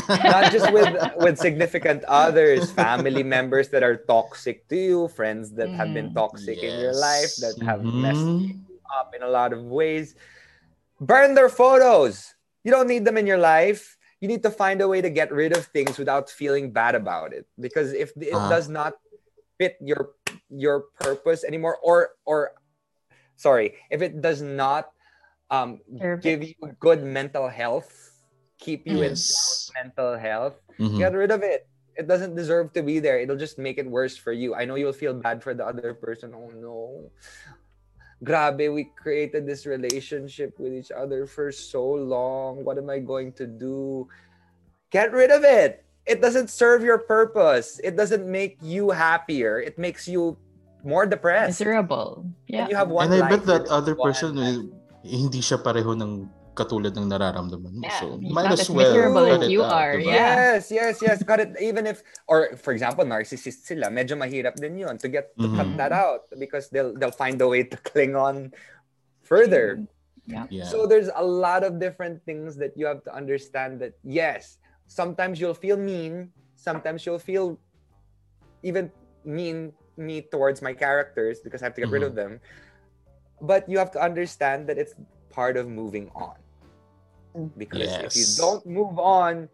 not 0.09 0.51
just 0.51 0.67
with 0.75 0.91
with 1.23 1.37
significant 1.39 2.03
others, 2.07 2.71
family 2.71 3.23
members 3.23 3.69
that 3.71 3.83
are 3.83 3.95
toxic 4.07 4.67
to 4.67 4.75
you, 4.75 5.07
friends 5.07 5.51
that 5.55 5.69
have 5.71 5.93
been 5.95 6.11
Mm. 6.11 6.19
toxic 6.19 6.59
in 6.59 6.79
your 6.83 6.95
life 6.95 7.31
that 7.39 7.55
have 7.63 7.83
messed 7.83 8.27
Mhm. 8.27 8.59
you 8.67 8.79
up 8.91 9.15
in 9.15 9.23
a 9.23 9.31
lot 9.31 9.53
of 9.55 9.63
ways. 9.71 10.15
Burn 10.99 11.33
their 11.35 11.49
photos. 11.49 12.35
You 12.63 12.71
don't 12.71 12.87
need 12.87 13.03
them 13.07 13.15
in 13.17 13.27
your 13.27 13.39
life. 13.39 13.95
You 14.19 14.27
need 14.31 14.43
to 14.43 14.51
find 14.51 14.79
a 14.79 14.87
way 14.87 14.99
to 15.03 15.11
get 15.11 15.31
rid 15.31 15.51
of 15.55 15.67
things 15.71 15.95
without 15.99 16.31
feeling 16.31 16.71
bad 16.71 16.95
about 16.95 17.31
it. 17.35 17.43
Because 17.59 17.91
if 17.91 18.15
it 18.19 18.31
Ah. 18.35 18.47
does 18.51 18.67
not 18.71 18.95
fit 19.59 19.75
your 19.83 20.15
your 20.55 20.91
purpose 20.99 21.43
anymore, 21.43 21.77
or 21.81 22.15
or 22.25 22.53
sorry, 23.35 23.75
if 23.89 24.01
it 24.01 24.21
does 24.21 24.41
not 24.41 24.91
um, 25.49 25.81
Serve 25.99 26.21
give 26.21 26.43
you 26.43 26.55
good 26.79 27.03
mental 27.03 27.47
health, 27.49 27.89
keep 28.57 28.87
you 28.87 29.01
in 29.03 29.13
Yes. 29.13 29.69
sound 29.73 29.85
mental 29.85 30.17
health, 30.17 30.57
Mhm. 30.79 30.97
get 30.97 31.13
rid 31.13 31.29
of 31.29 31.43
it. 31.43 31.67
It 31.93 32.07
doesn't 32.07 32.33
deserve 32.33 32.73
to 32.73 32.81
be 32.81 32.97
there. 32.97 33.19
It'll 33.19 33.37
just 33.37 33.59
make 33.61 33.77
it 33.77 33.85
worse 33.85 34.17
for 34.17 34.33
you. 34.33 34.55
I 34.55 34.65
know 34.65 34.73
you'll 34.73 34.97
feel 34.97 35.13
bad 35.13 35.43
for 35.43 35.53
the 35.53 35.61
other 35.65 35.93
person. 35.93 36.33
Oh 36.33 36.49
no. 36.49 37.11
Grabe, 38.23 38.73
we 38.73 38.89
created 38.95 39.45
this 39.45 39.65
relationship 39.65 40.57
with 40.57 40.73
each 40.73 40.89
other 40.91 41.27
for 41.27 41.51
so 41.51 41.83
long. 41.83 42.63
What 42.63 42.77
am 42.77 42.89
I 42.89 42.99
going 42.99 43.33
to 43.33 43.45
do? 43.45 44.07
Get 44.89 45.11
rid 45.11 45.29
of 45.29 45.43
it. 45.43 45.83
It 46.05 46.21
doesn't 46.21 46.49
serve 46.49 46.83
your 46.83 46.97
purpose. 46.97 47.79
It 47.83 47.95
doesn't 47.95 48.25
make 48.25 48.57
you 48.61 48.91
happier. 48.91 49.59
It 49.59 49.77
makes 49.77 50.07
you 50.07 50.37
more 50.83 51.07
depressed. 51.07 51.59
Miserable. 51.59 52.27
And 52.27 52.35
Yeah. 52.47 52.67
you 52.69 52.75
have 52.75 52.91
one 52.91 53.07
And 53.09 53.23
I 53.23 53.29
bet 53.31 53.47
that 53.47 53.65
other 53.71 53.95
person 53.95 54.35
life. 54.35 54.59
eh, 55.03 55.07
hindi 55.07 55.39
siya 55.39 55.63
pareho 55.63 55.95
ng 55.95 56.27
katulad 56.53 56.93
ng 56.93 57.09
nararamdaman 57.09 57.71
mo. 57.73 57.81
Yeah, 57.81 57.97
So, 57.97 58.19
he's 58.21 58.29
might 58.29 58.45
not 58.45 58.61
as 58.61 58.67
as 58.67 58.69
well 58.69 58.93
miserable 58.93 59.25
cut 59.25 59.33
as 59.33 59.41
it 59.41 59.49
you 59.49 59.61
out, 59.65 59.73
are, 59.73 59.93
diba? 59.97 60.05
yeah. 60.05 60.35
Yes, 60.53 60.63
yes, 60.69 60.95
yes. 61.01 61.17
Cut 61.25 61.39
it. 61.41 61.49
Even 61.57 61.87
if, 61.89 62.03
or 62.29 62.53
for 62.61 62.75
example, 62.77 63.01
narcissist 63.07 63.65
sila, 63.65 63.89
medyo 63.89 64.13
mahirap 64.13 64.53
din 64.61 64.77
yun 64.77 64.99
to 65.01 65.09
get 65.09 65.33
to 65.41 65.49
cut 65.57 65.65
Mhm. 65.65 65.79
that 65.81 65.89
out 65.89 66.29
because 66.37 66.69
they'll 66.69 66.93
they'll 66.93 67.15
find 67.15 67.41
a 67.41 67.49
way 67.49 67.65
to 67.65 67.73
cling 67.81 68.13
on 68.13 68.53
further. 69.25 69.81
Yeah. 70.29 70.45
Yeah. 70.53 70.69
So 70.69 70.85
there's 70.85 71.09
a 71.09 71.25
lot 71.25 71.65
of 71.65 71.81
different 71.81 72.21
things 72.23 72.55
that 72.61 72.77
you 72.77 72.85
have 72.85 73.01
to 73.09 73.11
understand. 73.11 73.81
That 73.81 73.97
yes, 74.05 74.61
sometimes 74.85 75.41
you'll 75.41 75.57
feel 75.57 75.75
mean. 75.75 76.29
Sometimes 76.55 77.03
you'll 77.03 77.19
feel 77.19 77.57
even 78.61 78.87
mean 79.25 79.73
me 79.97 80.21
towards 80.21 80.61
my 80.61 80.73
characters 80.73 81.39
because 81.39 81.61
I 81.61 81.65
have 81.65 81.75
to 81.75 81.81
get 81.81 81.89
rid 81.89 82.03
of 82.03 82.15
them. 82.15 82.39
But 83.41 83.67
you 83.67 83.77
have 83.77 83.91
to 83.91 84.01
understand 84.01 84.67
that 84.67 84.77
it's 84.77 84.95
part 85.29 85.57
of 85.57 85.67
moving 85.67 86.09
on. 86.15 86.35
Because 87.57 87.91
if 88.03 88.15
you 88.15 88.25
don't 88.37 88.65
move 88.65 88.99
on, 88.99 89.49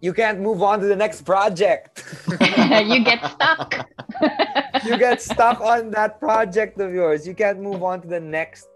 you 0.00 0.14
can't 0.14 0.40
move 0.40 0.62
on 0.62 0.80
to 0.80 0.86
the 0.86 0.96
next 0.96 1.22
project. 1.22 2.04
you 2.30 3.04
get 3.04 3.20
stuck. 3.30 3.88
you 4.84 4.96
get 4.96 5.20
stuck 5.20 5.60
on 5.60 5.90
that 5.90 6.18
project 6.18 6.80
of 6.80 6.92
yours. 6.92 7.26
You 7.26 7.34
can't 7.34 7.60
move 7.60 7.82
on 7.82 8.00
to 8.00 8.08
the 8.08 8.20
next 8.20 8.68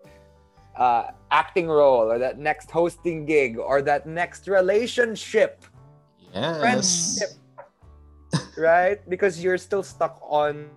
uh, 0.77 1.11
acting 1.31 1.69
role 1.69 2.11
or 2.11 2.19
that 2.19 2.39
next 2.39 2.71
hosting 2.71 3.25
gig 3.25 3.59
or 3.59 3.81
that 3.83 4.07
next 4.07 4.49
relationship, 4.49 5.65
yes. 6.35 6.61
friendship. 6.61 7.31
right? 8.59 9.09
Because 9.09 9.43
you're 9.43 9.59
still 9.59 9.83
stuck 9.83 10.21
on 10.23 10.69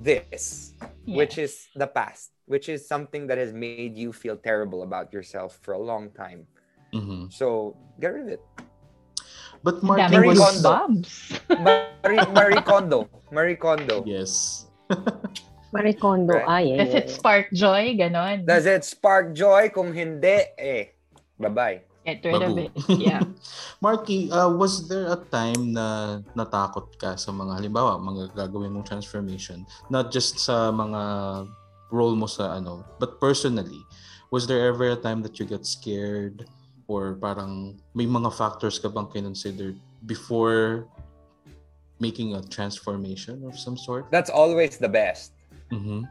this, 0.00 0.72
Yeah. 1.04 1.16
which 1.16 1.38
is 1.38 1.68
the 1.74 1.86
past, 1.86 2.32
which 2.46 2.68
is 2.68 2.86
something 2.86 3.26
that 3.28 3.38
has 3.38 3.52
made 3.52 3.96
you 3.96 4.12
feel 4.12 4.36
terrible 4.36 4.82
about 4.82 5.12
yourself 5.12 5.58
for 5.62 5.72
a 5.74 5.80
long 5.82 6.10
time. 6.12 6.46
Mhm. 6.92 7.32
So 7.32 7.76
get 8.00 8.12
rid 8.14 8.22
of 8.28 8.30
it. 8.38 8.42
But 9.64 9.82
Martin 9.82 10.12
Marie 10.12 10.28
was... 10.36 10.38
Kondo. 10.38 10.70
goosebumps. 11.02 11.10
Marie, 12.04 12.26
Marie 12.30 12.62
Kondo. 12.62 12.98
Marie 13.32 13.58
Kondo. 13.58 14.04
Yes. 14.06 14.66
Marie 15.74 15.96
Kondo. 15.96 16.38
Right. 16.38 16.46
Ay, 16.46 16.64
ay, 16.72 16.78
Does 16.84 16.94
it 16.94 17.06
ay. 17.10 17.10
spark 17.10 17.46
joy? 17.50 17.82
Ganon. 17.98 18.36
Does 18.46 18.66
it 18.66 18.84
spark 18.86 19.34
joy? 19.34 19.68
Kung 19.74 19.90
hindi, 19.90 20.46
eh, 20.54 20.94
bye-bye. 21.40 21.82
Get 22.06 22.22
rid 22.22 22.38
of 22.38 22.54
Babu. 22.54 22.70
it. 22.70 22.72
Yeah. 23.02 23.26
Marky, 23.82 24.30
uh, 24.30 24.46
was 24.46 24.86
there 24.86 25.10
a 25.10 25.18
time 25.26 25.74
na 25.74 26.22
natakot 26.38 26.94
ka 27.02 27.18
sa 27.18 27.34
mga 27.34 27.58
halimbawa, 27.58 27.98
mga 27.98 28.30
gagawin 28.30 28.70
mong 28.70 28.86
transformation, 28.86 29.66
not 29.90 30.14
just 30.14 30.38
sa 30.38 30.70
mga 30.70 31.02
role 31.90 32.14
mo 32.14 32.30
sa 32.30 32.54
ano, 32.54 32.86
but 33.02 33.18
personally, 33.18 33.82
was 34.30 34.46
there 34.46 34.70
ever 34.70 34.94
a 34.94 34.98
time 34.98 35.18
that 35.26 35.42
you 35.42 35.46
get 35.50 35.66
scared 35.66 36.46
or 36.86 37.18
parang 37.18 37.74
may 37.90 38.06
mga 38.06 38.30
factors 38.30 38.78
ka 38.78 38.86
bang 38.86 39.10
considered 39.10 39.74
before 40.06 40.86
making 41.98 42.38
a 42.38 42.42
transformation 42.46 43.42
of 43.42 43.58
some 43.58 43.74
sort? 43.74 44.06
That's 44.14 44.30
always 44.30 44.78
the 44.78 44.90
best. 44.90 45.34
Mhm. 45.74 46.06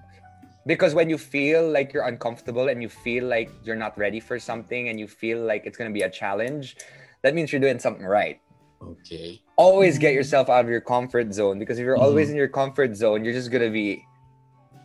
Because 0.66 0.96
when 0.96 1.10
you 1.10 1.18
feel 1.18 1.70
like 1.70 1.94
you're 1.94 2.08
uncomfortable 2.08 2.70
and 2.70 2.82
you 2.82 2.90
feel 2.90 3.26
like 3.26 3.52
you're 3.64 3.76
not 3.76 3.98
ready 3.98 4.20
for 4.20 4.40
something 4.40 4.90
and 4.90 5.00
you 5.00 5.08
feel 5.08 5.40
like 5.46 5.66
it's 5.66 5.78
going 5.78 5.90
to 5.90 5.94
be 5.94 6.02
a 6.02 6.10
challenge, 6.10 6.78
that 7.22 7.36
means 7.36 7.52
you're 7.52 7.62
doing 7.62 7.78
something 7.80 8.06
right. 8.06 8.42
Okay. 8.82 9.42
Always 9.58 9.98
get 10.00 10.12
Mhm. 10.14 10.16
yourself 10.16 10.50
out 10.50 10.66
of 10.66 10.70
your 10.70 10.82
comfort 10.82 11.34
zone 11.34 11.60
because 11.60 11.78
if 11.80 11.86
you're 11.86 11.98
Mhm. 11.98 12.02
always 12.02 12.30
in 12.30 12.36
your 12.36 12.48
comfort 12.50 12.96
zone, 12.96 13.24
you're 13.24 13.34
just 13.34 13.52
going 13.52 13.64
to 13.64 13.70
be 13.70 14.04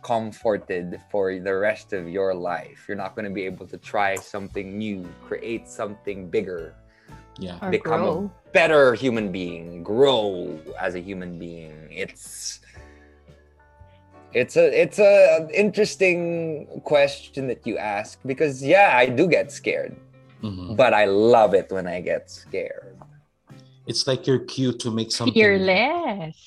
comforted 0.03 0.99
for 1.11 1.37
the 1.39 1.55
rest 1.55 1.93
of 1.93 2.09
your 2.09 2.33
life. 2.33 2.85
You're 2.87 2.97
not 2.97 3.15
going 3.15 3.25
to 3.25 3.31
be 3.31 3.45
able 3.45 3.67
to 3.67 3.77
try 3.77 4.15
something 4.15 4.77
new, 4.77 5.07
create 5.27 5.67
something 5.67 6.29
bigger, 6.29 6.75
Yeah. 7.39 7.57
Or 7.61 7.71
Become 7.71 8.03
a- 8.03 8.29
better 8.51 8.93
human 8.93 9.31
being, 9.31 9.83
grow 9.83 10.59
as 10.79 10.95
a 10.95 10.99
human 10.99 11.39
being. 11.39 11.87
It's 11.89 12.59
it's 14.33 14.55
a 14.57 14.65
it's 14.81 14.99
a 14.99 15.47
interesting 15.53 16.67
question 16.83 17.47
that 17.47 17.65
you 17.65 17.77
ask 17.77 18.19
because 18.25 18.63
yeah, 18.63 18.91
I 18.95 19.07
do 19.07 19.27
get 19.27 19.51
scared, 19.51 19.95
Mhm. 20.43 20.75
but 20.75 20.93
I 20.93 21.05
love 21.05 21.53
it 21.53 21.71
when 21.71 21.87
I 21.87 22.01
get 22.01 22.29
scared. 22.31 22.97
It's 23.87 24.07
like 24.07 24.27
your 24.27 24.39
cue 24.39 24.73
to 24.73 24.91
make 24.91 25.11
something 25.11 25.33
Fearless. 25.33 26.37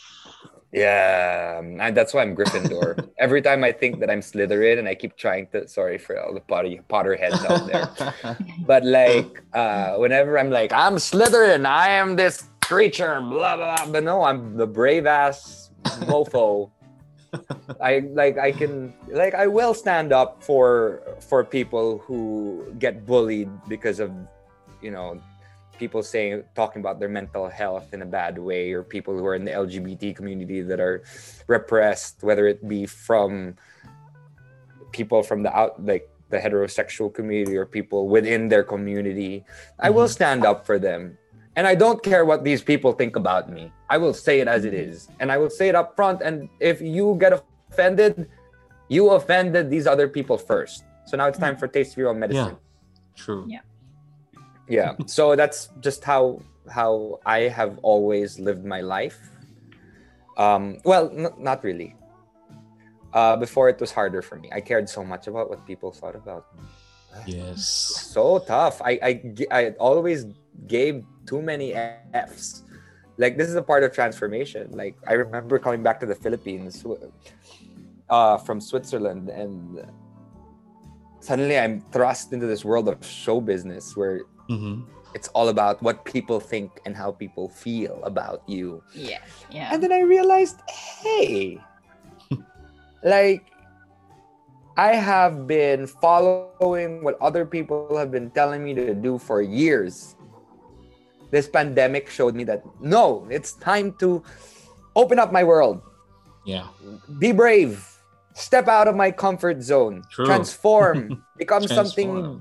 Yeah, 0.73 1.59
and 1.61 1.97
that's 1.97 2.13
why 2.13 2.23
I'm 2.23 2.35
Gryffindor. 2.35 3.09
Every 3.19 3.41
time 3.43 3.63
I 3.63 3.71
think 3.71 4.01
that 4.01 4.11
I'm 4.11 4.19
Slytherin, 4.21 4.81
and 4.81 4.89
I 4.89 4.97
keep 4.97 5.17
trying 5.17 5.47
to. 5.53 5.69
Sorry 5.69 5.99
for 5.99 6.19
all 6.19 6.35
the 6.35 6.41
Potter 6.41 6.75
Potterheads 6.91 7.45
out 7.47 7.67
there. 7.71 8.37
but 8.67 8.85
like 8.85 9.43
uh 9.53 9.95
whenever 9.97 10.39
i'm 10.39 10.51
like 10.51 10.73
i'm 10.73 10.97
slytherin 10.97 11.67
i 11.67 11.89
am 11.89 12.17
this 12.17 12.45
creature 12.63 13.21
blah 13.21 13.57
blah 13.57 13.77
blah 13.77 13.93
but 13.93 14.03
no 14.03 14.23
i'm 14.25 14.57
the 14.57 14.67
brave 14.67 15.07
ass 15.07 15.71
mofo 16.09 16.71
I 17.81 18.01
like 18.13 18.39
I 18.39 18.53
can 18.53 18.95
like 19.09 19.35
I 19.35 19.47
will 19.47 19.75
stand 19.75 20.13
up 20.13 20.43
for 20.43 21.03
for 21.21 21.45
people 21.45 21.99
who 21.99 22.67
get 22.79 23.07
bullied 23.07 23.51
because 23.69 24.01
of 24.01 24.13
you 24.83 24.91
know 24.91 25.21
people 25.79 26.03
saying 26.03 26.45
talking 26.55 26.81
about 26.81 27.01
their 27.01 27.09
mental 27.09 27.49
health 27.49 27.93
in 27.93 28.03
a 28.03 28.07
bad 28.07 28.39
way 28.39 28.73
or 28.73 28.83
people 28.83 29.17
who 29.17 29.27
are 29.27 29.35
in 29.35 29.45
the 29.45 29.51
LGBT 29.51 30.15
community 30.15 30.63
that 30.63 30.81
are 30.81 31.03
repressed 31.47 32.23
whether 32.23 32.47
it 32.47 32.67
be 32.69 32.87
from 32.87 33.57
people 34.93 35.23
from 35.23 35.43
the 35.43 35.53
out 35.55 35.85
like 35.85 36.09
the 36.31 36.39
heterosexual 36.39 37.13
community 37.13 37.57
or 37.57 37.67
people 37.67 38.09
within 38.09 38.49
their 38.49 38.65
community. 38.65 39.45
I 39.79 39.91
will 39.91 40.05
mm-hmm. 40.05 40.13
stand 40.13 40.45
up 40.45 40.67
for 40.67 40.79
them 40.79 41.19
and 41.57 41.67
I 41.67 41.75
don't 41.75 42.03
care 42.03 42.25
what 42.25 42.43
these 42.43 42.63
people 42.63 42.93
think 42.93 43.17
about 43.17 43.51
me. 43.51 43.73
I 43.89 43.99
will 43.99 44.15
say 44.15 44.41
it 44.41 44.49
as 44.49 44.65
it 44.65 44.75
is. 44.75 45.09
And 45.21 45.31
I 45.31 45.39
will 45.39 45.51
say 45.51 45.69
it 45.69 45.75
up 45.75 45.95
front. 45.95 46.21
And 46.23 46.49
if 46.59 46.81
you 46.81 47.17
get 47.21 47.33
offended, 47.71 48.29
you 48.89 49.11
offended 49.11 49.71
these 49.71 49.87
other 49.87 50.09
people 50.09 50.37
first. 50.37 50.85
So 51.07 51.17
now 51.17 51.27
it's 51.27 51.39
time 51.39 51.57
for 51.57 51.69
taste 51.69 51.93
of 51.93 51.99
your 51.99 52.09
own 52.09 52.19
medicine. 52.19 52.57
Yeah. 52.57 53.15
True. 53.15 53.47
Yeah. 53.49 53.61
Yeah. 54.69 54.93
So 55.07 55.37
that's 55.37 55.69
just 55.81 56.03
how 56.03 56.43
how 56.69 57.21
I 57.27 57.41
have 57.53 57.79
always 57.83 58.41
lived 58.41 58.65
my 58.65 58.81
life. 58.81 59.21
Um, 60.37 60.79
well, 60.85 61.13
n- 61.15 61.35
not 61.39 61.63
really. 61.63 61.95
Uh, 63.13 63.37
before 63.37 63.69
it 63.69 63.79
was 63.79 63.93
harder 63.93 64.23
for 64.23 64.37
me. 64.37 64.51
I 64.51 64.61
cared 64.61 64.89
so 64.89 65.05
much 65.05 65.29
about 65.29 65.49
what 65.49 65.65
people 65.67 65.93
thought 65.93 66.17
about 66.17 66.47
me. 66.57 66.67
Yes. 67.27 67.63
So 68.11 68.41
tough. 68.41 68.83
I, 68.83 68.99
I, 69.01 69.13
I 69.53 69.71
always 69.79 70.27
gave 70.67 71.05
too 71.27 71.43
many 71.43 71.75
Fs. 71.75 72.63
Like 73.17 73.37
this 73.37 73.49
is 73.49 73.55
a 73.55 73.63
part 73.63 73.85
of 73.85 73.93
transformation. 73.93 74.71
Like 74.73 74.97
I 75.07 75.15
remember 75.15 75.59
coming 75.59 75.83
back 75.83 76.01
to 76.01 76.07
the 76.07 76.15
Philippines 76.15 76.85
uh, 78.11 78.39
from 78.39 78.61
Switzerland 78.61 79.29
and 79.29 79.85
suddenly 81.21 81.59
I'm 81.59 81.81
thrust 81.93 82.33
into 82.33 82.47
this 82.47 82.65
world 82.65 82.89
of 82.89 83.05
show 83.05 83.41
business 83.41 83.97
where 83.97 84.23
hmm 84.49 84.83
it's 85.15 85.29
all 85.29 85.49
about 85.49 85.81
what 85.81 86.05
people 86.05 86.41
think 86.41 86.83
and 86.85 86.97
how 86.97 87.13
people 87.13 87.49
feel 87.49 88.03
about 88.03 88.43
you. 88.47 88.83
Yeah. 88.93 89.23
Yeah. 89.49 89.71
And 89.73 89.81
then 89.81 89.93
I 89.93 90.01
realized, 90.01 90.59
hey, 90.69 91.63
like 93.05 93.47
I 94.77 94.97
have 94.97 95.47
been 95.47 95.87
following 95.87 97.05
what 97.05 97.17
other 97.23 97.47
people 97.47 97.97
have 97.97 98.11
been 98.11 98.31
telling 98.31 98.65
me 98.65 98.75
to 98.75 98.93
do 98.93 99.19
for 99.19 99.41
years. 99.41 100.14
This 101.35 101.51
pandemic 101.51 102.07
showed 102.07 102.39
me 102.39 102.47
that 102.47 102.63
no, 102.79 103.27
it's 103.27 103.59
time 103.59 103.91
to 103.99 104.23
open 104.95 105.19
up 105.19 105.35
my 105.35 105.43
world, 105.43 105.83
Yeah. 106.47 106.71
be 107.19 107.35
brave, 107.35 107.83
step 108.39 108.71
out 108.71 108.87
of 108.87 108.95
my 108.95 109.11
comfort 109.11 109.59
zone, 109.59 110.07
True. 110.15 110.31
transform, 110.31 111.19
become 111.43 111.67
something 111.67 112.39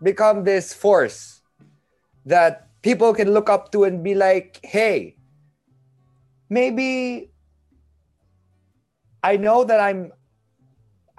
become 0.00 0.48
this 0.48 0.72
force 0.72 1.44
that 2.24 2.72
people 2.80 3.12
can 3.12 3.36
look 3.36 3.52
up 3.52 3.68
to 3.76 3.84
and 3.84 4.00
be 4.00 4.16
like, 4.16 4.56
hey, 4.64 5.20
maybe 6.48 7.28
I 9.22 9.36
know 9.36 9.60
that 9.68 9.76
I'm 9.76 10.08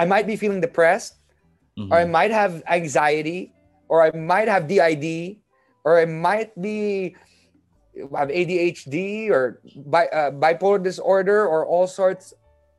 I 0.02 0.10
might 0.10 0.26
be 0.26 0.34
feeling 0.34 0.66
depressed, 0.66 1.14
or 1.94 2.02
I 2.02 2.10
Mhm. 2.10 2.10
might 2.10 2.34
have 2.34 2.66
anxiety, 2.66 3.54
or 3.86 4.02
I 4.02 4.10
might 4.18 4.50
have 4.50 4.66
DID, 4.66 5.43
or 5.84 6.00
I 6.00 6.06
might 6.06 6.56
be 6.60 7.16
have 8.16 8.30
ADHD 8.30 9.30
or 9.30 9.62
bi- 9.86 10.08
uh, 10.08 10.32
bipolar 10.32 10.82
disorder 10.82 11.46
or 11.46 11.66
all 11.66 11.86
sorts 11.86 12.34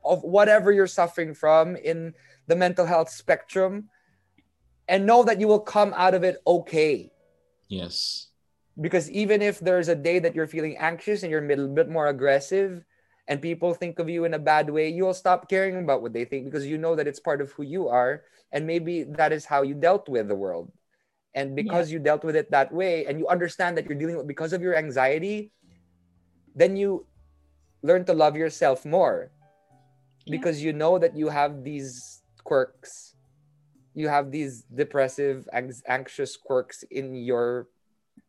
of 0.05 0.23
whatever 0.23 0.73
you're 0.73 0.89
suffering 0.91 1.33
from 1.35 1.77
in 1.77 2.13
the 2.49 2.57
mental 2.57 2.85
health 2.85 3.09
spectrum 3.11 3.89
and 4.89 5.07
know 5.07 5.23
that 5.25 5.41
you 5.41 5.47
will 5.49 5.61
come 5.61 5.95
out 5.97 6.15
of 6.15 6.25
it 6.25 6.43
okay 6.47 7.11
Yes. 7.69 8.29
because 8.81 9.09
even 9.11 9.41
if 9.41 9.59
there's 9.61 9.89
a 9.89 9.95
day 9.95 10.19
that 10.19 10.35
you're 10.35 10.47
feeling 10.51 10.77
anxious 10.77 11.23
and 11.23 11.31
you're 11.31 11.45
a 11.45 11.49
little 11.49 11.69
bit 11.73 11.89
more 11.89 12.09
aggressive 12.09 12.85
and 13.27 13.41
people 13.41 13.73
think 13.73 13.99
of 13.99 14.11
you 14.11 14.25
in 14.27 14.35
a 14.35 14.39
bad 14.39 14.69
way 14.69 14.89
you'll 14.91 15.15
stop 15.15 15.49
caring 15.49 15.79
about 15.79 16.03
what 16.03 16.13
they 16.13 16.25
think 16.27 16.45
because 16.45 16.67
you 16.67 16.77
know 16.77 16.95
that 16.95 17.07
it's 17.07 17.21
part 17.21 17.41
of 17.41 17.51
who 17.53 17.63
you 17.63 17.89
are 17.89 18.23
and 18.53 18.67
maybe 18.67 19.05
that 19.05 19.33
is 19.33 19.47
how 19.47 19.63
you 19.63 19.75
dealt 19.75 20.09
with 20.09 20.29
the 20.29 20.35
world 20.35 20.71
and 21.35 21.55
because 21.59 21.91
you 21.91 21.99
dealt 21.99 22.23
with 22.23 22.37
it 22.37 22.51
that 22.51 22.71
way 22.73 23.07
and 23.07 23.19
you 23.19 23.27
understand 23.29 23.77
that 23.77 23.87
you're 23.87 23.99
dealing 23.99 24.17
with 24.17 24.27
because 24.27 24.53
of 24.53 24.63
your 24.63 24.75
anxiety 24.79 25.51
then 26.55 26.77
you 26.79 27.05
learn 27.83 28.05
to 28.07 28.15
love 28.15 28.37
yourself 28.39 28.87
more. 28.87 29.31
Yeah. 30.25 30.41
because 30.41 30.63
you 30.65 30.73
know 30.73 30.97
that 30.97 31.13
you 31.13 31.29
have 31.29 31.61
these 31.67 32.23
quirks. 32.49 33.13
You 33.93 34.09
have 34.09 34.33
these 34.33 34.65
depressive 34.73 35.45
anx- 35.53 35.85
anxious 35.85 36.33
quirks 36.39 36.81
in 36.89 37.13
your 37.13 37.69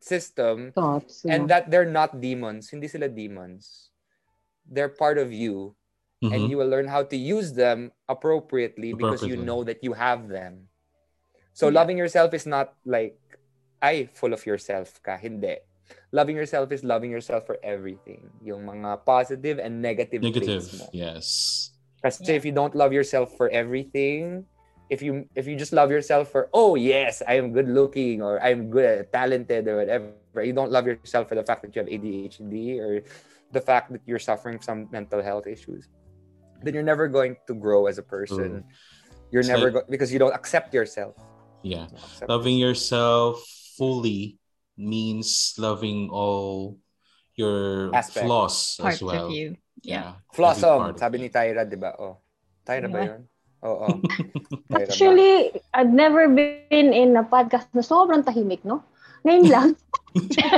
system 0.03 0.73
Thoughts. 0.75 1.23
and 1.23 1.47
that 1.47 1.71
they're 1.71 1.87
not 1.87 2.19
demons. 2.19 2.67
Hindi 2.67 2.89
sila 2.91 3.07
demons. 3.07 3.91
They're 4.67 4.91
part 4.91 5.15
of 5.17 5.31
you 5.31 5.77
and 6.19 6.43
Mhm. 6.43 6.49
you 6.49 6.57
will 6.57 6.67
learn 6.67 6.87
how 6.91 7.03
to 7.07 7.15
use 7.15 7.53
them 7.53 7.93
appropriately 8.09 8.91
because 8.91 9.21
you 9.23 9.37
know 9.37 9.63
that 9.63 9.79
you 9.85 9.93
have 9.93 10.27
them 10.27 10.67
so 11.55 11.71
Yeah. 11.71 11.79
loving 11.79 11.95
yourself 11.95 12.35
is 12.35 12.43
not 12.43 12.75
like 12.83 13.15
ay 13.79 14.11
full 14.11 14.35
of 14.35 14.43
yourself 14.43 14.99
ka 14.99 15.15
hindi 15.15 15.55
loving 16.11 16.35
yourself 16.35 16.67
is 16.75 16.83
loving 16.83 17.09
yourself 17.13 17.47
for 17.47 17.55
everything 17.63 18.27
yung 18.43 18.65
mga 18.67 19.05
positive 19.07 19.55
and 19.61 19.79
negative, 19.79 20.19
Negative. 20.19 20.59
traits 20.59 20.75
mo 20.75 20.85
Yes. 20.91 21.25
kasi 22.03 22.27
Yeah. 22.27 22.37
if 22.37 22.43
you 22.43 22.51
don't 22.51 22.75
love 22.75 22.91
yourself 22.91 23.31
for 23.39 23.47
everything 23.55 24.43
if 24.91 24.99
you 25.01 25.25
if 25.33 25.47
you 25.49 25.55
just 25.57 25.71
love 25.73 25.89
yourself 25.89 26.29
for 26.29 26.45
oh 26.53 26.75
yes 26.77 27.25
i 27.25 27.33
am 27.39 27.49
good 27.55 27.65
looking 27.65 28.21
or 28.21 28.37
i'm 28.43 28.69
good 28.69 29.09
talented 29.09 29.65
or 29.65 29.81
whatever 29.81 30.13
you 30.45 30.53
don't 30.53 30.69
love 30.69 30.85
yourself 30.85 31.25
for 31.25 31.33
the 31.33 31.41
fact 31.41 31.65
that 31.65 31.73
you 31.73 31.81
have 31.81 31.89
adhd 31.89 32.53
or 32.77 33.01
the 33.49 33.61
fact 33.63 33.89
that 33.89 34.01
you're 34.05 34.21
suffering 34.21 34.61
some 34.61 34.85
mental 34.93 35.23
health 35.25 35.47
issues 35.49 35.89
then 36.61 36.73
you're 36.77 36.85
never 36.85 37.09
going 37.09 37.33
to 37.49 37.53
grow 37.57 37.89
as 37.89 37.97
a 37.97 38.05
person 38.05 38.61
mm. 38.61 38.63
you're 39.33 39.41
It's 39.41 39.49
never 39.49 39.73
like- 39.73 39.85
go- 39.85 39.89
because 39.89 40.13
you 40.13 40.21
don't 40.21 40.33
accept 40.37 40.69
yourself 40.69 41.17
Yeah. 41.65 41.89
You 41.89 41.97
don't 41.97 42.05
accept 42.05 42.29
Loving 42.29 42.57
yourself 42.61 43.41
fully 43.73 44.37
means 44.77 45.57
loving 45.57 46.13
all 46.13 46.77
your 47.33 47.89
Aspects. 47.89 48.21
flaws 48.21 48.55
as 48.79 48.83
Parts 48.85 49.01
well. 49.01 49.27
of 49.27 49.33
you. 49.33 49.57
Yeah. 49.81 50.21
every 50.21 50.33
Flossom, 50.33 50.93
sabi 50.95 51.15
ni 51.25 51.29
Tyra, 51.29 51.65
di 51.65 51.75
ba? 51.75 51.97
Oh. 51.97 52.21
Tyra 52.61 52.85
ba 52.85 52.97
Diba? 53.01 53.09
yun? 53.09 53.21
Oo. 53.65 53.87
Tyra 54.69 54.69
ba? 54.69 54.77
Actually, 54.85 55.33
I've 55.73 55.91
never 55.91 56.29
been 56.29 56.89
in 56.93 57.17
a 57.17 57.25
podcast 57.25 57.69
na 57.73 57.81
sobrang 57.81 58.21
tahimik, 58.21 58.61
no? 58.63 58.81
Ngayon 59.25 59.45
lang. 59.49 59.69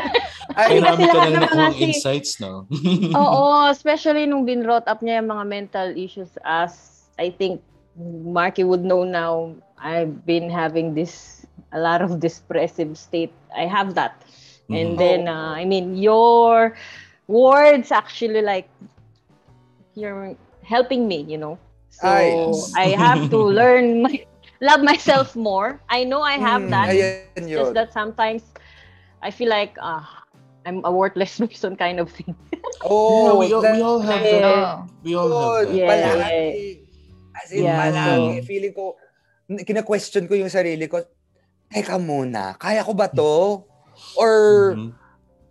Ay, 0.57 0.77
Ay, 0.77 0.83
marami 0.83 1.03
ka 1.07 1.13
lahat 1.13 1.31
nang 1.31 1.33
ng 1.33 1.33
mga 1.33 1.43
nakuhang 1.43 1.75
si- 1.75 1.83
insights, 1.87 2.31
no? 2.39 2.67
Oo, 3.19 3.67
especially 3.71 4.27
nung 4.27 4.43
binrot 4.43 4.85
up 4.87 4.99
niya 5.01 5.19
yung 5.23 5.29
mga 5.31 5.45
mental 5.45 5.87
issues 5.95 6.35
as 6.43 7.03
I 7.17 7.31
think 7.31 7.59
Marky 8.23 8.61
would 8.63 8.85
know 8.85 9.01
now, 9.03 9.55
I've 9.79 10.25
been 10.25 10.49
having 10.49 10.93
this, 10.93 11.45
a 11.71 11.79
lot 11.79 12.01
of 12.01 12.19
depressive 12.19 12.97
state. 12.97 13.33
I 13.55 13.65
have 13.65 13.95
that. 13.95 14.21
And 14.71 14.95
Mhm. 14.95 14.97
then, 14.97 15.27
uh, 15.27 15.53
I 15.55 15.65
mean, 15.65 15.95
your 15.97 16.75
words 17.27 17.91
actually 17.91 18.41
like, 18.41 18.69
you're 19.95 20.35
helping 20.63 21.07
me, 21.07 21.21
you 21.27 21.37
know? 21.37 21.57
So, 21.89 22.07
Ay. 22.07 22.37
I 22.75 22.85
have 22.95 23.29
to 23.29 23.37
learn 23.59 24.01
my, 24.03 24.25
love 24.61 24.81
myself 24.83 25.35
more. 25.35 25.79
I 25.89 26.03
know 26.03 26.21
I 26.21 26.33
have 26.37 26.61
Hmm, 26.63 26.69
that. 26.69 26.89
Ayan 26.89 27.09
yun. 27.09 27.23
Just 27.27 27.41
that 27.41 27.57
sometimes 27.57 28.09
I 28.93 29.03
feel 29.03 29.23
like 29.23 29.43
uh, 29.53 29.75
I'm 30.43 30.65
a 30.65 30.73
worthless 30.73 31.21
person 31.29 31.75
kind 31.75 31.99
of 31.99 32.09
thing. 32.11 32.35
Oh, 32.83 33.37
we, 33.39 33.53
all, 33.53 33.61
we 33.61 33.81
all 33.81 33.99
have 34.01 34.21
that. 34.29 34.79
We 35.03 35.15
all 35.15 35.29
have 35.29 35.63
that. 35.65 35.73
Yeah. 35.73 35.87
Palagi. 35.89 36.79
As 37.43 37.51
in, 37.51 37.63
Yeah, 37.63 37.77
palagi. 37.79 38.41
so- 38.41 38.47
Feeling 38.47 38.73
ko, 38.73 38.95
n- 38.97 39.06
kina-question 39.47 40.27
ko 40.27 40.35
yung 40.35 40.51
sarili 40.51 40.91
ko, 40.91 40.99
teka 41.71 41.95
muna, 41.95 42.59
kaya 42.59 42.83
ko 42.83 42.91
ba 42.91 43.07
to? 43.07 43.63
Or, 44.19 44.31
Mhm. 44.75 44.91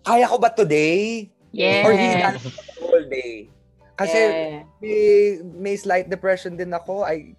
kaya 0.05 0.29
ko 0.29 0.37
ba 0.37 0.53
today? 0.53 1.33
Yeah. 1.57 1.89
Or 1.89 1.93
ba 1.97 2.37
the 2.37 2.53
whole 2.77 3.07
day? 3.09 3.49
Kasi, 3.97 4.19
Yeah. 4.21 4.61
may, 4.85 5.01
may 5.41 5.77
slight 5.81 6.13
depression 6.13 6.61
din 6.61 6.77
ako. 6.77 7.09
I, 7.09 7.33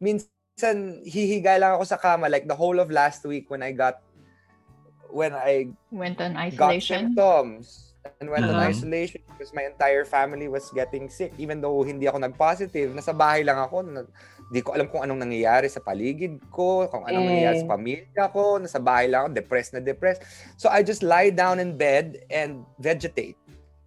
minsan, 0.00 1.04
hihiga 1.04 1.60
lang 1.60 1.76
ako 1.76 1.84
sa 1.84 2.00
kama. 2.00 2.32
Like, 2.32 2.48
the 2.48 2.56
whole 2.56 2.80
of 2.80 2.88
last 2.88 3.20
week 3.28 3.52
when 3.52 3.60
I 3.60 3.76
got, 3.76 4.00
when 5.12 5.36
I 5.36 5.68
Went 5.92 6.18
on 6.24 6.32
got 6.56 6.72
isolation. 6.74 7.12
symptoms 7.12 7.92
and 8.20 8.32
went 8.32 8.48
on 8.48 8.56
Mhm. 8.56 8.72
isolation 8.72 9.20
because 9.30 9.52
my 9.52 9.64
entire 9.68 10.04
family 10.08 10.48
was 10.48 10.68
getting 10.72 11.06
sick. 11.12 11.32
Even 11.36 11.60
though 11.60 11.84
hindi 11.84 12.08
ako 12.08 12.24
nag-positive, 12.24 12.96
nasa 12.96 13.12
bahay 13.12 13.44
lang 13.44 13.60
ako. 13.60 13.84
Na, 14.50 14.52
di 14.52 14.60
ko 14.60 14.72
alam 14.76 14.88
kung 14.88 15.00
anong 15.02 15.24
nangyayari 15.24 15.70
sa 15.70 15.80
paligid 15.80 16.40
ko, 16.52 16.86
kung 16.88 17.04
anong 17.08 17.24
Eh. 17.24 17.28
nangyayari 17.32 17.56
sa 17.56 17.68
pamilya 17.68 18.24
ko. 18.32 18.58
Nasa 18.60 18.80
bahay 18.82 19.08
lang 19.08 19.26
ako, 19.26 19.28
depressed 19.40 19.72
na 19.72 19.80
depressed. 19.80 20.22
So 20.56 20.68
I 20.68 20.82
just 20.84 21.02
lie 21.02 21.30
down 21.30 21.58
in 21.58 21.76
bed 21.76 22.24
and 22.28 22.64
vegetate 22.78 23.36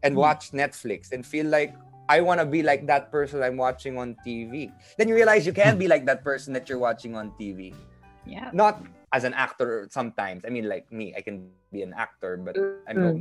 and 0.01 0.14
Hmm. 0.18 0.26
watch 0.26 0.51
Netflix 0.51 1.14
and 1.14 1.26
feel 1.26 1.45
like, 1.45 1.74
I 2.08 2.24
want 2.24 2.39
to 2.39 2.47
be 2.47 2.64
like 2.64 2.88
that 2.88 3.12
person 3.12 3.43
I'm 3.43 3.60
watching 3.60 3.99
on 3.99 4.16
TV. 4.24 4.72
Then 4.95 5.12
you 5.12 5.16
realize 5.16 5.43
you 5.43 5.51
can't 5.51 5.76
be 5.76 5.91
like 5.91 6.08
that 6.08 6.24
person 6.24 6.55
that 6.55 6.72
you're 6.72 6.80
watching 6.80 7.20
on 7.20 7.36
TV. 7.36 7.76
Yeah. 8.24 8.47
Not 8.55 8.80
as 9.12 9.28
an 9.28 9.36
actor 9.36 9.88
sometimes. 9.91 10.47
I 10.47 10.49
mean, 10.49 10.72
like 10.72 10.88
me, 10.88 11.12
I 11.16 11.22
can 11.22 11.51
be 11.72 11.84
an 11.84 11.91
actor, 11.91 12.39
but 12.39 12.55
I'm 12.88 12.95
no. 12.95 13.12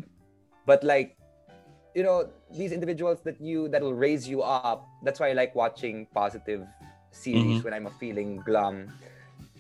But 0.66 0.82
like, 0.87 1.18
you 1.99 2.03
know, 2.07 2.30
these 2.55 2.70
individuals 2.70 3.22
that 3.26 3.43
you 3.43 3.66
that'll 3.74 3.95
raise 3.95 4.26
you 4.30 4.43
up. 4.43 4.87
That's 5.03 5.18
why 5.18 5.30
I 5.30 5.34
like 5.34 5.55
watching 5.59 6.07
positive 6.14 6.62
series 7.17 7.61
Mhm. 7.61 7.64
when 7.64 7.73
I'm 7.73 7.89
feeling 7.97 8.45
glum, 8.45 8.93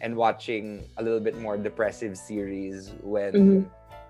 and 0.04 0.12
watching 0.16 0.84
a 0.96 1.02
little 1.02 1.20
bit 1.20 1.40
more 1.40 1.56
depressive 1.56 2.16
series 2.20 2.92
when 3.00 3.32
Mhm. 3.32 3.60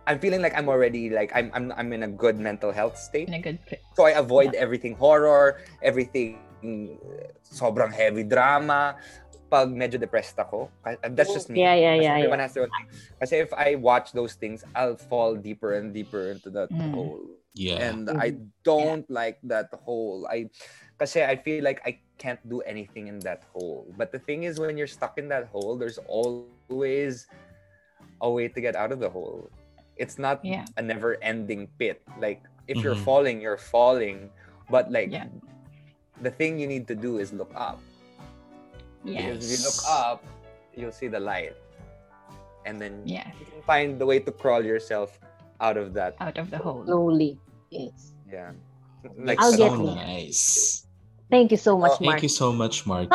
I'm 0.06 0.18
feeling 0.18 0.42
like 0.42 0.54
I'm 0.54 0.68
already 0.70 1.10
like 1.10 1.30
I'm 1.34 1.50
I'm 1.54 1.70
I'm 1.74 1.90
in 1.94 2.02
a 2.06 2.10
good 2.10 2.38
mental 2.38 2.70
health 2.70 2.98
state. 2.98 3.26
In 3.30 3.34
a 3.38 3.42
good 3.42 3.58
place. 3.66 3.82
So 3.94 4.06
I 4.06 4.18
avoid 4.18 4.54
everything 4.54 4.94
horror, 4.94 5.58
everything 5.82 6.38
uh, 6.62 7.30
sobrang 7.42 7.90
heavy 7.94 8.22
drama. 8.22 8.98
Pag 9.46 9.70
medyo 9.70 9.94
depressed 9.94 10.34
ako, 10.42 10.74
ka- 10.82 10.98
that's 11.14 11.30
just 11.30 11.46
me. 11.50 11.62
Yeah, 11.62 11.74
yeah, 11.78 11.94
Kasi 11.94 12.02
yeah, 12.02 12.18
everyone 12.18 12.42
yeah. 12.42 12.46
has 12.50 12.52
their 12.54 12.66
own 12.66 12.74
thing. 12.74 12.88
Kasi 13.22 13.34
if 13.46 13.50
I 13.54 13.78
watch 13.78 14.10
those 14.10 14.34
things, 14.34 14.66
I'll 14.74 14.98
fall 14.98 15.38
deeper 15.38 15.78
and 15.78 15.94
deeper 15.94 16.34
into 16.34 16.50
that 16.50 16.70
Mm. 16.74 16.90
hole. 16.90 17.22
Yeah. 17.54 17.78
And 17.78 18.10
I 18.10 18.42
don't 18.66 19.06
like 19.06 19.38
that 19.46 19.70
hole. 19.86 20.26
I 20.26 20.50
kasi 20.98 21.22
I 21.22 21.36
feel 21.36 21.62
like 21.64 21.80
I 21.84 21.98
can't 22.18 22.40
do 22.48 22.60
anything 22.64 23.06
in 23.08 23.20
that 23.20 23.44
hole. 23.52 23.86
But 23.96 24.12
the 24.12 24.18
thing 24.18 24.44
is 24.44 24.58
when 24.58 24.76
you're 24.76 24.88
stuck 24.90 25.18
in 25.18 25.28
that 25.28 25.48
hole, 25.52 25.76
there's 25.76 25.98
always 26.08 27.26
a 28.20 28.30
way 28.30 28.48
to 28.48 28.60
get 28.60 28.74
out 28.76 28.92
of 28.92 29.00
the 29.00 29.10
hole. 29.10 29.50
It's 29.96 30.16
not 30.18 30.40
Yeah. 30.44 30.64
a 30.76 30.82
never-ending 30.82 31.68
pit. 31.78 32.00
Like 32.20 32.40
if 32.68 32.80
you're 32.80 32.96
Mhm. 32.96 33.04
falling, 33.04 33.36
you're 33.40 33.60
falling. 33.60 34.30
But 34.72 34.90
like 34.90 35.12
Yeah. 35.12 35.28
the 36.24 36.32
thing 36.32 36.58
you 36.58 36.66
need 36.66 36.88
to 36.88 36.96
do 36.96 37.18
is 37.20 37.32
look 37.32 37.52
up. 37.54 37.78
Yeah. 39.04 39.36
Because 39.36 39.44
if 39.44 39.60
you 39.60 39.60
look 39.68 39.80
up, 39.84 40.24
you'll 40.74 40.96
see 40.96 41.08
the 41.08 41.20
light. 41.20 41.54
And 42.64 42.80
then 42.80 43.04
Yeah. 43.04 43.28
you 43.38 43.44
can 43.46 43.62
find 43.62 44.00
the 44.00 44.06
way 44.08 44.18
to 44.18 44.32
crawl 44.32 44.64
yourself 44.64 45.20
out 45.60 45.76
of 45.76 45.92
that. 45.94 46.16
Out 46.20 46.36
of 46.40 46.50
the 46.50 46.58
hole. 46.58 46.84
Slowly. 46.84 47.38
Yes. 47.70 48.16
Yeah. 48.28 48.52
Like 49.16 49.38
I'll 49.38 49.52
so 49.52 49.70
get 49.70 49.78
it. 49.78 49.94
nice. 49.94 50.85
Thank 51.30 51.50
you 51.50 51.58
so 51.58 51.74
much, 51.78 51.98
Oh, 51.98 52.04
Thank 52.06 52.22
you 52.22 52.30
so 52.30 52.52
much, 52.52 52.84
Markki. 52.86 53.10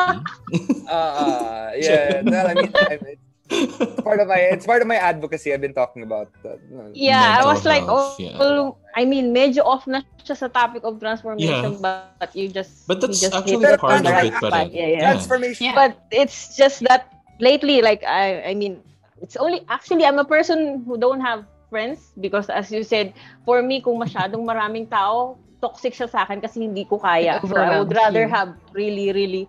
uh, 0.88 1.72
yeah. 1.80 2.20
Well, 2.22 2.46
I 2.46 2.54
mean, 2.54 2.72
I- 2.76 3.16
it's 3.52 4.00
part 4.00 4.20
of 4.20 4.28
my 4.28 4.40
it's 4.48 4.64
part 4.64 4.80
of 4.80 4.88
my 4.88 4.96
advocacy. 4.96 5.52
I've 5.52 5.60
been 5.60 5.76
talking 5.76 6.02
about 6.04 6.32
that. 6.42 6.56
Yeah, 6.94 7.36
I 7.40 7.44
was 7.44 7.64
like, 7.64 7.84
health, 7.84 8.16
oh, 8.16 8.76
yeah. 8.76 8.96
I 8.96 9.04
mean, 9.04 9.32
medyo 9.34 9.64
off 9.64 9.84
na 9.86 10.00
siya 10.24 10.36
sa 10.36 10.48
topic 10.48 10.84
of 10.84 11.00
transformation, 11.00 11.76
but 11.80 12.32
you 12.32 12.48
just, 12.48 12.88
But 12.88 13.00
that's 13.00 13.20
just 13.20 13.34
actually 13.34 13.60
hit 13.64 13.76
it 13.76 13.80
part 13.80 14.00
on 14.00 14.04
the 14.04 14.12
of 14.12 14.16
right 14.16 14.32
it 14.32 14.40
pa 14.40 14.48
spot. 14.48 14.52
rin. 14.68 14.72
Yeah, 14.72 14.88
yeah. 14.88 15.00
Transformation. 15.16 15.62
Yeah. 15.68 15.76
But 15.76 16.00
it's 16.12 16.56
just 16.56 16.80
that 16.88 17.12
lately, 17.40 17.80
like, 17.84 18.04
I, 18.04 18.52
I 18.52 18.54
mean, 18.54 18.80
it's 19.20 19.36
only, 19.36 19.64
actually, 19.68 20.04
I'm 20.04 20.18
a 20.20 20.24
person 20.28 20.84
who 20.88 20.96
don't 20.96 21.20
have 21.20 21.44
friends 21.68 22.12
because 22.20 22.48
as 22.48 22.72
you 22.72 22.84
said, 22.84 23.12
for 23.44 23.60
me, 23.60 23.80
kung 23.80 23.96
masyadong 24.00 24.44
maraming 24.44 24.88
tao, 24.88 25.36
toxic 25.62 25.94
siya 25.94 26.10
sa 26.10 26.26
akin 26.26 26.42
kasi 26.42 26.66
hindi 26.66 26.82
ko 26.82 26.98
kaya. 26.98 27.38
So 27.46 27.54
I 27.54 27.78
would 27.78 27.94
rather 27.94 28.26
have 28.26 28.58
really, 28.74 29.14
really 29.14 29.46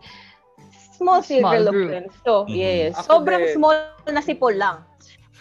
small 0.94 1.26
circle 1.26 1.66
of 1.66 1.74
friends. 1.74 2.14
So, 2.22 2.46
Mhm. 2.46 2.54
yes. 2.54 2.94
Ako 3.02 3.26
Sobrang 3.26 3.42
din. 3.42 3.54
small 3.58 3.76
na 4.06 4.22
si 4.22 4.38
Paul 4.38 4.62
lang. 4.62 4.78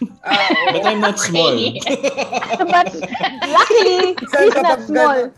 Oo. 0.01 0.73
but 0.73 0.83
I'm 0.83 0.99
not 0.99 1.21
small. 1.21 1.53
But 2.73 2.89
luckily, 3.45 4.17
he's 4.17 4.57
not 4.57 4.81
small. 4.83 5.29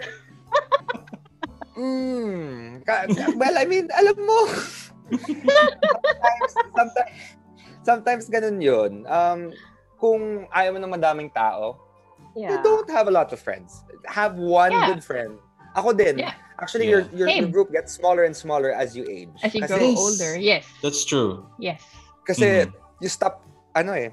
Mm, 1.76 2.80
ka- 2.88 3.12
well, 3.36 3.56
I 3.60 3.68
mean, 3.68 3.92
alam 3.92 4.16
mo, 4.16 4.40
sometimes, 5.12 6.52
sometimes, 6.56 7.12
sometimes 7.84 8.24
ganun 8.32 8.64
yun. 8.64 8.92
Um, 9.06 9.52
kung 10.00 10.48
ayaw 10.50 10.72
mo 10.72 10.80
ng 10.80 10.96
madaming 10.96 11.30
tao, 11.36 11.76
you 12.36 12.58
don't 12.64 12.90
have 12.92 13.08
a 13.08 13.12
lot 13.12 13.32
of 13.32 13.40
friends. 13.40 13.84
Have 14.06 14.36
one 14.36 14.72
Yeah. 14.72 14.88
good 14.94 15.04
friend. 15.04 15.40
Ako 15.76 15.92
din. 15.94 16.20
Yeah. 16.20 16.36
Actually, 16.60 16.88
Yeah. 16.88 16.92
your, 16.92 17.02
your, 17.12 17.28
your 17.28 17.48
Same. 17.48 17.52
group 17.52 17.72
gets 17.72 17.92
smaller 17.92 18.24
and 18.24 18.36
smaller 18.36 18.72
as 18.72 18.96
you 18.96 19.04
age. 19.08 19.32
As 19.44 19.52
you 19.56 19.62
Kasi- 19.64 19.76
grow 19.76 19.92
older. 19.96 20.40
Yes. 20.40 20.64
That's 20.84 21.04
true. 21.04 21.44
Yes. 21.60 21.84
Kasi 22.24 22.68
Mhm. 22.68 22.74
you 23.04 23.10
stop, 23.12 23.44
ano 23.76 23.92
eh, 23.92 24.12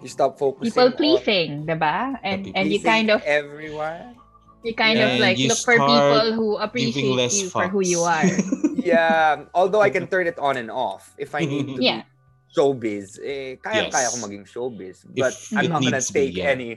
you 0.00 0.08
stop 0.08 0.38
focusing 0.40 0.72
People 0.72 0.88
on 0.88 0.96
pleasing, 0.96 1.66
diba? 1.68 2.16
And 2.24 2.48
People 2.48 2.56
and 2.60 2.66
you 2.72 2.80
kind 2.80 3.08
of 3.12 3.20
everyone. 3.24 4.16
you 4.64 4.74
kind 4.74 4.98
Yeah, 4.98 5.14
of 5.14 5.20
like 5.22 5.38
look 5.38 5.60
for 5.60 5.76
people 5.78 6.32
who 6.34 6.56
appreciate 6.58 7.14
less 7.14 7.36
you 7.38 7.48
for 7.52 7.68
who 7.68 7.80
you 7.84 8.02
are. 8.02 8.24
Yeah, 8.78 9.44
although 9.52 9.82
I 9.84 9.90
can 9.90 10.06
turn 10.08 10.24
it 10.26 10.38
on 10.40 10.56
and 10.56 10.70
off 10.72 11.12
if 11.20 11.34
I 11.34 11.44
need 11.44 11.76
to 11.76 11.82
Yeah. 11.84 12.08
be 12.08 12.56
showbiz. 12.56 13.20
Eh, 13.20 13.60
kaya-kaya 13.60 14.08
Yes. 14.08 14.16
ko 14.16 14.24
maging 14.24 14.46
showbiz. 14.48 15.04
But 15.12 15.36
If 15.36 15.52
I'm 15.52 15.68
not 15.68 15.84
gonna 15.84 16.00
needs 16.00 16.08
to 16.08 16.16
be, 16.16 16.32
take 16.32 16.36
yeah. 16.40 16.54
any, 16.56 16.70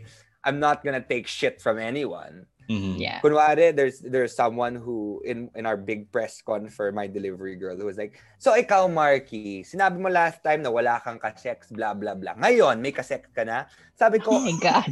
I'm 0.44 0.60
not 0.60 0.84
gonna 0.84 1.04
take 1.04 1.28
shit 1.28 1.62
from 1.62 1.78
anyone. 1.78 2.46
Mhm. 2.72 2.96
yeah. 3.02 3.20
Kunwari, 3.20 3.76
there's 3.76 4.00
there's 4.00 4.32
someone 4.32 4.80
who 4.80 5.20
in 5.28 5.52
in 5.60 5.68
our 5.68 5.76
big 5.76 6.08
press 6.08 6.39
con 6.39 6.72
for 6.72 6.96
my 6.96 7.04
delivery 7.04 7.60
girl 7.60 7.76
who 7.76 7.84
was 7.84 8.00
like, 8.00 8.16
so 8.39 8.56
ikaw, 8.56 8.88
Marky, 8.88 9.60
sinabi 9.68 10.00
mo 10.00 10.08
last 10.08 10.39
time 10.39 10.64
na 10.64 10.72
wala 10.72 11.04
kang 11.04 11.20
kasex, 11.20 11.68
blah, 11.74 11.92
blah, 11.92 12.16
blah. 12.16 12.38
Ngayon, 12.39 12.80
may 12.80 12.96
kasex 12.96 13.28
ka 13.36 13.44
na? 13.44 13.68
Sabi 14.00 14.24
Oh 14.24 14.32
ko, 14.32 14.39
my 14.39 14.56
god. 14.64 14.88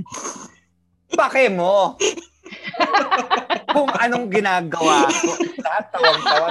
pake 1.20 1.50
mo! 1.56 1.96
Kung 3.74 3.90
anong 4.02 4.28
ginagawa 4.34 5.06
ko. 5.08 5.30
Lahat 5.62 5.86
tawang-tawa. 5.94 6.48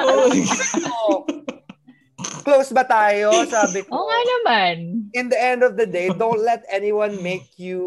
Oh 0.89 1.19
Close 2.19 2.73
ba 2.73 2.83
tayo? 2.87 3.31
Sabi 3.47 3.85
ko. 3.85 3.93
Oo 3.93 4.07
nga 4.07 4.21
naman. 4.25 4.77
In 5.13 5.29
the 5.29 5.37
end 5.39 5.61
of 5.67 5.77
the 5.77 5.87
day, 5.87 6.09
don't 6.15 6.41
let 6.41 6.65
anyone 6.73 7.21
make 7.21 7.59
you 7.61 7.83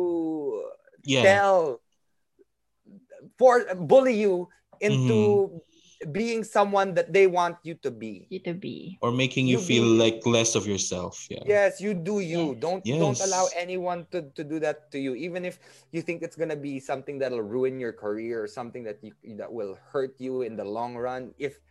Yeah. 1.04 1.24
tell 1.24 1.82
for 3.38 3.64
bully 3.76 4.16
you 4.20 4.50
into 4.80 5.62
being 6.12 6.44
someone 6.44 6.96
that 6.98 7.14
they 7.14 7.28
want 7.28 7.58
you 7.62 7.76
to 7.86 7.92
be. 7.92 8.26
You 8.34 8.40
to 8.50 8.54
be. 8.56 8.98
Or 9.02 9.12
making 9.12 9.46
you 9.46 9.60
You 9.60 9.64
feel 9.64 9.84
be- 9.84 10.02
like 10.02 10.26
less 10.26 10.56
of 10.56 10.66
yourself. 10.66 11.28
Yeah. 11.30 11.46
Yes, 11.46 11.78
you 11.80 11.94
do 11.94 12.20
you. 12.22 12.58
Don't 12.58 12.82
don't 12.84 13.20
allow 13.22 13.46
anyone 13.56 14.08
to, 14.10 14.26
to 14.34 14.44
do 14.44 14.58
that 14.66 14.90
to 14.92 15.00
you. 15.00 15.14
Even 15.14 15.46
if 15.46 15.60
you 15.94 16.02
think 16.02 16.24
it's 16.26 16.36
gonna 16.36 16.58
be 16.58 16.80
something 16.82 17.20
that'll 17.22 17.46
ruin 17.46 17.78
your 17.80 17.94
career 17.94 18.42
or 18.42 18.48
something 18.50 18.82
that 18.90 18.98
you 19.06 19.14
that 19.38 19.52
will 19.54 19.78
hurt 19.94 20.18
you 20.18 20.42
in 20.42 20.56
the 20.58 20.66
long 20.66 20.98
run. 20.98 21.34
If 21.38 21.62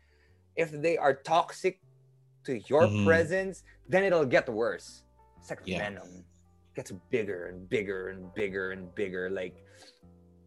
if 0.54 0.70
they 0.70 0.94
are 0.96 1.14
toxic 1.14 1.82
to 2.46 2.62
your 2.70 2.86
Mhm. 2.86 3.04
presence, 3.06 3.64
then 3.90 4.04
it'll 4.06 4.26
get 4.26 4.46
worse. 4.48 5.02
It's 5.42 5.50
like 5.50 5.60
Yeah. 5.66 5.90
venom. 5.90 6.22
Gets 6.80 6.96
bigger 7.12 7.52
and 7.52 7.68
bigger 7.68 8.08
and 8.08 8.32
bigger 8.32 8.72
and 8.72 8.88
bigger. 8.96 9.28
Like 9.28 9.52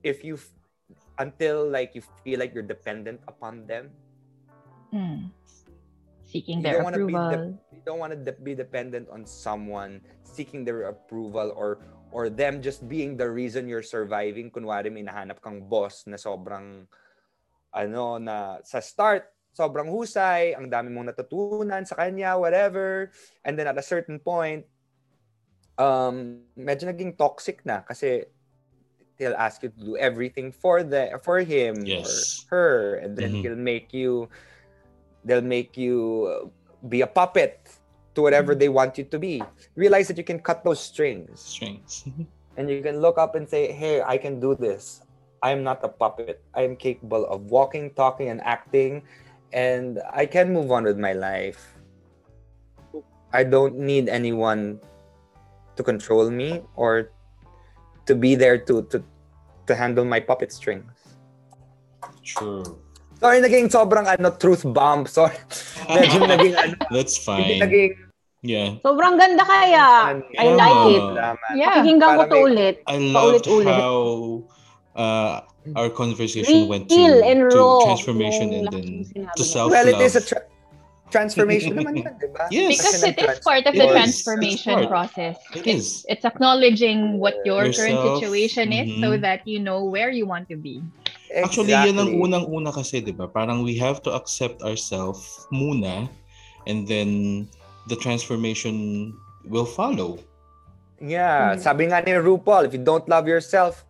if 0.01 0.25
you 0.25 0.41
until 1.21 1.69
like 1.69 1.93
you 1.93 2.01
feel 2.25 2.41
like 2.41 2.57
you're 2.57 2.65
dependent 2.65 3.21
upon 3.29 3.69
them, 3.69 3.93
Hmm. 4.89 5.29
Seeking 6.25 6.61
You 6.61 6.65
their 6.65 6.81
the- 6.81 6.89
approval. 6.89 7.53
you 7.69 7.81
don't 7.85 8.01
want 8.01 8.17
to 8.17 8.19
de- 8.21 8.41
be 8.41 8.57
dependent 8.57 9.13
on 9.13 9.29
someone 9.29 10.01
seeking 10.25 10.65
their 10.65 10.89
approval 10.89 11.53
or 11.53 11.85
or 12.09 12.33
them 12.33 12.61
just 12.65 12.89
being 12.89 13.13
the 13.13 13.29
reason 13.29 13.69
you're 13.69 13.85
surviving 13.85 14.49
kunwari 14.49 14.89
may 14.89 15.05
nahanap 15.05 15.37
kang 15.37 15.61
boss 15.69 16.09
na 16.09 16.17
sobrang 16.17 16.89
ano 17.73 18.17
na 18.17 18.57
sa 18.65 18.81
start 18.81 19.29
sobrang 19.53 19.85
husay 19.89 20.57
ang 20.57 20.65
dami 20.69 20.89
mong 20.89 21.13
natutunan 21.13 21.85
sa 21.85 21.93
kanya 21.93 22.33
whatever 22.41 23.13
and 23.45 23.53
then 23.53 23.69
at 23.69 23.77
a 23.77 23.85
certain 23.85 24.17
point 24.17 24.65
um 25.77 26.45
medyo 26.57 26.89
naging 26.89 27.17
toxic 27.17 27.65
na 27.65 27.81
kasi 27.81 28.25
he'll 29.17 29.37
ask 29.37 29.61
you 29.61 29.69
to 29.69 29.81
do 29.81 29.93
everything 29.97 30.49
for 30.53 30.81
the 30.83 31.13
for 31.21 31.41
him 31.41 31.77
Yes. 31.85 32.05
or 32.05 32.09
her 32.53 33.01
and 33.01 33.17
then 33.17 33.33
Mhm. 33.33 33.41
he'll 33.41 33.59
make 33.59 33.89
you 33.93 34.29
they'll 35.25 35.45
make 35.45 35.77
you 35.77 36.29
be 36.89 37.01
a 37.01 37.09
puppet 37.09 37.57
to 38.13 38.21
whatever 38.21 38.53
they 38.53 38.69
want 38.69 38.97
you 38.97 39.05
to 39.05 39.17
be 39.17 39.41
realize 39.73 40.07
that 40.09 40.17
you 40.17 40.25
can 40.25 40.37
cut 40.41 40.61
those 40.65 40.81
strings 40.81 41.41
Strengths. 41.57 42.05
and 42.57 42.69
you 42.69 42.81
can 42.85 43.01
look 43.01 43.17
up 43.17 43.33
and 43.33 43.47
say 43.49 43.71
hey 43.71 44.01
i 44.05 44.17
can 44.17 44.37
do 44.37 44.53
this 44.53 45.01
i'm 45.41 45.63
not 45.65 45.81
a 45.81 45.89
puppet 45.89 46.41
i 46.53 46.61
am 46.61 46.75
capable 46.77 47.25
of 47.25 47.49
walking 47.49 47.89
talking 47.97 48.29
and 48.29 48.41
acting 48.45 49.01
and 49.53 49.97
i 50.13 50.25
can 50.25 50.53
move 50.53 50.69
on 50.69 50.83
with 50.85 50.97
my 50.99 51.13
life 51.13 51.73
i 53.33 53.41
don't 53.43 53.73
need 53.77 54.05
anyone 54.09 54.77
to 55.75 55.81
control 55.83 56.29
me 56.29 56.61
or 56.75 57.11
to 58.05 58.13
be 58.15 58.35
there 58.35 58.57
to 58.57 58.83
to 58.91 59.01
to 59.67 59.73
handle 59.73 60.03
my 60.05 60.19
puppet 60.19 60.51
strings 60.51 60.91
True. 62.23 62.63
sorry 63.19 63.39
naging 63.39 63.71
sobrang 63.71 64.07
ano 64.07 64.31
truth 64.35 64.63
bomb 64.67 65.07
sorry 65.07 65.35
medyo 65.91 66.23
naging 66.27 66.55
ano 66.55 66.75
That's 66.91 67.15
hindi 67.19 67.59
fine. 67.59 67.61
naging 67.63 67.93
Yeah. 68.43 68.75
Sobrang 68.83 69.15
ganda 69.15 69.39
kaya. 69.47 70.19
I 70.35 70.47
like 70.51 70.83
it. 70.91 70.99
Oh. 70.99 71.15
Salamat. 71.15 71.51
Yeah. 71.55 71.79
Pakinggan 71.79 72.11
ko 72.19 72.23
to 72.27 72.37
ulit. 72.43 72.75
I 72.91 72.99
loved 72.99 73.47
Paulit-ulit. 73.47 73.71
how 73.71 73.95
uh 74.99 75.47
our 75.79 75.87
conversation 75.87 76.67
went 76.67 76.91
to, 76.91 77.23
and 77.23 77.47
to 77.47 77.55
raw 77.55 77.87
transformation 77.87 78.51
yung 78.51 78.67
and 78.67 78.67
lahat 78.67 79.15
then 79.15 79.31
to 79.39 79.43
self-love. 79.47 79.71
Well, 79.71 79.87
it 79.87 80.03
is 80.03 80.19
a 80.19 80.23
tra- 80.27 80.43
transformation 81.13 81.77
naman 81.77 81.93
yun, 82.01 82.13
di 82.17 82.27
ba? 82.33 82.49
Yes. 82.49 82.73
Because 82.73 83.05
it 83.05 83.17
is 83.21 83.37
part 83.45 83.69
of 83.69 83.77
the 83.77 83.85
is. 83.85 83.93
transformation 83.93 84.81
It's 84.81 84.89
process. 84.89 85.37
It 85.53 85.63
It's, 85.69 85.89
it's 86.09 86.25
acknowledging 86.25 87.21
what 87.21 87.37
your 87.45 87.69
current 87.69 88.01
situation 88.17 88.73
is 88.73 88.89
so 88.97 89.13
Mhm. 89.13 89.21
that 89.21 89.45
you 89.45 89.61
know 89.61 89.85
where 89.85 90.09
you 90.09 90.25
want 90.25 90.49
to 90.49 90.57
be. 90.57 90.81
Actually, 91.29 91.73
yan 91.73 91.97
ang 91.97 92.09
Exactly. 92.13 92.21
unang-una 92.25 92.69
kasi, 92.69 93.01
di 93.01 93.13
ba? 93.13 93.29
Parang 93.29 93.61
we 93.61 93.77
have 93.77 94.01
to 94.01 94.13
accept 94.13 94.65
ourselves 94.65 95.45
muna 95.49 96.09
and 96.65 96.85
then 96.85 97.45
the 97.85 97.97
transformation 97.97 99.09
will 99.45 99.65
follow. 99.65 100.17
Yeah, 100.97 101.53
Mm. 101.53 101.59
sabi 101.59 101.83
nga 101.89 101.99
ni 101.99 102.15
RuPaul, 102.15 102.63
if 102.65 102.71
you 102.71 102.79
don't 102.79 103.03
love 103.09 103.27
yourself, 103.27 103.83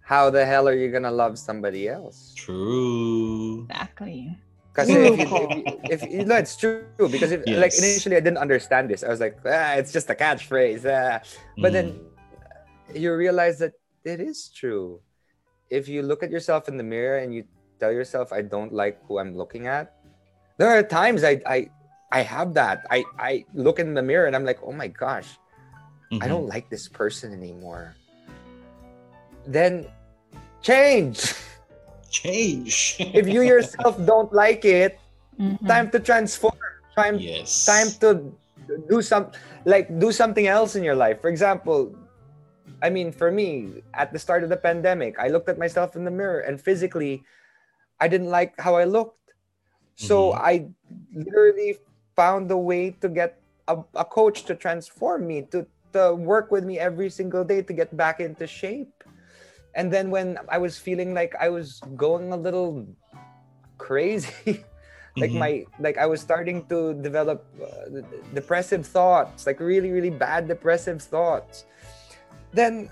how 0.00 0.30
the 0.30 0.46
hell 0.46 0.64
are 0.64 0.78
you 0.78 0.88
gonna 0.88 1.10
love 1.12 1.36
somebody 1.36 1.84
else? 1.84 2.32
True. 2.38 3.66
Exactly. 3.68 4.32
Because 4.76 4.92
if, 4.92 5.00
you, 5.00 5.24
if, 5.24 5.50
you, 5.56 5.64
if 5.88 6.00
you 6.12 6.24
know, 6.28 6.36
it's 6.36 6.54
true. 6.54 6.84
Because 7.08 7.32
if 7.32 7.48
like 7.48 7.72
initially 7.72 8.16
I 8.16 8.20
didn't 8.20 8.36
understand 8.36 8.90
this, 8.92 9.00
I 9.00 9.08
was 9.08 9.20
like, 9.20 9.40
ah, 9.48 9.72
it's 9.80 9.90
just 9.90 10.10
a 10.10 10.14
catchphrase. 10.14 10.84
Ah. 10.84 11.24
But 11.56 11.72
then 11.72 11.96
you 12.92 13.16
realize 13.16 13.58
that 13.64 13.72
it 14.04 14.20
is 14.20 14.52
true. 14.52 15.00
If 15.70 15.88
you 15.88 16.02
look 16.04 16.22
at 16.22 16.30
yourself 16.30 16.68
in 16.68 16.76
the 16.76 16.84
mirror 16.84 17.24
and 17.24 17.32
you 17.32 17.48
tell 17.80 17.90
yourself, 17.90 18.36
I 18.36 18.42
don't 18.42 18.72
like 18.72 19.00
who 19.08 19.16
I'm 19.18 19.34
looking 19.34 19.66
at, 19.66 19.96
there 20.58 20.68
are 20.68 20.82
times 20.82 21.24
I 21.24 21.40
I 21.48 21.70
I 22.12 22.20
have 22.20 22.52
that. 22.60 22.84
I 22.92 23.02
I 23.18 23.48
look 23.56 23.80
in 23.80 23.94
the 23.96 24.04
mirror 24.04 24.28
and 24.28 24.36
I'm 24.36 24.44
like, 24.44 24.60
oh 24.60 24.76
my 24.76 24.92
gosh, 24.92 25.40
Mhm. 26.12 26.22
I 26.22 26.28
don't 26.28 26.46
like 26.46 26.68
this 26.68 26.86
person 26.86 27.32
anymore. 27.32 27.96
Then 29.46 29.88
change. 30.60 31.32
change. 32.10 32.96
if 32.98 33.28
you 33.28 33.42
yourself 33.42 33.96
don't 34.06 34.32
like 34.32 34.64
it, 34.64 34.98
Mhm. 35.38 35.66
time 35.68 35.90
to 35.90 36.00
transform. 36.00 36.56
Time 36.96 37.18
yes. 37.20 37.68
time 37.68 37.92
to 38.00 38.32
do 38.88 39.02
some 39.02 39.30
like 39.68 39.86
do 40.00 40.10
something 40.10 40.46
else 40.48 40.76
in 40.76 40.82
your 40.82 40.96
life. 40.96 41.20
For 41.20 41.28
example, 41.28 41.92
I 42.80 42.88
mean, 42.88 43.12
for 43.12 43.30
me, 43.30 43.82
at 43.94 44.12
the 44.12 44.18
start 44.18 44.42
of 44.44 44.48
the 44.48 44.56
pandemic, 44.56 45.18
I 45.18 45.28
looked 45.28 45.48
at 45.48 45.58
myself 45.58 45.96
in 45.96 46.04
the 46.04 46.10
mirror 46.10 46.40
and 46.40 46.60
physically 46.60 47.24
I 48.00 48.08
didn't 48.08 48.28
like 48.32 48.58
how 48.60 48.76
I 48.76 48.84
looked. 48.84 49.32
So 49.96 50.32
Mhm. 50.32 50.40
I 50.40 50.52
literally 51.12 51.78
found 52.16 52.50
a 52.50 52.56
way 52.56 52.96
to 53.00 53.08
get 53.08 53.40
a, 53.68 53.80
a 53.94 54.04
coach 54.04 54.44
to 54.48 54.54
transform 54.54 55.26
me, 55.26 55.42
to, 55.52 55.66
to 55.92 56.14
work 56.14 56.50
with 56.50 56.64
me 56.64 56.78
every 56.78 57.10
single 57.10 57.44
day 57.44 57.60
to 57.62 57.72
get 57.72 57.96
back 57.96 58.20
into 58.20 58.46
shape. 58.46 58.95
And 59.76 59.92
then 59.92 60.10
when 60.10 60.40
I 60.48 60.56
was 60.56 60.78
feeling 60.80 61.12
like 61.12 61.36
I 61.38 61.52
was 61.52 61.84
going 62.00 62.32
a 62.32 62.36
little 62.36 62.88
crazy, 63.76 64.64
like 65.20 65.30
Mhm. 65.30 65.38
my 65.38 65.52
like 65.78 66.00
I 66.00 66.08
was 66.08 66.20
starting 66.24 66.64
to 66.72 66.96
develop 67.04 67.44
uh, 67.60 68.00
depressive 68.32 68.88
thoughts, 68.88 69.44
like 69.46 69.60
really 69.60 69.92
really 69.92 70.10
bad 70.10 70.48
depressive 70.48 71.04
thoughts. 71.04 71.68
Then 72.56 72.88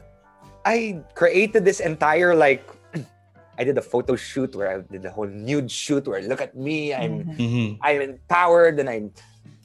I 0.69 1.01
created 1.17 1.65
this 1.65 1.81
entire 1.81 2.37
like 2.37 2.61
I 3.59 3.65
did 3.65 3.81
a 3.81 3.83
photo 3.83 4.15
shoot 4.15 4.53
where 4.55 4.69
I 4.69 4.85
did 4.85 5.09
a 5.09 5.11
whole 5.11 5.27
nude 5.29 5.71
shoot 5.73 6.05
where 6.07 6.21
look 6.21 6.45
at 6.45 6.53
me, 6.55 6.93
I'm 6.93 7.25
Mhm. 7.25 7.41
Mhm. 7.41 7.69
I'm 7.81 8.01
empowered 8.05 8.77
and 8.77 8.93
I'm 8.93 9.09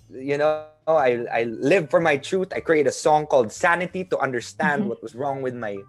you 0.07 0.39
know 0.39 0.72
I 0.88 1.28
I 1.28 1.43
live 1.51 1.91
for 1.91 1.99
my 1.99 2.15
truth. 2.15 2.55
I 2.55 2.63
create 2.63 2.88
a 2.88 2.95
song 2.95 3.28
called 3.28 3.51
Sanity 3.51 4.07
to 4.07 4.15
understand 4.24 4.88
Mhm. 4.88 4.88
what 4.88 5.03
was 5.03 5.15
wrong 5.20 5.43
with 5.43 5.53
my 5.53 5.84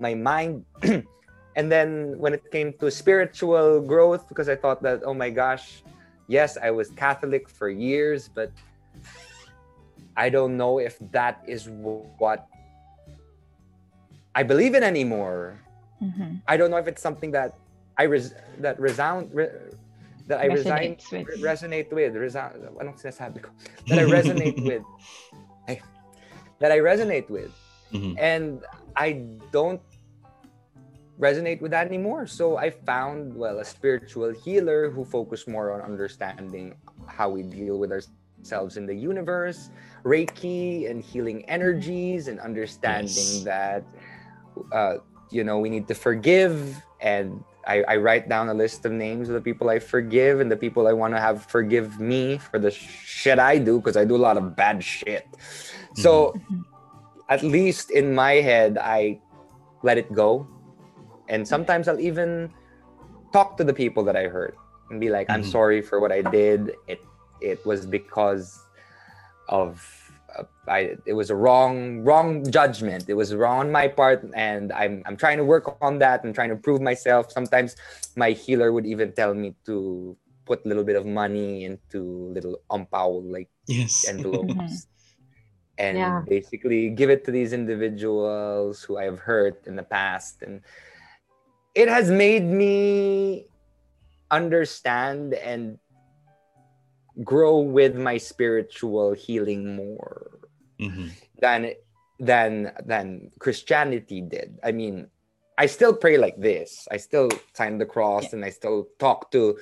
my 0.00 0.14
mind. 0.14 0.64
and 1.56 1.70
then 1.72 2.16
when 2.18 2.32
it 2.34 2.44
came 2.50 2.72
to 2.80 2.90
spiritual 2.90 3.80
growth 3.80 4.28
because 4.28 4.48
I 4.48 4.56
thought 4.56 4.82
that 4.82 5.02
oh 5.04 5.14
my 5.14 5.30
gosh, 5.30 5.82
yes, 6.28 6.56
I 6.56 6.70
was 6.70 6.90
Catholic 6.90 7.48
for 7.48 7.68
years, 7.68 8.28
but 8.28 8.50
I 10.16 10.28
don't 10.28 10.56
know 10.56 10.78
if 10.78 10.98
that 11.12 11.42
is 11.46 11.68
what 11.68 12.46
I 14.34 14.42
believe 14.42 14.74
in 14.74 14.82
anymore. 14.82 15.60
Mhm. 16.02 16.40
I 16.48 16.56
don't 16.56 16.70
know 16.70 16.78
if 16.80 16.88
it's 16.88 17.02
something 17.02 17.30
that 17.32 17.54
I 17.96 18.04
res- 18.04 18.34
that 18.58 18.80
resound 18.80 19.30
re- 19.32 19.52
that 20.26 20.40
I 20.40 20.46
resign 20.46 20.96
with. 21.12 21.28
re- 21.28 21.42
resonate 21.42 21.92
with 21.92 22.16
resound 22.16 22.56
anong 22.80 22.96
sinasabi 22.96 23.42
ko 23.44 23.50
that 23.88 23.98
I 24.00 24.06
resonate 24.08 24.56
with 24.70 24.82
ay, 25.68 25.78
that 26.58 26.72
I 26.72 26.78
resonate 26.80 27.28
with 27.28 27.52
Mhm. 27.92 28.16
and 28.18 28.64
I 28.96 29.24
don't 29.50 29.80
resonate 31.20 31.60
with 31.60 31.70
that 31.70 31.86
anymore 31.86 32.26
so 32.26 32.56
I 32.56 32.70
found 32.70 33.34
well 33.36 33.58
a 33.60 33.64
spiritual 33.64 34.32
healer 34.32 34.90
who 34.90 35.04
focused 35.04 35.46
more 35.46 35.70
on 35.72 35.80
understanding 35.82 36.74
how 37.06 37.28
we 37.28 37.42
deal 37.42 37.78
with 37.78 37.92
ourselves 37.92 38.76
in 38.76 38.86
the 38.86 38.94
universe 38.94 39.70
reiki 40.04 40.90
and 40.90 41.02
healing 41.02 41.44
energies 41.48 42.28
and 42.28 42.40
understanding 42.40 43.14
Yes. 43.14 43.44
that 43.44 43.84
uh, 44.72 44.94
you 45.30 45.44
know 45.44 45.58
we 45.58 45.68
need 45.70 45.86
to 45.88 45.94
forgive 45.94 46.82
and 47.00 47.44
I, 47.68 47.84
I 47.86 47.96
write 47.96 48.28
down 48.28 48.48
a 48.48 48.54
list 48.54 48.84
of 48.86 48.90
names 48.90 49.28
of 49.28 49.34
the 49.34 49.40
people 49.40 49.70
I 49.70 49.78
forgive 49.78 50.40
and 50.40 50.50
the 50.50 50.56
people 50.56 50.88
I 50.88 50.92
want 50.92 51.14
to 51.14 51.20
have 51.20 51.46
forgive 51.46 52.00
me 52.00 52.38
for 52.38 52.58
the 52.58 52.72
shit 52.72 53.38
I 53.38 53.58
do 53.58 53.78
because 53.78 53.96
I 53.96 54.04
do 54.04 54.16
a 54.16 54.24
lot 54.28 54.36
of 54.36 54.56
bad 54.56 54.82
shit. 54.82 55.28
So 55.94 56.34
Mhm. 56.50 56.64
at 57.32 57.42
least 57.42 57.90
in 57.90 58.14
my 58.14 58.44
head, 58.44 58.76
I 58.76 59.18
let 59.82 59.96
it 59.96 60.12
go. 60.12 60.46
And 61.28 61.48
sometimes 61.48 61.88
I'll 61.88 62.00
even 62.00 62.52
talk 63.32 63.56
to 63.56 63.64
the 63.64 63.72
people 63.72 64.04
that 64.04 64.16
I 64.16 64.28
hurt 64.28 64.54
and 64.90 65.00
be 65.00 65.08
like, 65.08 65.30
I'm 65.30 65.42
Mhm. 65.42 65.52
sorry 65.56 65.80
for 65.80 65.98
what 66.00 66.12
I 66.12 66.20
did. 66.20 66.76
It 66.86 67.00
it 67.40 67.64
was 67.64 67.86
because 67.86 68.60
of 69.48 69.80
uh, 70.38 70.44
I 70.68 70.96
it 71.06 71.14
was 71.14 71.30
a 71.30 71.36
wrong 71.36 72.04
wrong 72.04 72.44
judgment. 72.50 73.08
It 73.08 73.14
was 73.16 73.34
wrong 73.34 73.60
on 73.60 73.72
my 73.72 73.88
part, 73.88 74.24
and 74.36 74.72
I'm 74.72 75.02
I'm 75.06 75.16
trying 75.16 75.38
to 75.38 75.44
work 75.44 75.64
on 75.80 75.98
that. 76.04 76.20
I'm 76.24 76.32
trying 76.36 76.50
to 76.52 76.56
prove 76.60 76.80
myself. 76.80 77.32
Sometimes 77.32 77.76
my 78.16 78.30
healer 78.32 78.72
would 78.72 78.86
even 78.86 79.12
tell 79.12 79.32
me 79.34 79.56
to 79.64 80.16
put 80.44 80.64
a 80.64 80.68
little 80.68 80.84
bit 80.84 80.96
of 80.96 81.06
money 81.06 81.64
into 81.64 82.28
little 82.34 82.60
umpao 82.70 83.24
like 83.24 83.48
Yes. 83.66 84.04
envelopes 84.04 84.86
and 85.78 85.96
Yeah. 85.96 86.22
basically 86.28 86.90
give 86.90 87.10
it 87.10 87.24
to 87.24 87.30
these 87.30 87.52
individuals 87.52 88.82
who 88.82 88.98
I 88.98 89.04
have 89.04 89.18
hurt 89.18 89.66
in 89.66 89.76
the 89.76 89.82
past. 89.82 90.42
And 90.42 90.60
it 91.74 91.88
has 91.88 92.10
made 92.10 92.44
me 92.44 93.48
understand 94.30 95.34
and 95.34 95.78
grow 97.24 97.60
with 97.60 97.96
my 97.96 98.16
spiritual 98.16 99.12
healing 99.12 99.76
more 99.76 100.40
Mhm. 100.80 101.10
than 101.40 101.74
than 102.18 102.72
than 102.84 103.30
Christianity 103.38 104.20
did. 104.20 104.60
I 104.62 104.72
mean, 104.72 105.10
I 105.58 105.66
still 105.66 105.94
pray 105.94 106.16
like 106.16 106.38
this. 106.38 106.86
I 106.90 106.96
still 106.96 107.28
sign 107.54 107.78
the 107.78 107.86
cross 107.86 108.32
and 108.32 108.44
I 108.44 108.50
still 108.50 108.88
talk 108.98 109.30
to 109.32 109.58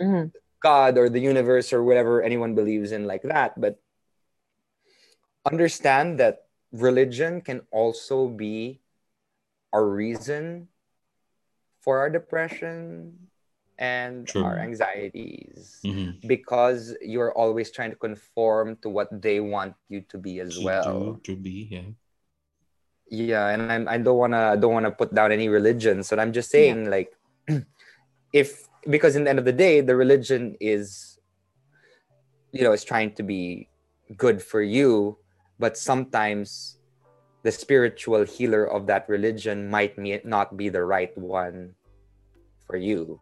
Mhm. 0.00 0.32
God 0.62 0.98
or 0.98 1.08
the 1.08 1.20
universe 1.20 1.72
or 1.72 1.82
whatever 1.82 2.22
anyone 2.22 2.54
believes 2.54 2.92
in 2.92 3.06
like 3.06 3.22
that. 3.22 3.58
But 3.60 3.80
understand 5.46 6.18
that 6.18 6.46
religion 6.72 7.40
can 7.40 7.62
also 7.70 8.28
be 8.28 8.80
a 9.72 9.82
reason 9.82 10.68
for 11.80 11.98
our 11.98 12.10
depression 12.10 13.14
and 13.78 14.26
True. 14.26 14.42
our 14.42 14.58
anxieties 14.58 15.80
Mhm. 15.84 16.18
because 16.26 16.96
you're 17.00 17.30
always 17.32 17.70
trying 17.70 17.90
to 17.90 18.00
conform 18.00 18.76
to 18.82 18.88
what 18.88 19.08
they 19.22 19.38
want 19.38 19.76
you 19.88 20.00
to 20.10 20.18
be 20.18 20.40
as 20.40 20.56
To 20.58 20.64
well. 20.64 21.20
to 21.22 21.36
be, 21.36 21.68
yeah. 21.70 21.88
Yeah, 23.06 23.54
and 23.54 23.70
I'm, 23.70 23.84
I 23.86 23.98
don't 24.02 24.18
wanna 24.18 24.56
don't 24.58 24.74
wanna 24.74 24.90
put 24.90 25.14
down 25.14 25.30
any 25.30 25.46
religions, 25.48 26.10
but 26.10 26.18
I'm 26.18 26.32
just 26.34 26.50
saying 26.50 26.90
like, 26.90 27.14
if 28.32 28.66
because 28.90 29.14
in 29.14 29.24
the 29.24 29.30
end 29.30 29.38
of 29.38 29.44
the 29.46 29.54
day, 29.54 29.78
the 29.80 29.94
religion 29.94 30.56
is, 30.58 31.18
you 32.50 32.66
know, 32.66 32.72
is 32.74 32.82
trying 32.82 33.14
to 33.14 33.22
be 33.22 33.68
good 34.16 34.42
for 34.42 34.58
you, 34.62 35.18
but 35.58 35.76
sometimes 35.76 36.76
the 37.42 37.52
spiritual 37.52 38.24
healer 38.24 38.64
of 38.66 38.86
that 38.86 39.08
religion 39.08 39.70
might 39.70 39.94
not 40.24 40.56
be 40.56 40.68
the 40.68 40.82
right 40.82 41.16
one 41.16 41.74
for 42.66 42.76
you. 42.76 43.20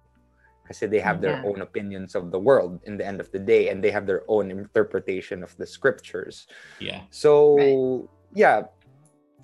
I 0.64 0.72
Because 0.72 0.88
they 0.88 1.00
have 1.04 1.20
their 1.20 1.36
Yeah. 1.36 1.44
own 1.44 1.60
opinions 1.60 2.14
of 2.16 2.32
the 2.32 2.40
world 2.40 2.80
in 2.88 2.96
the 2.96 3.04
end 3.04 3.20
of 3.20 3.28
the 3.30 3.38
day, 3.38 3.68
and 3.68 3.84
they 3.84 3.92
have 3.92 4.06
their 4.08 4.24
own 4.28 4.50
interpretation 4.50 5.44
of 5.44 5.52
the 5.60 5.66
scriptures. 5.68 6.48
Yeah. 6.80 7.04
So 7.12 7.52
Right. 7.52 8.08
yeah, 8.32 8.58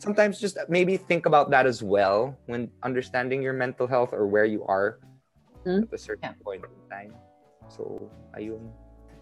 sometimes 0.00 0.40
just 0.40 0.56
maybe 0.72 0.96
think 0.96 1.26
about 1.26 1.52
that 1.52 1.66
as 1.68 1.84
well 1.84 2.40
when 2.46 2.72
understanding 2.82 3.44
your 3.44 3.52
mental 3.52 3.86
health 3.86 4.16
or 4.16 4.26
where 4.26 4.48
you 4.48 4.64
are 4.64 4.96
Hmm? 5.68 5.84
at 5.84 5.92
a 5.92 6.00
certain 6.00 6.32
Yeah. 6.32 6.40
point 6.40 6.64
in 6.64 6.80
time. 6.88 7.12
So 7.68 8.00
ayun. 8.32 8.72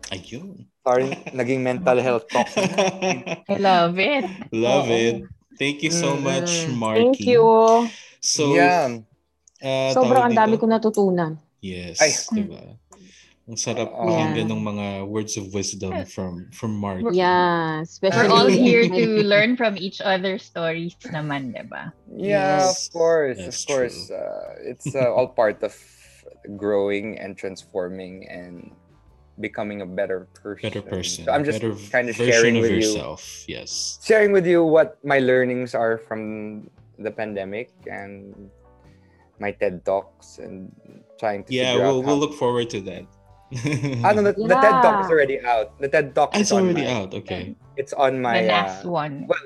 Ayun. 0.08 0.64
Sorry, 0.80 1.12
naging 1.36 1.60
mental 1.60 2.00
health 2.00 2.24
talk. 2.32 2.48
I 2.56 3.56
love 3.60 4.00
it. 4.00 4.24
Love 4.52 4.88
Oo. 4.88 4.96
it. 4.96 5.16
Thank 5.60 5.84
you 5.84 5.92
so 5.92 6.16
much, 6.16 6.48
Mm-mm. 6.64 6.78
Marky. 6.80 7.02
Thank 7.02 7.20
you. 7.28 7.44
So 8.24 8.56
yeah. 8.56 9.04
ah, 9.60 9.90
Sobrang 9.92 10.32
dami 10.32 10.56
kong 10.56 10.72
natutunan. 10.72 11.36
Yes, 11.60 11.98
Ay. 12.00 12.14
diba? 12.32 12.78
Ang 13.48 13.56
sarap 13.58 13.88
Oo. 13.92 14.06
pakinggan 14.06 14.48
Yeah. 14.48 14.52
ng 14.54 14.62
mga 14.64 14.86
words 15.08 15.34
of 15.36 15.52
wisdom 15.52 15.92
from 16.08 16.48
from 16.56 16.72
Mark. 16.76 17.04
Yeah, 17.12 17.80
especially 17.84 18.28
We're 18.28 18.32
all 18.32 18.48
here 18.48 18.84
to 18.88 19.04
learn 19.24 19.56
from 19.60 19.76
each 19.76 20.00
other's 20.00 20.44
stories 20.44 20.96
naman, 21.12 21.52
di 21.52 21.64
ba? 21.68 21.92
Yeah, 22.08 22.64
Yes, 22.64 22.88
of 22.88 22.96
course, 22.96 23.40
of 23.40 23.56
course. 23.68 23.98
Uh, 24.08 24.56
it's 24.64 24.88
uh, 24.92 25.08
all 25.12 25.32
part 25.32 25.60
of 25.64 25.72
growing 26.56 27.18
and 27.18 27.36
transforming 27.36 28.24
and 28.30 28.72
becoming 29.40 29.82
a 29.82 29.86
better 29.86 30.26
person. 30.34 30.68
Better 30.68 30.82
person. 30.82 31.24
So 31.24 31.32
I'm 31.32 31.44
just 31.44 31.60
better 31.60 31.74
kind 31.90 32.08
of 32.08 32.16
version 32.16 32.32
sharing 32.32 32.56
of 32.56 32.62
with 32.62 32.70
you, 32.72 32.76
yourself. 32.78 33.44
Yes. 33.48 33.98
sharing 34.02 34.32
with 34.32 34.46
you 34.46 34.64
what 34.64 34.98
my 35.04 35.18
learnings 35.18 35.74
are 35.74 35.98
from 35.98 36.70
the 36.98 37.10
pandemic 37.10 37.70
and 37.86 38.50
my 39.38 39.52
TED 39.52 39.84
talks 39.84 40.38
and 40.38 40.70
trying 41.18 41.44
to 41.44 41.54
Yeah, 41.54 41.76
we'll 41.76 41.98
out 42.00 42.04
we'll 42.04 42.18
look 42.18 42.34
forward 42.34 42.70
to 42.70 42.80
that. 42.82 43.06
Ah, 44.04 44.12
no, 44.12 44.20
the, 44.20 44.36
the 44.36 44.58
TED 44.60 44.76
talk 44.84 45.04
is 45.04 45.10
already 45.10 45.40
out. 45.40 45.78
The 45.80 45.88
TED 45.88 46.14
talk 46.14 46.34
is 46.34 46.42
it's 46.42 46.52
on 46.52 46.64
already 46.68 46.84
my, 46.84 46.92
out. 46.92 47.14
Okay. 47.14 47.56
It's 47.78 47.94
on 47.94 48.20
my 48.20 48.42
the 48.42 48.50
uh, 48.50 48.52
last 48.52 48.84
one. 48.84 49.24
well, 49.26 49.40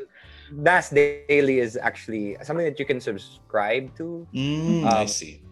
NAS 0.51 0.90
Daily 0.90 1.61
is 1.61 1.76
actually 1.76 2.36
something 2.43 2.66
that 2.66 2.80
you 2.80 2.84
can 2.84 2.99
subscribe 3.01 3.95
to. 3.97 4.26
Mm, 4.34 4.84
I 4.84 5.03
Um, 5.03 5.09
see. 5.09 5.45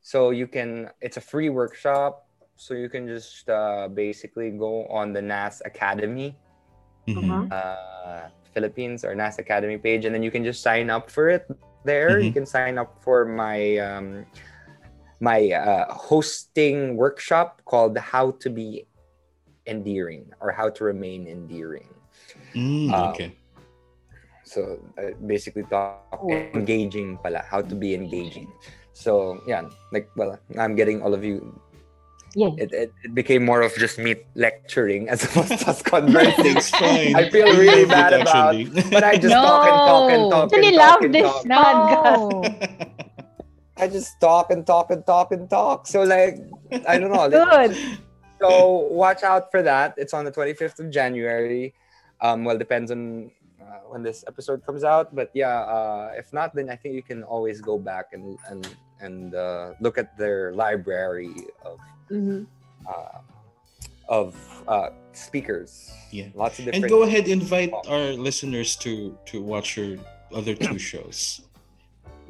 So 0.00 0.30
you 0.30 0.46
can, 0.46 0.88
it's 1.00 1.16
a 1.16 1.20
free 1.20 1.50
workshop. 1.50 2.27
So 2.58 2.74
you 2.74 2.90
can 2.90 3.06
just 3.06 3.46
uh, 3.48 3.86
basically 3.86 4.50
go 4.50 4.82
on 4.90 5.14
the 5.14 5.22
NAS 5.22 5.62
Academy, 5.64 6.34
Mhm. 7.06 7.22
Uh-huh. 7.22 7.54
uh, 7.54 8.24
Philippines 8.52 9.06
or 9.06 9.14
NAS 9.14 9.38
Academy 9.38 9.78
page, 9.78 10.04
and 10.04 10.12
then 10.12 10.26
you 10.26 10.34
can 10.34 10.42
just 10.42 10.60
sign 10.60 10.90
up 10.90 11.06
for 11.08 11.30
it 11.30 11.46
there. 11.86 12.18
You 12.18 12.34
can 12.34 12.44
sign 12.44 12.76
up 12.76 12.98
for 13.00 13.22
my 13.24 13.78
um, 13.78 14.26
my 15.22 15.54
uh, 15.54 15.86
hosting 15.94 16.98
workshop 16.98 17.62
called 17.64 17.94
"How 17.96 18.34
to 18.42 18.50
Be 18.50 18.84
Endearing" 19.70 20.34
or 20.42 20.50
"How 20.50 20.68
to 20.68 20.82
Remain 20.82 21.30
Endearing." 21.30 21.94
Mm, 22.58 22.90
um, 22.90 23.14
okay. 23.14 23.30
So 24.42 24.82
uh, 24.98 25.14
basically, 25.22 25.62
talk 25.70 26.18
Oh. 26.18 26.50
engaging 26.56 27.18
pala, 27.22 27.44
how 27.46 27.62
to 27.62 27.74
be 27.76 27.94
engaging. 27.94 28.50
So 28.96 29.38
yeah, 29.46 29.62
like 29.94 30.10
well, 30.18 30.40
I'm 30.58 30.74
getting 30.74 31.00
all 31.06 31.14
of 31.14 31.22
you. 31.22 31.54
Yeah. 32.38 32.54
It, 32.62 32.70
it, 32.72 32.92
it 33.02 33.12
became 33.14 33.42
more 33.44 33.62
of 33.66 33.74
just 33.74 33.98
me 33.98 34.14
lecturing 34.38 35.08
as 35.08 35.24
opposed 35.26 35.58
to 35.58 35.70
us 35.74 35.82
conversing. 35.82 37.16
I 37.18 37.28
feel 37.34 37.46
really 37.50 37.66
love 37.66 37.78
it, 37.82 37.88
bad 37.90 38.12
about- 38.14 38.54
actually. 38.54 38.90
But 38.94 39.02
I 39.02 39.16
just 39.18 39.34
talk 39.34 39.66
and 39.66 39.74
talk 39.90 40.10
and 40.12 40.22
No. 40.22 40.30
talk 40.30 40.46
Actually 40.52 40.68
and 40.68 40.76
love 40.76 40.94
talk 40.94 41.02
and 41.02 41.14
this 41.14 41.32
talk. 41.32 41.44
podcast. 41.44 43.14
I 43.78 43.86
just 43.88 44.20
talk 44.20 44.50
and 44.50 44.62
talk 44.66 44.90
and 44.90 45.02
talk 45.06 45.32
and 45.32 45.50
talk. 45.50 45.86
So 45.86 46.02
like 46.02 46.38
I 46.86 46.98
don't 46.98 47.10
know. 47.10 47.26
Good. 47.30 47.74
So 48.40 48.86
watch 48.90 49.22
out 49.22 49.50
for 49.50 49.62
that. 49.62 49.94
It's 49.98 50.14
on 50.14 50.24
the 50.24 50.30
25th 50.30 50.78
of 50.78 50.90
January. 50.90 51.74
Um, 52.20 52.44
well, 52.44 52.58
depends 52.58 52.90
on 52.90 53.30
uh, 53.60 53.82
when 53.90 54.02
this 54.02 54.22
episode 54.26 54.64
comes 54.66 54.82
out. 54.84 55.14
But 55.14 55.30
yeah, 55.34 55.58
uh, 55.66 56.12
if 56.16 56.32
not, 56.32 56.54
then 56.54 56.70
I 56.70 56.76
think 56.76 56.94
you 56.94 57.02
can 57.02 57.22
always 57.22 57.60
go 57.60 57.78
back 57.78 58.10
and 58.14 58.38
and 58.50 58.62
and 59.00 59.34
uh, 59.34 59.72
look 59.80 59.98
at 59.98 60.16
their 60.18 60.52
library 60.52 61.34
of 61.64 61.78
Mhm. 62.10 62.46
uh, 62.88 63.20
of 64.08 64.34
uh, 64.66 64.90
speakers. 65.12 65.90
Yeah. 66.10 66.28
lots 66.34 66.58
of 66.58 66.64
different. 66.64 66.84
and 66.84 66.90
go 66.90 67.02
ahead 67.04 67.28
invite 67.28 67.72
our 67.86 68.12
listeners 68.16 68.76
to 68.84 69.12
to 69.28 69.42
watch 69.42 69.76
your 69.76 69.98
other 70.32 70.54
two 70.56 70.78
shows. 70.90 71.44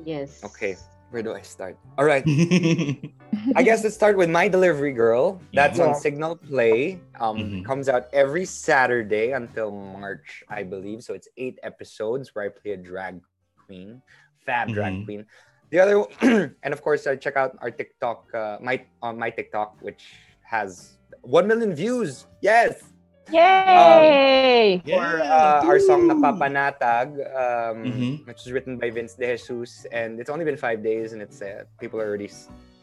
Yes. 0.04 0.42
Okay, 0.42 0.74
where 1.10 1.22
do 1.22 1.34
I 1.34 1.42
start? 1.42 1.78
All 1.98 2.04
right. 2.06 2.22
I 3.56 3.62
guess 3.62 3.84
let's 3.84 3.94
start 3.94 4.16
with 4.16 4.30
My 4.30 4.48
Delivery 4.48 4.92
Girl. 4.92 5.38
That's 5.54 5.78
Yeah. 5.78 5.90
on 5.90 5.94
Cignal 5.94 6.38
Play. 6.42 6.98
Um, 7.20 7.38
Mhm. 7.38 7.64
comes 7.64 7.86
out 7.88 8.06
every 8.12 8.44
Saturday 8.46 9.30
until 9.32 9.70
March, 9.70 10.42
I 10.50 10.62
believe. 10.66 11.02
So 11.06 11.14
it's 11.14 11.28
eight 11.36 11.58
episodes 11.62 12.34
where 12.34 12.44
I 12.46 12.50
play 12.50 12.72
a 12.74 12.80
drag 12.80 13.20
queen, 13.66 14.02
fab 14.46 14.70
drag 14.74 14.94
Mhm. 14.94 15.04
queen. 15.04 15.22
The 15.70 15.78
other, 15.80 16.04
and 16.64 16.72
of 16.72 16.80
course, 16.82 17.06
I 17.06 17.16
check 17.16 17.36
out 17.36 17.56
our 17.60 17.70
TikTok, 17.70 18.32
uh, 18.34 18.56
my 18.60 18.80
on 19.02 19.18
my 19.18 19.28
TikTok, 19.30 19.76
which 19.80 20.00
has 20.42 20.96
one 21.22 21.46
million 21.46 21.74
views. 21.74 22.26
Yes, 22.40 22.88
Yay! 23.30 24.80
for 24.80 24.88
Yeah. 24.88 25.60
uh, 25.62 25.68
our 25.68 25.78
song 25.78 26.08
"Napapanatag," 26.08 27.08
um, 27.36 27.76
Mhm. 27.84 28.26
which 28.26 28.44
was 28.44 28.52
written 28.52 28.78
by 28.80 28.88
Vince 28.88 29.12
De 29.14 29.28
Jesus, 29.36 29.84
and 29.92 30.16
it's 30.20 30.30
only 30.30 30.44
been 30.48 30.56
five 30.56 30.82
days, 30.82 31.12
and 31.12 31.20
it's 31.20 31.42
uh, 31.42 31.64
people 31.80 32.00
are 32.00 32.08
already 32.08 32.30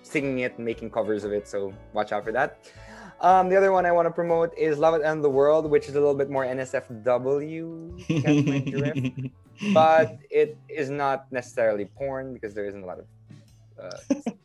singing 0.04 0.40
it 0.46 0.54
and 0.58 0.66
making 0.66 0.92
covers 0.94 1.24
of 1.26 1.32
it. 1.34 1.48
So 1.48 1.74
watch 1.94 2.12
out 2.14 2.24
for 2.24 2.32
that. 2.38 2.70
Um, 3.22 3.50
the 3.50 3.56
other 3.58 3.72
one 3.72 3.86
I 3.90 3.92
want 3.92 4.06
to 4.06 4.14
promote 4.14 4.54
is 4.58 4.78
"Love 4.78 4.94
It 4.94 5.02
and 5.02 5.24
the 5.24 5.30
World," 5.32 5.66
which 5.72 5.90
is 5.90 5.96
a 5.98 6.00
little 6.00 6.14
bit 6.14 6.30
more 6.30 6.46
NSFW, 6.46 7.98
catch 8.22 8.46
my 8.46 8.60
drift, 8.60 9.02
but 9.74 10.18
it 10.30 10.58
is 10.70 10.90
not 10.90 11.26
necessarily 11.32 11.86
porn 11.98 12.34
because 12.34 12.54
there 12.54 12.66
isn't 12.66 12.84
a 12.84 12.86
lot 12.86 13.00
of 13.00 13.06
uh, 13.82 13.98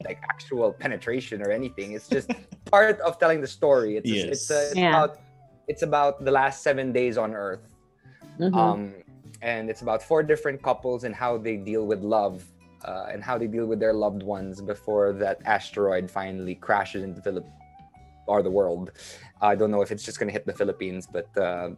like 0.04 0.18
actual 0.34 0.72
penetration 0.72 1.42
or 1.42 1.50
anything. 1.50 1.92
It's 1.92 2.08
just 2.08 2.28
part 2.70 3.00
of 3.00 3.18
telling 3.18 3.40
the 3.40 3.46
story. 3.46 3.96
It's 3.96 4.10
Yes. 4.10 4.24
it's, 4.34 4.50
uh, 4.50 4.54
it's 4.70 4.76
Yeah. 4.76 4.88
about 4.90 5.18
it's 5.68 5.82
about 5.82 6.24
the 6.24 6.30
last 6.30 6.62
seven 6.62 6.92
days 6.92 7.16
on 7.18 7.34
Earth 7.34 7.60
Mhm. 8.38 8.56
um, 8.58 8.94
and 9.42 9.70
it's 9.70 9.82
about 9.82 10.02
four 10.02 10.22
different 10.22 10.62
couples 10.62 11.04
and 11.04 11.14
how 11.14 11.38
they 11.38 11.56
deal 11.56 11.86
with 11.86 12.00
love 12.02 12.44
uh, 12.84 13.06
and 13.12 13.22
how 13.22 13.36
they 13.38 13.46
deal 13.46 13.66
with 13.66 13.78
their 13.78 13.92
loved 13.92 14.22
ones 14.22 14.60
before 14.60 15.12
that 15.12 15.40
asteroid 15.44 16.10
finally 16.10 16.54
crashes 16.54 17.02
into 17.04 17.20
Philip 17.22 17.46
or 18.26 18.42
the 18.42 18.50
world. 18.50 18.92
I 19.40 19.54
don't 19.54 19.70
know 19.70 19.82
if 19.82 19.90
it's 19.92 20.04
just 20.04 20.18
gonna 20.18 20.32
hit 20.32 20.46
the 20.46 20.52
Philippines, 20.54 21.06
but 21.06 21.28
uh, 21.38 21.70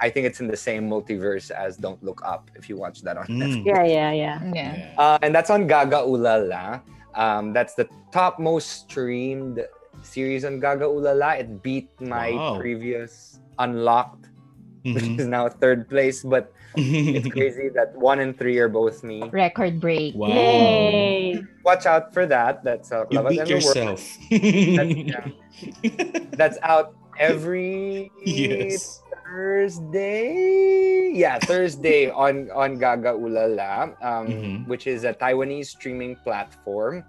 I 0.00 0.10
think 0.10 0.26
it's 0.26 0.40
in 0.40 0.48
the 0.48 0.56
same 0.56 0.88
multiverse 0.88 1.50
as 1.50 1.76
Don't 1.76 2.02
Look 2.04 2.20
Up. 2.24 2.50
If 2.54 2.68
you 2.68 2.76
watch 2.76 3.00
that 3.02 3.16
on 3.16 3.24
Netflix. 3.26 3.64
Mm, 3.64 3.66
yeah, 3.66 3.84
yeah, 3.84 4.12
yeah. 4.12 4.36
Yeah. 4.52 4.76
yeah. 4.76 4.94
Uh, 5.00 5.18
and 5.22 5.34
that's 5.34 5.48
on 5.50 5.66
GagaOOLala. 5.68 6.82
Um, 7.14 7.52
that's 7.56 7.72
the 7.74 7.88
top 8.12 8.38
most 8.38 8.84
streamed 8.84 9.64
series 10.02 10.44
on 10.44 10.60
GagaOOLala. 10.60 11.40
It 11.40 11.62
beat 11.62 11.88
my 12.00 12.32
Wow. 12.36 12.58
previous 12.60 13.40
Unlocked, 13.58 14.28
which 14.84 15.04
Mhm. 15.08 15.20
is 15.20 15.26
now 15.26 15.48
third 15.48 15.88
place. 15.88 16.20
But 16.22 16.52
it's 16.76 17.28
crazy 17.32 17.70
that 17.72 17.96
one 17.96 18.20
and 18.20 18.36
three 18.36 18.58
are 18.60 18.68
both 18.68 19.00
me. 19.02 19.24
Record 19.32 19.80
break. 19.80 20.12
Wow. 20.14 20.28
Yay! 20.28 21.40
Watch 21.64 21.86
out 21.88 22.12
for 22.12 22.26
that. 22.28 22.60
That's 22.62 22.92
uh, 22.92 23.08
You 23.08 23.24
beat 23.24 23.40
and 23.40 23.48
the 23.48 23.56
World. 23.64 23.64
yourself. 23.64 24.04
That's 26.36 26.58
out 26.62 26.92
every 27.18 28.12
yes. 28.20 29.00
Thursday. 29.26 31.10
Yeah, 31.14 31.38
Thursday 31.38 32.10
on 32.24 32.50
on 32.54 32.78
GagaOOLala, 32.78 33.94
um, 34.02 34.26
Mhm. 34.28 34.66
which 34.66 34.86
is 34.86 35.04
a 35.04 35.12
Taiwanese 35.12 35.66
streaming 35.66 36.16
platform. 36.24 37.04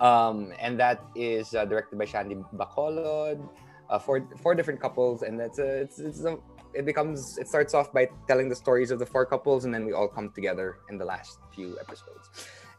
Um, 0.00 0.52
and 0.60 0.78
that 0.78 1.00
is 1.14 1.54
uh, 1.54 1.64
directed 1.64 1.98
by 1.98 2.04
Shandy 2.04 2.36
Bacolod. 2.54 3.48
Uh, 3.88 3.98
four 3.98 4.26
four 4.42 4.54
different 4.54 4.80
couples, 4.80 5.22
and 5.22 5.38
that's 5.38 5.58
a, 5.58 5.80
it's 5.80 5.98
it's 6.00 6.24
a, 6.24 6.36
it 6.74 6.84
becomes 6.84 7.38
it 7.38 7.48
starts 7.48 7.72
off 7.72 7.92
by 7.92 8.08
telling 8.26 8.48
the 8.48 8.56
stories 8.56 8.90
of 8.90 8.98
the 8.98 9.06
four 9.06 9.24
couples, 9.24 9.64
and 9.64 9.72
then 9.72 9.86
we 9.86 9.92
all 9.92 10.08
come 10.08 10.30
together 10.34 10.76
in 10.90 10.98
the 10.98 11.04
last 11.04 11.38
few 11.54 11.78
episodes. 11.80 12.28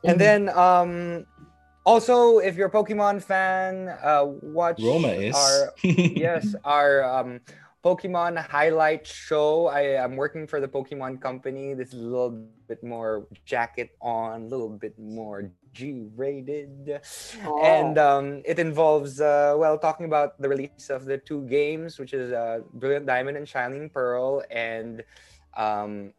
And 0.03 0.19
Mhm. 0.19 0.19
then 0.19 0.49
um, 0.49 1.25
also, 1.85 2.39
if 2.39 2.55
you're 2.57 2.67
a 2.67 2.71
Pokemon 2.71 3.23
fan, 3.23 3.87
uh, 4.03 4.25
watch 4.43 4.81
Roma 4.83 5.07
is. 5.15 5.33
our 5.33 5.71
yes, 5.83 6.53
our 6.65 7.03
um, 7.03 7.39
Pokemon 7.83 8.37
highlight 8.47 9.05
show. 9.05 9.67
I 9.67 9.81
am 10.03 10.15
working 10.15 10.47
for 10.47 10.59
the 10.59 10.67
Pokemon 10.67 11.21
company. 11.21 11.73
This 11.73 11.93
is 11.93 12.01
a 12.01 12.03
little 12.03 12.45
bit 12.67 12.83
more 12.83 13.27
jacket 13.45 13.91
on, 14.01 14.43
a 14.43 14.45
little 14.45 14.69
bit 14.69 14.97
more 14.99 15.51
G-rated, 15.73 16.99
Oh. 17.45 17.61
and 17.63 17.97
um, 17.99 18.41
it 18.45 18.57
involves 18.57 19.21
uh, 19.21 19.53
well 19.57 19.77
talking 19.77 20.07
about 20.07 20.41
the 20.41 20.49
release 20.49 20.89
of 20.89 21.05
the 21.05 21.19
two 21.19 21.43
games, 21.47 21.99
which 21.99 22.13
is 22.13 22.31
uh, 22.33 22.61
Brilliant 22.73 23.05
Diamond 23.05 23.37
and 23.37 23.47
Shining 23.47 23.87
Pearl, 23.89 24.41
and 24.49 25.03
um, 25.55 26.13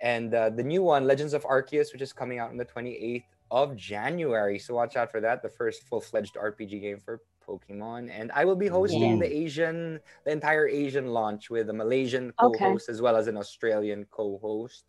and 0.00 0.32
uh, 0.34 0.48
the 0.48 0.62
new 0.64 0.82
one, 0.82 1.06
Legends 1.06 1.34
of 1.34 1.44
Arceus, 1.44 1.92
which 1.92 2.00
is 2.00 2.12
coming 2.14 2.38
out 2.38 2.48
on 2.48 2.56
the 2.56 2.64
28th 2.64 3.24
of 3.50 3.76
January. 3.76 4.58
So 4.58 4.74
watch 4.74 4.96
out 4.96 5.10
for 5.10 5.20
that. 5.20 5.42
The 5.42 5.50
first 5.50 5.82
full-fledged 5.82 6.36
RPG 6.36 6.80
game 6.80 6.98
for 7.04 7.20
Pokemon, 7.50 8.10
and 8.14 8.30
I 8.32 8.44
will 8.46 8.56
be 8.56 8.68
hosting 8.70 9.18
Yeah. 9.18 9.22
the 9.26 9.30
Asian, 9.44 9.98
the 10.24 10.32
entire 10.32 10.68
Asian 10.68 11.06
launch 11.18 11.50
with 11.50 11.66
a 11.70 11.74
Malaysian 11.74 12.32
co-host 12.38 12.88
as 12.88 13.02
well 13.02 13.16
as 13.16 13.26
an 13.26 13.36
Australian 13.36 14.06
co-host, 14.10 14.84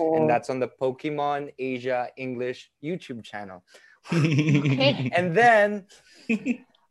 Oh. 0.00 0.16
and 0.16 0.28
that's 0.30 0.48
on 0.50 0.60
the 0.60 0.68
Pokemon 0.68 1.52
Asia 1.58 2.08
English 2.16 2.70
YouTube 2.82 3.22
channel. 3.24 3.62
Okay. 4.12 5.10
And 5.16 5.36
then 5.36 5.84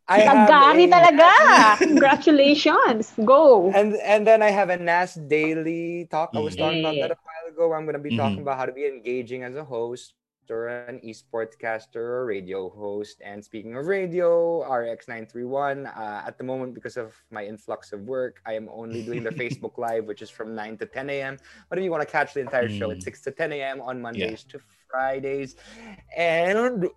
I 0.09 0.19
have 0.25 0.49
Nagari 0.49 0.85
a- 0.85 0.91
talaga! 0.93 1.31
Congratulations! 1.85 3.13
Go! 3.25 3.69
And 3.73 3.93
and 4.01 4.25
then 4.25 4.41
I 4.41 4.49
have 4.49 4.69
a 4.69 4.77
NAS 4.77 5.15
daily 5.29 6.07
talk. 6.09 6.33
I 6.33 6.41
was 6.41 6.55
talking 6.57 6.81
about 6.81 6.97
that 7.01 7.11
a 7.13 7.19
while 7.21 7.45
ago. 7.53 7.69
Where 7.69 7.77
I'm 7.77 7.85
going 7.85 7.97
to 7.97 8.01
be 8.01 8.17
talking 8.17 8.41
Mhm. 8.41 8.45
about 8.45 8.57
how 8.57 8.65
to 8.65 8.73
be 8.73 8.85
engaging 8.89 9.43
as 9.45 9.53
a 9.55 9.63
host, 9.63 10.13
or 10.51 10.67
an 10.67 10.87
esportscaster 10.89 11.95
or 11.97 12.25
radio 12.25 12.69
host. 12.69 13.21
And 13.23 13.43
speaking 13.43 13.75
of 13.75 13.85
radio, 13.85 14.61
RX931, 14.63 15.85
uh, 15.97 16.21
at 16.25 16.37
the 16.37 16.43
moment, 16.43 16.73
because 16.73 16.97
of 16.97 17.15
my 17.31 17.45
influx 17.45 17.91
of 17.93 18.01
work, 18.01 18.41
I 18.45 18.53
am 18.53 18.67
only 18.71 19.01
doing 19.01 19.23
the 19.23 19.31
Facebook 19.41 19.77
Live, 19.77 20.05
which 20.05 20.21
is 20.21 20.29
from 20.29 20.55
9 20.55 20.77
to 20.77 20.85
10 20.85 21.09
a.m. 21.09 21.37
But 21.69 21.77
if 21.79 21.83
you 21.83 21.91
want 21.91 22.01
to 22.03 22.11
catch 22.11 22.33
the 22.33 22.41
entire 22.41 22.69
show, 22.69 22.91
it's 22.91 23.05
Mm. 23.05 23.11
6 23.11 23.21
to 23.23 23.31
10 23.31 23.53
a.m. 23.53 23.81
on 23.81 24.01
Mondays 24.01 24.43
to 24.45 24.59
Fridays. 24.89 25.55
And 26.15 26.87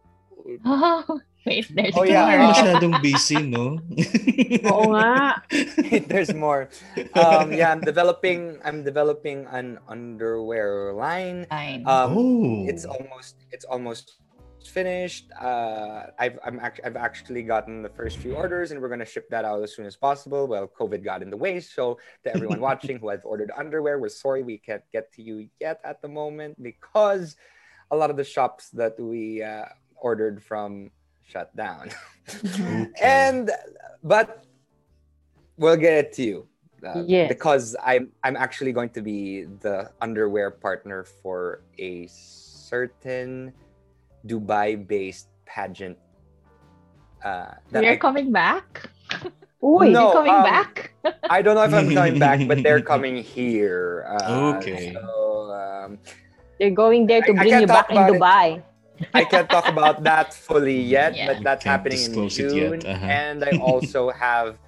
Oh, 0.64 1.20
wait, 1.46 1.66
there's 1.74 1.94
Oh, 1.96 2.04
yeah. 2.04 2.26
more. 2.26 2.48
Masyadong 2.54 2.94
busy, 3.02 3.38
no? 3.42 3.78
Oo 4.70 4.94
nga. 4.94 5.42
there's 6.10 6.32
more. 6.34 6.68
Um, 7.14 7.52
yeah, 7.52 7.70
I'm 7.72 7.80
developing. 7.82 8.58
I'm 8.64 8.82
developing 8.82 9.46
an 9.50 9.78
underwear 9.88 10.92
line. 10.92 11.46
Fine. 11.50 11.82
Um, 11.86 12.10
oh. 12.16 12.64
it's 12.68 12.84
almost 12.84 13.42
it's 13.50 13.64
almost 13.66 14.18
finished. 14.62 15.26
Uh, 15.34 16.06
I've 16.18 16.38
I'm 16.46 16.62
act- 16.62 16.80
I've 16.86 16.94
actually 16.96 17.42
gotten 17.42 17.82
the 17.82 17.90
first 17.90 18.18
few 18.22 18.34
orders, 18.38 18.70
and 18.70 18.80
we're 18.80 18.88
gonna 18.90 19.08
ship 19.08 19.26
that 19.30 19.44
out 19.44 19.62
as 19.62 19.74
soon 19.74 19.86
as 19.86 19.96
possible. 19.96 20.46
Well, 20.46 20.70
COVID 20.70 21.02
got 21.02 21.22
in 21.22 21.30
the 21.30 21.36
way, 21.36 21.58
so 21.60 21.98
to 22.24 22.34
everyone 22.34 22.60
watching 22.70 22.98
who 22.98 23.10
has 23.10 23.26
ordered 23.26 23.50
underwear, 23.58 23.98
we're 23.98 24.08
sorry 24.14 24.42
we 24.42 24.58
can't 24.58 24.84
get 24.92 25.12
to 25.18 25.22
you 25.22 25.48
yet 25.60 25.80
at 25.82 26.00
the 26.02 26.08
moment 26.08 26.62
because 26.62 27.34
a 27.90 27.96
lot 27.96 28.10
of 28.10 28.16
the 28.16 28.24
shops 28.24 28.70
that 28.70 28.94
we 28.98 29.42
uh, 29.42 29.66
ordered 29.98 30.42
from 30.42 30.90
shut 31.26 31.54
down. 31.56 31.90
Okay. 32.44 32.86
and 33.02 33.50
but 34.02 34.44
we'll 35.56 35.76
get 35.76 35.94
it 35.94 36.12
to 36.14 36.22
you. 36.22 36.38
Uh, 36.82 37.02
Yes. 37.06 37.28
Because 37.28 37.76
I'm 37.82 38.10
I'm 38.24 38.36
actually 38.36 38.72
going 38.72 38.90
to 38.90 39.02
be 39.02 39.44
the 39.62 39.90
underwear 40.02 40.50
partner 40.50 41.04
for 41.04 41.62
a 41.78 42.06
certain 42.10 43.52
Dubai-based 44.26 45.28
pageant. 45.46 45.98
Uh, 47.22 47.54
We're 47.70 47.94
I, 47.94 47.96
coming 47.96 48.32
back. 48.32 48.90
Uy, 49.62 49.94
No, 49.94 50.10
You're 50.10 50.12
coming 50.12 50.34
um, 50.34 50.42
back. 50.42 50.90
I 51.30 51.38
don't 51.42 51.54
know 51.54 51.62
if 51.62 51.72
I'm 51.72 51.94
coming 51.94 52.18
back, 52.18 52.42
but 52.48 52.62
they're 52.66 52.82
coming 52.82 53.22
here. 53.22 54.02
Uh, 54.10 54.58
Okay. 54.58 54.90
So, 54.92 55.52
um, 55.54 55.98
they're 56.58 56.74
going 56.74 57.06
there 57.06 57.22
to 57.22 57.30
I- 57.30 57.34
I 57.34 57.38
bring 57.38 57.50
can't 57.50 57.60
you 57.62 57.66
back 57.70 57.90
in 57.90 57.96
Dubai. 58.10 58.58
it. 58.58 58.64
Dubai. 59.02 59.14
I 59.20 59.24
can't 59.24 59.50
talk 59.50 59.68
about 59.68 60.02
that 60.04 60.34
fully 60.34 60.80
yet, 60.80 61.16
Yeah. 61.16 61.26
but 61.34 61.42
that's 61.42 61.64
happening 61.64 62.14
in 62.14 62.28
June. 62.28 62.80
uh-huh. 62.86 63.06
And 63.06 63.44
I 63.44 63.52
also 63.60 64.10
have, 64.10 64.58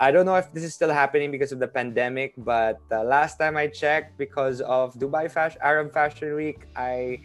I 0.00 0.10
don't 0.10 0.26
know 0.26 0.36
if 0.36 0.50
this 0.52 0.64
is 0.64 0.74
still 0.74 0.90
happening 0.92 1.30
because 1.30 1.52
of 1.52 1.58
the 1.58 1.68
pandemic, 1.68 2.34
but 2.36 2.78
uh, 2.90 3.02
last 3.04 3.36
time 3.36 3.56
I 3.56 3.66
checked, 3.68 4.18
because 4.18 4.60
of 4.60 4.94
Dubai 4.94 5.30
Fashion 5.30 5.60
Arab 5.62 5.92
Fashion 5.92 6.34
Week, 6.34 6.64
I, 6.76 7.20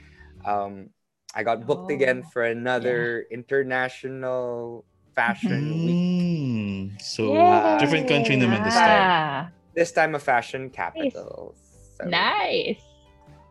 um, 0.46 0.90
I 1.36 1.44
got 1.44 1.66
booked 1.66 1.92
again 1.92 2.22
Oh, 2.26 2.30
for 2.30 2.44
another 2.44 3.26
international 3.32 4.86
fashion 5.16 5.86
week. 5.86 5.98
Mm, 5.98 7.02
so 7.02 7.34
Yay! 7.34 7.78
different 7.80 8.08
country 8.08 8.36
naman 8.36 8.64
this 8.66 8.76
time. 8.78 9.50
This 9.74 9.92
time 9.92 10.14
a 10.14 10.20
fashion 10.22 10.70
capital. 10.70 11.56
So 11.98 12.06
nice. 12.06 12.93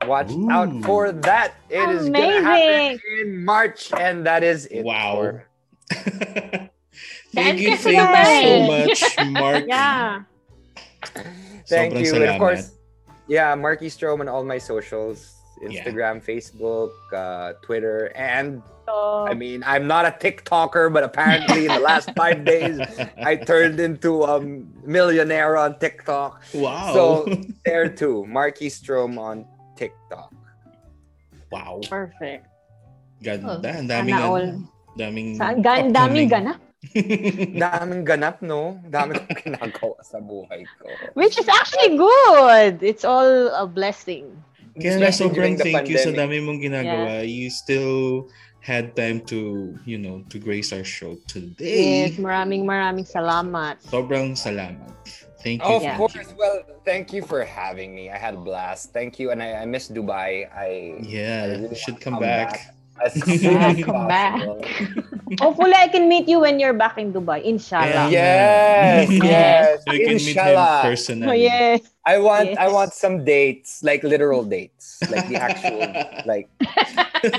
Watch 0.07 0.33
out 0.51 0.85
for 0.85 1.13
that. 1.13 1.55
It 1.71 1.89
is 1.91 2.09
gonna 2.09 2.43
happen 2.43 3.01
in 3.21 3.45
March, 3.45 3.93
and 3.99 4.27
that 4.27 4.43
is 4.43 4.67
it. 4.67 4.83
Wow. 4.85 5.15
for- 5.17 5.45
thank 7.35 7.61
you, 7.61 7.77
thank 7.77 7.97
you 7.97 8.97
so 8.97 9.17
much, 9.27 9.31
Mark. 9.41 9.65
Yeah. 9.67 10.23
Thank 11.69 11.95
Sobrang 11.95 12.05
you. 12.05 12.15
And 12.15 12.25
of 12.25 12.31
salamat. 12.31 12.39
course, 12.39 12.73
yeah, 13.29 13.55
Markki 13.57 13.87
Stroem 13.91 14.21
on 14.21 14.29
all 14.29 14.45
my 14.45 14.59
socials 14.59 15.37
Yeah. 15.63 15.85
Instagram, 15.85 16.23
Facebook, 16.25 16.91
uh, 17.15 17.55
Twitter, 17.63 18.11
and 18.17 18.63
So, 18.87 19.27
I 19.31 19.35
mean, 19.35 19.63
I'm 19.65 19.87
not 19.87 20.05
a 20.07 20.11
TikToker, 20.11 20.93
but 20.93 21.05
apparently 21.05 21.67
in 21.67 21.73
the 21.73 21.79
last 21.81 22.11
five 22.19 22.45
days, 22.45 22.81
I 23.23 23.37
turned 23.37 23.79
into 23.79 24.25
a 24.25 24.41
millionaire 24.85 25.57
on 25.57 25.79
TikTok. 25.79 26.43
wow. 26.55 26.93
So 26.93 27.31
there 27.65 27.89
too, 27.89 28.27
Markki 28.29 28.67
Stroem 28.69 29.19
on 29.19 29.47
TikTok. 29.83 30.31
wow. 31.51 31.83
perfect. 31.91 32.47
Ganda. 33.23 33.59
Ang 33.59 33.63
Sana 33.63 33.91
daming, 33.91 34.19
all. 34.19 34.47
ano, 34.47 34.67
daming 34.95 35.29
Sa, 35.39 35.55
gan, 35.59 35.91
daming 35.91 36.31
ganap. 36.31 36.59
Daming 37.63 38.03
ganap, 38.03 38.43
no? 38.43 38.75
Dami 38.91 39.15
kong 39.15 39.39
ginagawa 39.39 40.03
sa 40.03 40.19
buhay 40.19 40.67
ko. 40.83 40.91
Which 41.15 41.39
is 41.39 41.47
actually 41.47 41.95
good. 41.95 42.83
It's 42.83 43.07
all 43.07 43.55
a 43.55 43.71
blessing. 43.71 44.35
Kaya 44.75 45.15
sobrang 45.15 45.55
the 45.61 45.71
thank 45.71 45.87
you 45.87 45.95
sa 46.03 46.11
pandemic. 46.11 46.19
dami 46.19 46.37
mong 46.43 46.59
ginagawa. 46.59 47.23
You 47.23 47.55
still 47.55 48.27
had 48.63 48.99
time 48.99 49.23
to, 49.31 49.75
you 49.87 49.99
know, 49.99 50.27
to 50.35 50.43
grace 50.43 50.75
our 50.75 50.83
show 50.83 51.19
today. 51.31 52.11
Yes, 52.11 52.19
maraming 52.19 52.67
maraming 52.67 53.07
salamat. 53.07 53.79
Sobrang 53.87 54.35
salamat. 54.35 54.91
Thank 55.43 55.63
you. 55.63 55.75
Of 55.75 55.83
Yeah. 55.83 55.97
course. 55.99 56.15
Well, 56.39 56.63
thank 56.85 57.13
you 57.13 57.23
for 57.23 57.43
having 57.45 57.95
me. 57.95 58.11
I 58.11 58.17
had 58.17 58.35
a 58.35 58.41
blast. 58.41 58.93
Thank 58.95 59.19
you, 59.19 59.31
and 59.31 59.43
I, 59.43 59.63
I 59.63 59.65
miss 59.67 59.89
Dubai. 59.91 60.47
I 60.55 60.95
I 60.97 61.03
Yeah, 61.03 61.47
really 61.47 61.75
should 61.75 61.99
come 62.01 62.15
come 62.15 62.23
back. 62.23 62.75
as 63.03 63.13
soon 63.41 63.59
as 63.59 63.83
Come 63.83 64.07
back. 64.07 64.39
Hopefully, 65.43 65.75
I 65.75 65.89
can 65.89 66.09
meet 66.09 66.29
you 66.29 66.41
when 66.41 66.61
you're 66.61 66.77
back 66.77 66.99
in 66.99 67.13
Dubai. 67.13 67.43
Inshallah. 67.43 68.11
Yes, 68.11 69.11
yes. 69.19 69.83
So 69.85 69.93
you 69.93 70.07
can 70.07 70.17
meet 70.23 70.37
him 70.39 70.61
personally. 70.83 71.27
Oh, 71.29 71.33
yes. 71.35 71.92
I 72.03 72.19
want 72.19 72.59
I 72.59 72.67
Yes. 72.67 72.73
want 72.75 72.91
some 72.93 73.23
dates, 73.23 73.79
like 73.87 74.03
literal 74.03 74.43
dates, 74.43 74.99
like 75.07 75.29
the 75.31 75.39
actual, 75.39 75.79
like 76.27 76.51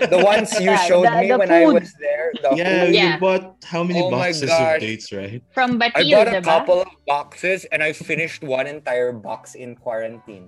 the 0.08 0.24
ones 0.24 0.56
you 0.56 0.72
showed 0.88 1.04
the- 1.04 1.20
me 1.20 1.28
the 1.28 1.38
when 1.38 1.52
I 1.52 1.68
food. 1.68 1.84
was 1.84 1.92
there. 2.00 2.32
The 2.40 2.50
Yeah, 2.56 2.88
food. 2.88 2.96
you 2.96 3.04
Yeah. 3.04 3.20
bought 3.20 3.60
how 3.68 3.84
many 3.84 4.00
Oh 4.00 4.08
boxes 4.08 4.48
of 4.48 4.80
dates, 4.80 5.12
right? 5.12 5.44
From 5.52 5.76
I 5.84 5.92
Batil, 5.92 6.16
bought 6.16 6.28
a 6.32 6.40
diba? 6.40 6.44
couple 6.48 6.80
of 6.80 6.92
boxes 7.04 7.68
and 7.76 7.84
I 7.84 7.92
finished 7.92 8.40
one 8.40 8.64
entire 8.68 9.12
box 9.12 9.56
in 9.60 9.76
quarantine. 9.76 10.48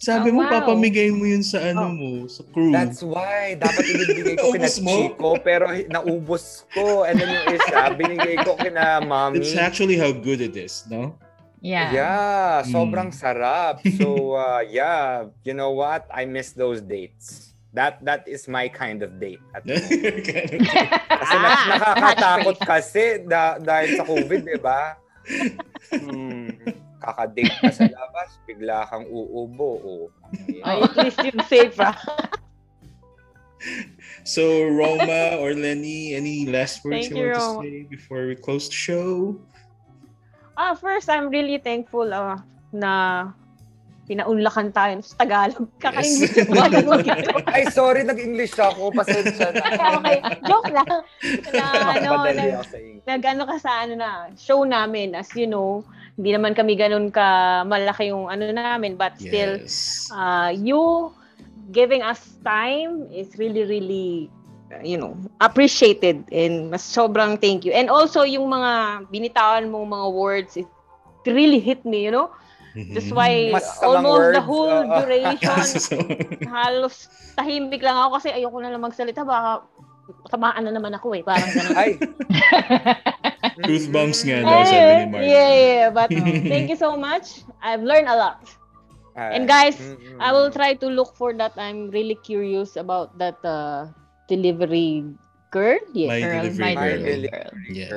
Sabi 0.00 0.32
Oh, 0.32 0.40
mo, 0.40 0.48
wow. 0.48 0.64
papamigay 0.64 1.12
mo 1.12 1.28
yun 1.28 1.44
sa 1.44 1.60
ano 1.68 1.88
Oh. 1.88 1.94
mo, 1.94 2.24
sa 2.26 2.42
crew. 2.48 2.72
That's 2.72 3.04
why. 3.04 3.60
Dapat 3.60 3.84
ibibigay 3.92 4.34
ko 4.40 4.56
kina? 4.56 4.68
Chico, 4.72 5.36
pero 5.44 5.68
naubos 5.92 6.64
ko. 6.72 7.04
And 7.04 7.20
then 7.20 7.28
yung 7.28 7.60
isa, 7.60 7.92
binigay 7.92 8.40
ko 8.40 8.56
kina 8.56 9.04
Mami. 9.04 9.44
It's 9.44 9.52
actually 9.52 10.00
how 10.00 10.10
good 10.16 10.40
it 10.40 10.56
is, 10.56 10.88
no? 10.88 11.12
Yeah. 11.64 11.88
Yeah, 11.96 12.52
Mm. 12.60 12.68
sobrang 12.68 13.08
sarap. 13.08 13.80
So, 13.96 14.36
uh, 14.36 14.60
yeah, 14.60 15.32
you 15.48 15.56
know 15.56 15.72
what? 15.72 16.04
I 16.12 16.28
miss 16.28 16.52
those 16.52 16.84
dates. 16.84 17.56
That 17.72 18.04
that 18.04 18.28
is 18.28 18.46
my 18.46 18.68
kind 18.68 19.00
of 19.00 19.16
date. 19.16 19.40
At. 19.56 19.64
Kasi 21.24 21.34
Ah, 21.34 21.64
nakakatakot 21.72 22.56
kasi 22.62 23.04
da- 23.24 23.56
dahil 23.58 23.96
sa 23.96 24.04
COVID, 24.04 24.40
di 24.44 24.60
ba? 24.60 24.94
Hmm, 25.90 26.52
kakadate 27.00 27.48
ka 27.64 27.72
sa 27.72 27.88
labas, 27.88 28.36
bigla 28.44 28.84
kang 28.86 29.08
uubo. 29.08 29.70
Oh. 29.80 30.04
Ay, 30.62 30.84
at 30.84 30.94
least 31.00 31.18
you're 31.24 31.42
safe, 31.48 31.74
ah. 31.80 31.96
so, 34.22 34.68
Roma 34.68 35.40
or 35.40 35.56
Lenny, 35.56 36.12
any 36.14 36.44
last 36.46 36.84
words 36.84 37.08
Thank 37.08 37.16
you, 37.16 37.24
you, 37.26 37.32
want 37.32 37.40
Roma. 37.40 37.62
to 37.64 37.64
say 37.64 37.76
before 37.88 38.22
we 38.28 38.36
close 38.36 38.68
the 38.68 38.76
show? 38.76 39.40
Ah, 40.54 40.74
first, 40.78 41.10
I'm 41.10 41.30
really 41.30 41.58
thankful 41.58 42.06
ah, 42.14 42.38
na 42.70 42.92
pinaunlakan 44.04 44.70
tayo 44.70 45.00
sa 45.00 45.24
Tagalog. 45.24 45.66
Kaka-English 45.80 46.46
mag-ito. 46.52 46.92
Ay, 47.56 47.64
sorry, 47.72 48.04
nag-English 48.04 48.54
ako. 48.60 48.92
Pasensya 48.92 49.50
na. 49.50 49.64
okay, 49.98 50.18
joke 50.44 50.70
lang. 50.70 50.92
Na, 51.56 51.64
ano, 51.96 52.08
nag, 52.28 52.36
English. 52.36 53.02
nag-ano 53.08 53.42
ka 53.48 53.56
sa 53.58 53.88
ano 53.88 53.94
na, 53.96 54.28
show 54.36 54.62
namin. 54.62 55.16
As 55.16 55.32
you 55.32 55.48
know, 55.48 55.80
hindi 56.20 56.36
naman 56.36 56.52
kami 56.52 56.76
ganun 56.76 57.08
ka 57.10 57.64
malaki 57.64 58.12
yung 58.12 58.28
ano 58.28 58.44
namin, 58.52 58.94
but 58.94 59.16
still, 59.16 59.58
Yes. 59.58 60.06
uh, 60.12 60.52
you 60.52 61.10
giving 61.72 62.04
us 62.04 62.20
time 62.44 63.08
is 63.08 63.32
really, 63.40 63.64
really, 63.64 64.28
uh, 64.28 64.33
you 64.82 64.96
know, 64.96 65.16
appreciated 65.40 66.24
and 66.32 66.70
mas 66.70 66.82
sobrang 66.82 67.36
thank 67.40 67.64
you. 67.64 67.72
And 67.72 67.88
also, 67.88 68.22
yung 68.22 68.48
mga 68.48 69.04
binitawan 69.08 69.68
mong 69.70 69.86
mga 69.88 70.06
words, 70.12 70.52
it 70.56 70.68
really 71.26 71.58
hit 71.60 71.84
me, 71.84 72.04
you 72.04 72.12
know? 72.12 72.30
That's 72.90 73.08
Mhm. 73.08 73.16
why 73.16 73.30
Masamang 73.54 73.86
almost 73.86 74.26
the 74.34 74.42
whole 74.42 74.82
oo. 74.82 74.94
duration, 74.98 75.62
So, 75.88 75.96
halos 76.42 77.06
tahimik 77.34 77.82
lang 77.82 77.94
ako 77.96 78.08
kasi 78.18 78.28
ayoko 78.34 78.58
na 78.60 78.70
lang 78.72 78.82
magsalita. 78.82 79.22
Baka 79.22 79.62
tamaan 80.28 80.66
na 80.66 80.72
naman 80.74 80.92
ako 80.92 81.14
eh. 81.16 81.22
Parang 81.22 81.48
ganun. 81.54 81.74
Ay. 81.74 81.96
Goosebumps 83.66 84.26
nga 84.26 84.38
daw, 84.42 84.60
sabi 84.66 84.92
ni 84.98 85.04
Mark. 85.06 85.22
yeah, 85.22 85.52
yeah, 85.54 85.86
but 85.88 86.10
thank 86.50 86.66
you 86.66 86.76
so 86.76 86.98
much. 86.98 87.46
I've 87.62 87.82
learned 87.82 88.08
a 88.10 88.16
lot. 88.18 88.42
And 89.14 89.46
guys, 89.46 89.78
Mm-mm. 89.78 90.18
I 90.18 90.34
will 90.34 90.50
try 90.50 90.74
to 90.74 90.86
look 90.90 91.14
for 91.14 91.30
that. 91.38 91.54
I'm 91.54 91.90
really 91.90 92.18
curious 92.18 92.74
about 92.74 93.14
that 93.22 93.38
uh, 93.46 93.86
delivery 94.26 95.04
girl. 95.50 95.78
Yes. 95.92 96.08
My 96.08 96.20
Girl, 96.20 96.42
delivery 96.42 96.58
my 96.60 96.74
girl. 96.74 96.98
delivery 96.98 97.28
girl. 97.28 97.52
Yes. 97.70 97.90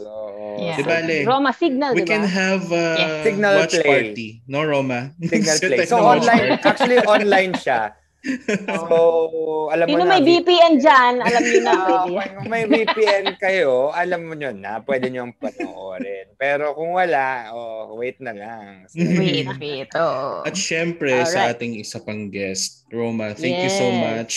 Girl. 0.00 0.20
Yeah. 0.52 0.76
Di 0.76 0.82
bale, 0.84 1.16
Roma 1.24 1.52
Signal, 1.52 1.92
we 1.96 2.00
di 2.00 2.04
ba? 2.04 2.10
can 2.12 2.24
have 2.24 2.64
a 2.68 2.86
Yeah. 2.92 3.22
Signal 3.24 3.52
watch 3.56 3.72
play. 3.72 3.88
party. 3.88 4.28
No, 4.46 4.60
Roma? 4.62 5.00
Signal 5.22 5.56
play. 5.58 5.86
So 5.86 5.96
online, 5.98 6.56
party. 6.56 6.68
actually 6.68 6.98
online 7.02 7.52
siya. 7.56 7.96
So, 8.86 9.66
alam 9.74 9.90
mo 9.90 9.98
Sino 9.98 10.06
na. 10.06 10.14
may 10.14 10.22
VPN 10.22 10.78
dyan, 10.78 11.14
alam 11.18 11.42
niyo 11.42 11.60
na 11.60 11.74
kung 12.38 12.46
may 12.46 12.64
VPN 12.64 13.34
kayo, 13.34 13.90
alam 13.90 14.30
mo 14.30 14.38
nyo 14.38 14.54
na, 14.54 14.78
pwede 14.78 15.10
nyo 15.10 15.26
panoorin. 15.34 16.30
Pero 16.38 16.70
kung 16.72 16.94
wala, 16.94 17.50
oh, 17.50 17.98
wait 17.98 18.22
na 18.22 18.30
lang. 18.30 18.86
So, 18.86 19.02
Wait, 19.02 19.50
wait. 19.58 19.90
Oh. 19.98 20.46
At 20.46 20.54
syempre, 20.54 21.10
sa 21.26 21.50
Alright. 21.50 21.58
ating 21.58 21.74
isa 21.74 21.98
pang 21.98 22.30
guest, 22.30 22.86
Roma, 22.94 23.34
thank 23.34 23.58
you 23.58 23.72
so 23.72 23.90
Yes. 23.90 23.98
much 23.98 24.34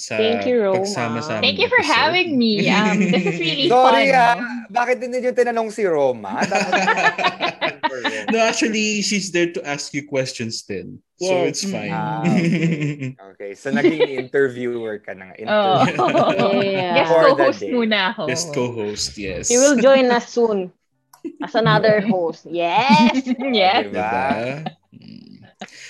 sa 0.00 0.16
Thank 0.16 0.48
you, 0.48 0.64
Roma. 0.64 0.80
pagsama 0.80 1.20
sa 1.20 1.36
Thank 1.44 1.60
aming 1.60 1.60
you 1.60 1.68
for 1.68 1.82
episode. 1.84 2.00
having 2.00 2.28
me. 2.40 2.52
Um, 2.64 2.96
this 3.12 3.20
is 3.20 3.36
really 3.36 3.68
Sorry 3.68 4.08
fun. 4.08 4.16
ah, 4.16 4.34
no? 4.40 4.48
bakit 4.72 4.96
hindi 5.04 5.20
nyo 5.20 5.32
tinanong 5.36 5.68
si 5.68 5.84
Roma? 5.84 6.40
No, 8.30 8.38
actually, 8.38 9.02
she's 9.02 9.34
there 9.34 9.50
to 9.50 9.60
ask 9.66 9.90
you 9.92 10.06
questions 10.06 10.62
then. 10.62 11.02
So 11.18 11.26
Yes. 11.26 11.48
it's 11.50 11.64
fine. 11.66 11.90
Ah, 11.90 12.22
okay. 12.22 13.12
Okay, 13.34 13.50
so 13.58 13.74
naging 13.74 14.06
interviewer 14.22 15.02
ka 15.02 15.12
na. 15.12 15.34
Oh. 15.44 15.82
Interviewer. 15.82 16.62
Yeah. 16.62 16.94
Guest 17.02 17.10
co-host 17.10 17.60
muna 17.66 17.98
ako. 18.14 18.22
Guest 18.30 18.46
co-host, 18.54 19.10
yes. 19.18 19.50
He 19.50 19.58
will 19.58 19.74
join 19.76 20.06
us 20.14 20.30
soon 20.30 20.70
as 21.42 21.52
another 21.58 21.98
host. 22.00 22.46
Yes! 22.46 23.26
yes. 23.50 23.90
Diba? 23.90 23.98
Diba? 23.98 24.24
Mm. 24.94 25.42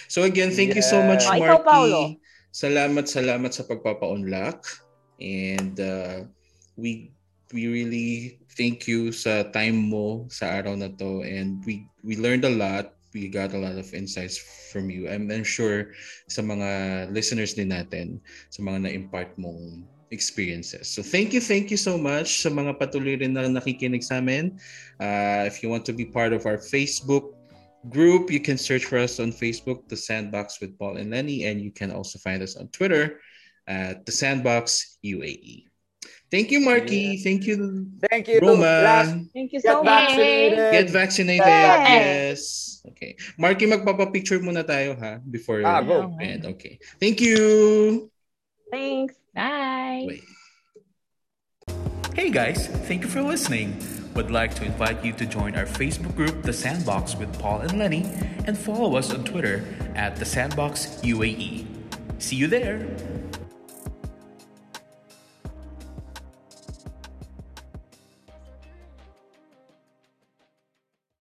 So 0.08 0.24
again, 0.24 0.50
thank 0.50 0.72
you 0.72 0.82
so 0.82 1.04
much, 1.04 1.22
Yeah. 1.28 1.36
Ah, 1.36 1.38
ikaw, 1.38 1.58
Paolo. 1.61 2.02
Salamat, 2.51 3.07
salamat 3.07 3.55
sa 3.55 3.62
pagpapa-unlock. 3.62 4.66
And 5.22 5.76
uh, 5.78 6.26
we 6.74 7.14
we 7.55 7.66
really 7.66 8.38
thank 8.55 8.86
you 8.86 9.11
sa 9.11 9.46
time 9.51 9.90
mo 9.90 10.26
sa 10.30 10.59
araw 10.59 10.74
na 10.74 10.90
to. 10.98 11.22
And 11.22 11.62
we 11.62 11.86
we 12.03 12.18
learned 12.18 12.46
a 12.46 12.51
lot. 12.51 12.98
We 13.11 13.26
got 13.26 13.55
a 13.55 13.61
lot 13.61 13.74
of 13.74 13.90
insights 13.90 14.38
from 14.70 14.86
you. 14.86 15.11
I'm, 15.11 15.26
I'm 15.34 15.42
sure 15.42 15.90
sa 16.30 16.46
mga 16.46 17.11
listeners 17.11 17.59
din 17.59 17.74
natin, 17.74 18.22
sa 18.55 18.62
mga 18.62 18.86
na-impart 18.86 19.34
mong 19.34 19.82
experiences. 20.14 20.90
So 20.90 21.03
thank 21.03 21.34
you, 21.34 21.42
thank 21.42 21.74
you 21.74 21.78
so 21.78 21.98
much 21.98 22.42
sa 22.42 22.51
mga 22.55 22.78
patuloy 22.78 23.18
rin 23.18 23.34
na 23.34 23.51
nakikinig 23.51 24.07
sa 24.07 24.22
amin. 24.22 24.59
Uh, 25.03 25.42
if 25.46 25.59
you 25.62 25.70
want 25.70 25.82
to 25.90 25.94
be 25.94 26.07
part 26.07 26.30
of 26.30 26.46
our 26.46 26.59
Facebook 26.59 27.34
group, 27.89 28.31
you 28.31 28.41
can 28.41 28.59
search 28.59 28.85
for 28.85 28.99
us 28.99 29.18
on 29.20 29.33
Facebook, 29.33 29.89
The 29.89 29.97
Sandbox 29.97 30.61
with 30.61 30.78
Paul 30.78 30.99
and 30.99 31.11
Lenny, 31.11 31.45
and 31.47 31.61
you 31.61 31.70
can 31.72 31.91
also 31.91 32.18
find 32.18 32.43
us 32.43 32.57
on 32.57 32.68
Twitter 32.68 33.20
at 33.66 34.05
The 34.05 34.12
Sandbox 34.12 34.99
UAE. 35.05 35.64
Thank 36.31 36.53
you, 36.53 36.61
Markki. 36.61 37.18
Thank 37.22 37.47
you, 37.47 37.91
Thank 38.09 38.28
you. 38.28 38.39
Last, 38.39 38.47
Roman. 39.11 39.31
Thank 39.35 39.53
you 39.53 39.61
get 39.61 39.72
so 39.72 39.83
much. 39.83 40.11
vaccinated. 40.14 40.72
Get 40.72 40.91
vaccinated. 40.91 41.47
Yes. 41.47 41.91
Yes. 41.91 42.41
Okay. 42.95 43.16
Markki, 43.35 43.66
magpapapicture 43.66 44.39
muna 44.39 44.62
tayo 44.62 44.95
ha 44.95 45.18
before 45.26 45.66
Ah, 45.66 45.83
go. 45.83 46.14
And. 46.22 46.47
Okay. 46.55 46.78
Thank 47.03 47.20
you. 47.20 48.11
Thanks. 48.70 49.14
Bye. 49.35 50.07
Wait. 50.07 50.22
Hey 52.14 52.31
guys, 52.31 52.66
thank 52.87 53.03
you 53.03 53.09
for 53.09 53.22
listening. 53.22 53.74
Would 54.20 54.30
like 54.30 54.54
to 54.56 54.66
invite 54.66 55.02
you 55.02 55.14
to 55.14 55.24
join 55.24 55.56
our 55.56 55.64
Facebook 55.64 56.14
group, 56.14 56.42
The 56.42 56.52
Sandbox 56.52 57.16
with 57.16 57.38
Paul 57.38 57.60
and 57.60 57.78
Lenny, 57.78 58.04
and 58.44 58.56
follow 58.56 58.96
us 58.96 59.14
on 59.14 59.24
Twitter 59.24 59.64
at 59.94 60.16
The 60.16 60.26
Sandbox 60.26 61.00
UAE. 61.00 61.64
See 62.18 62.36
you 62.36 62.46
there. 62.46 62.86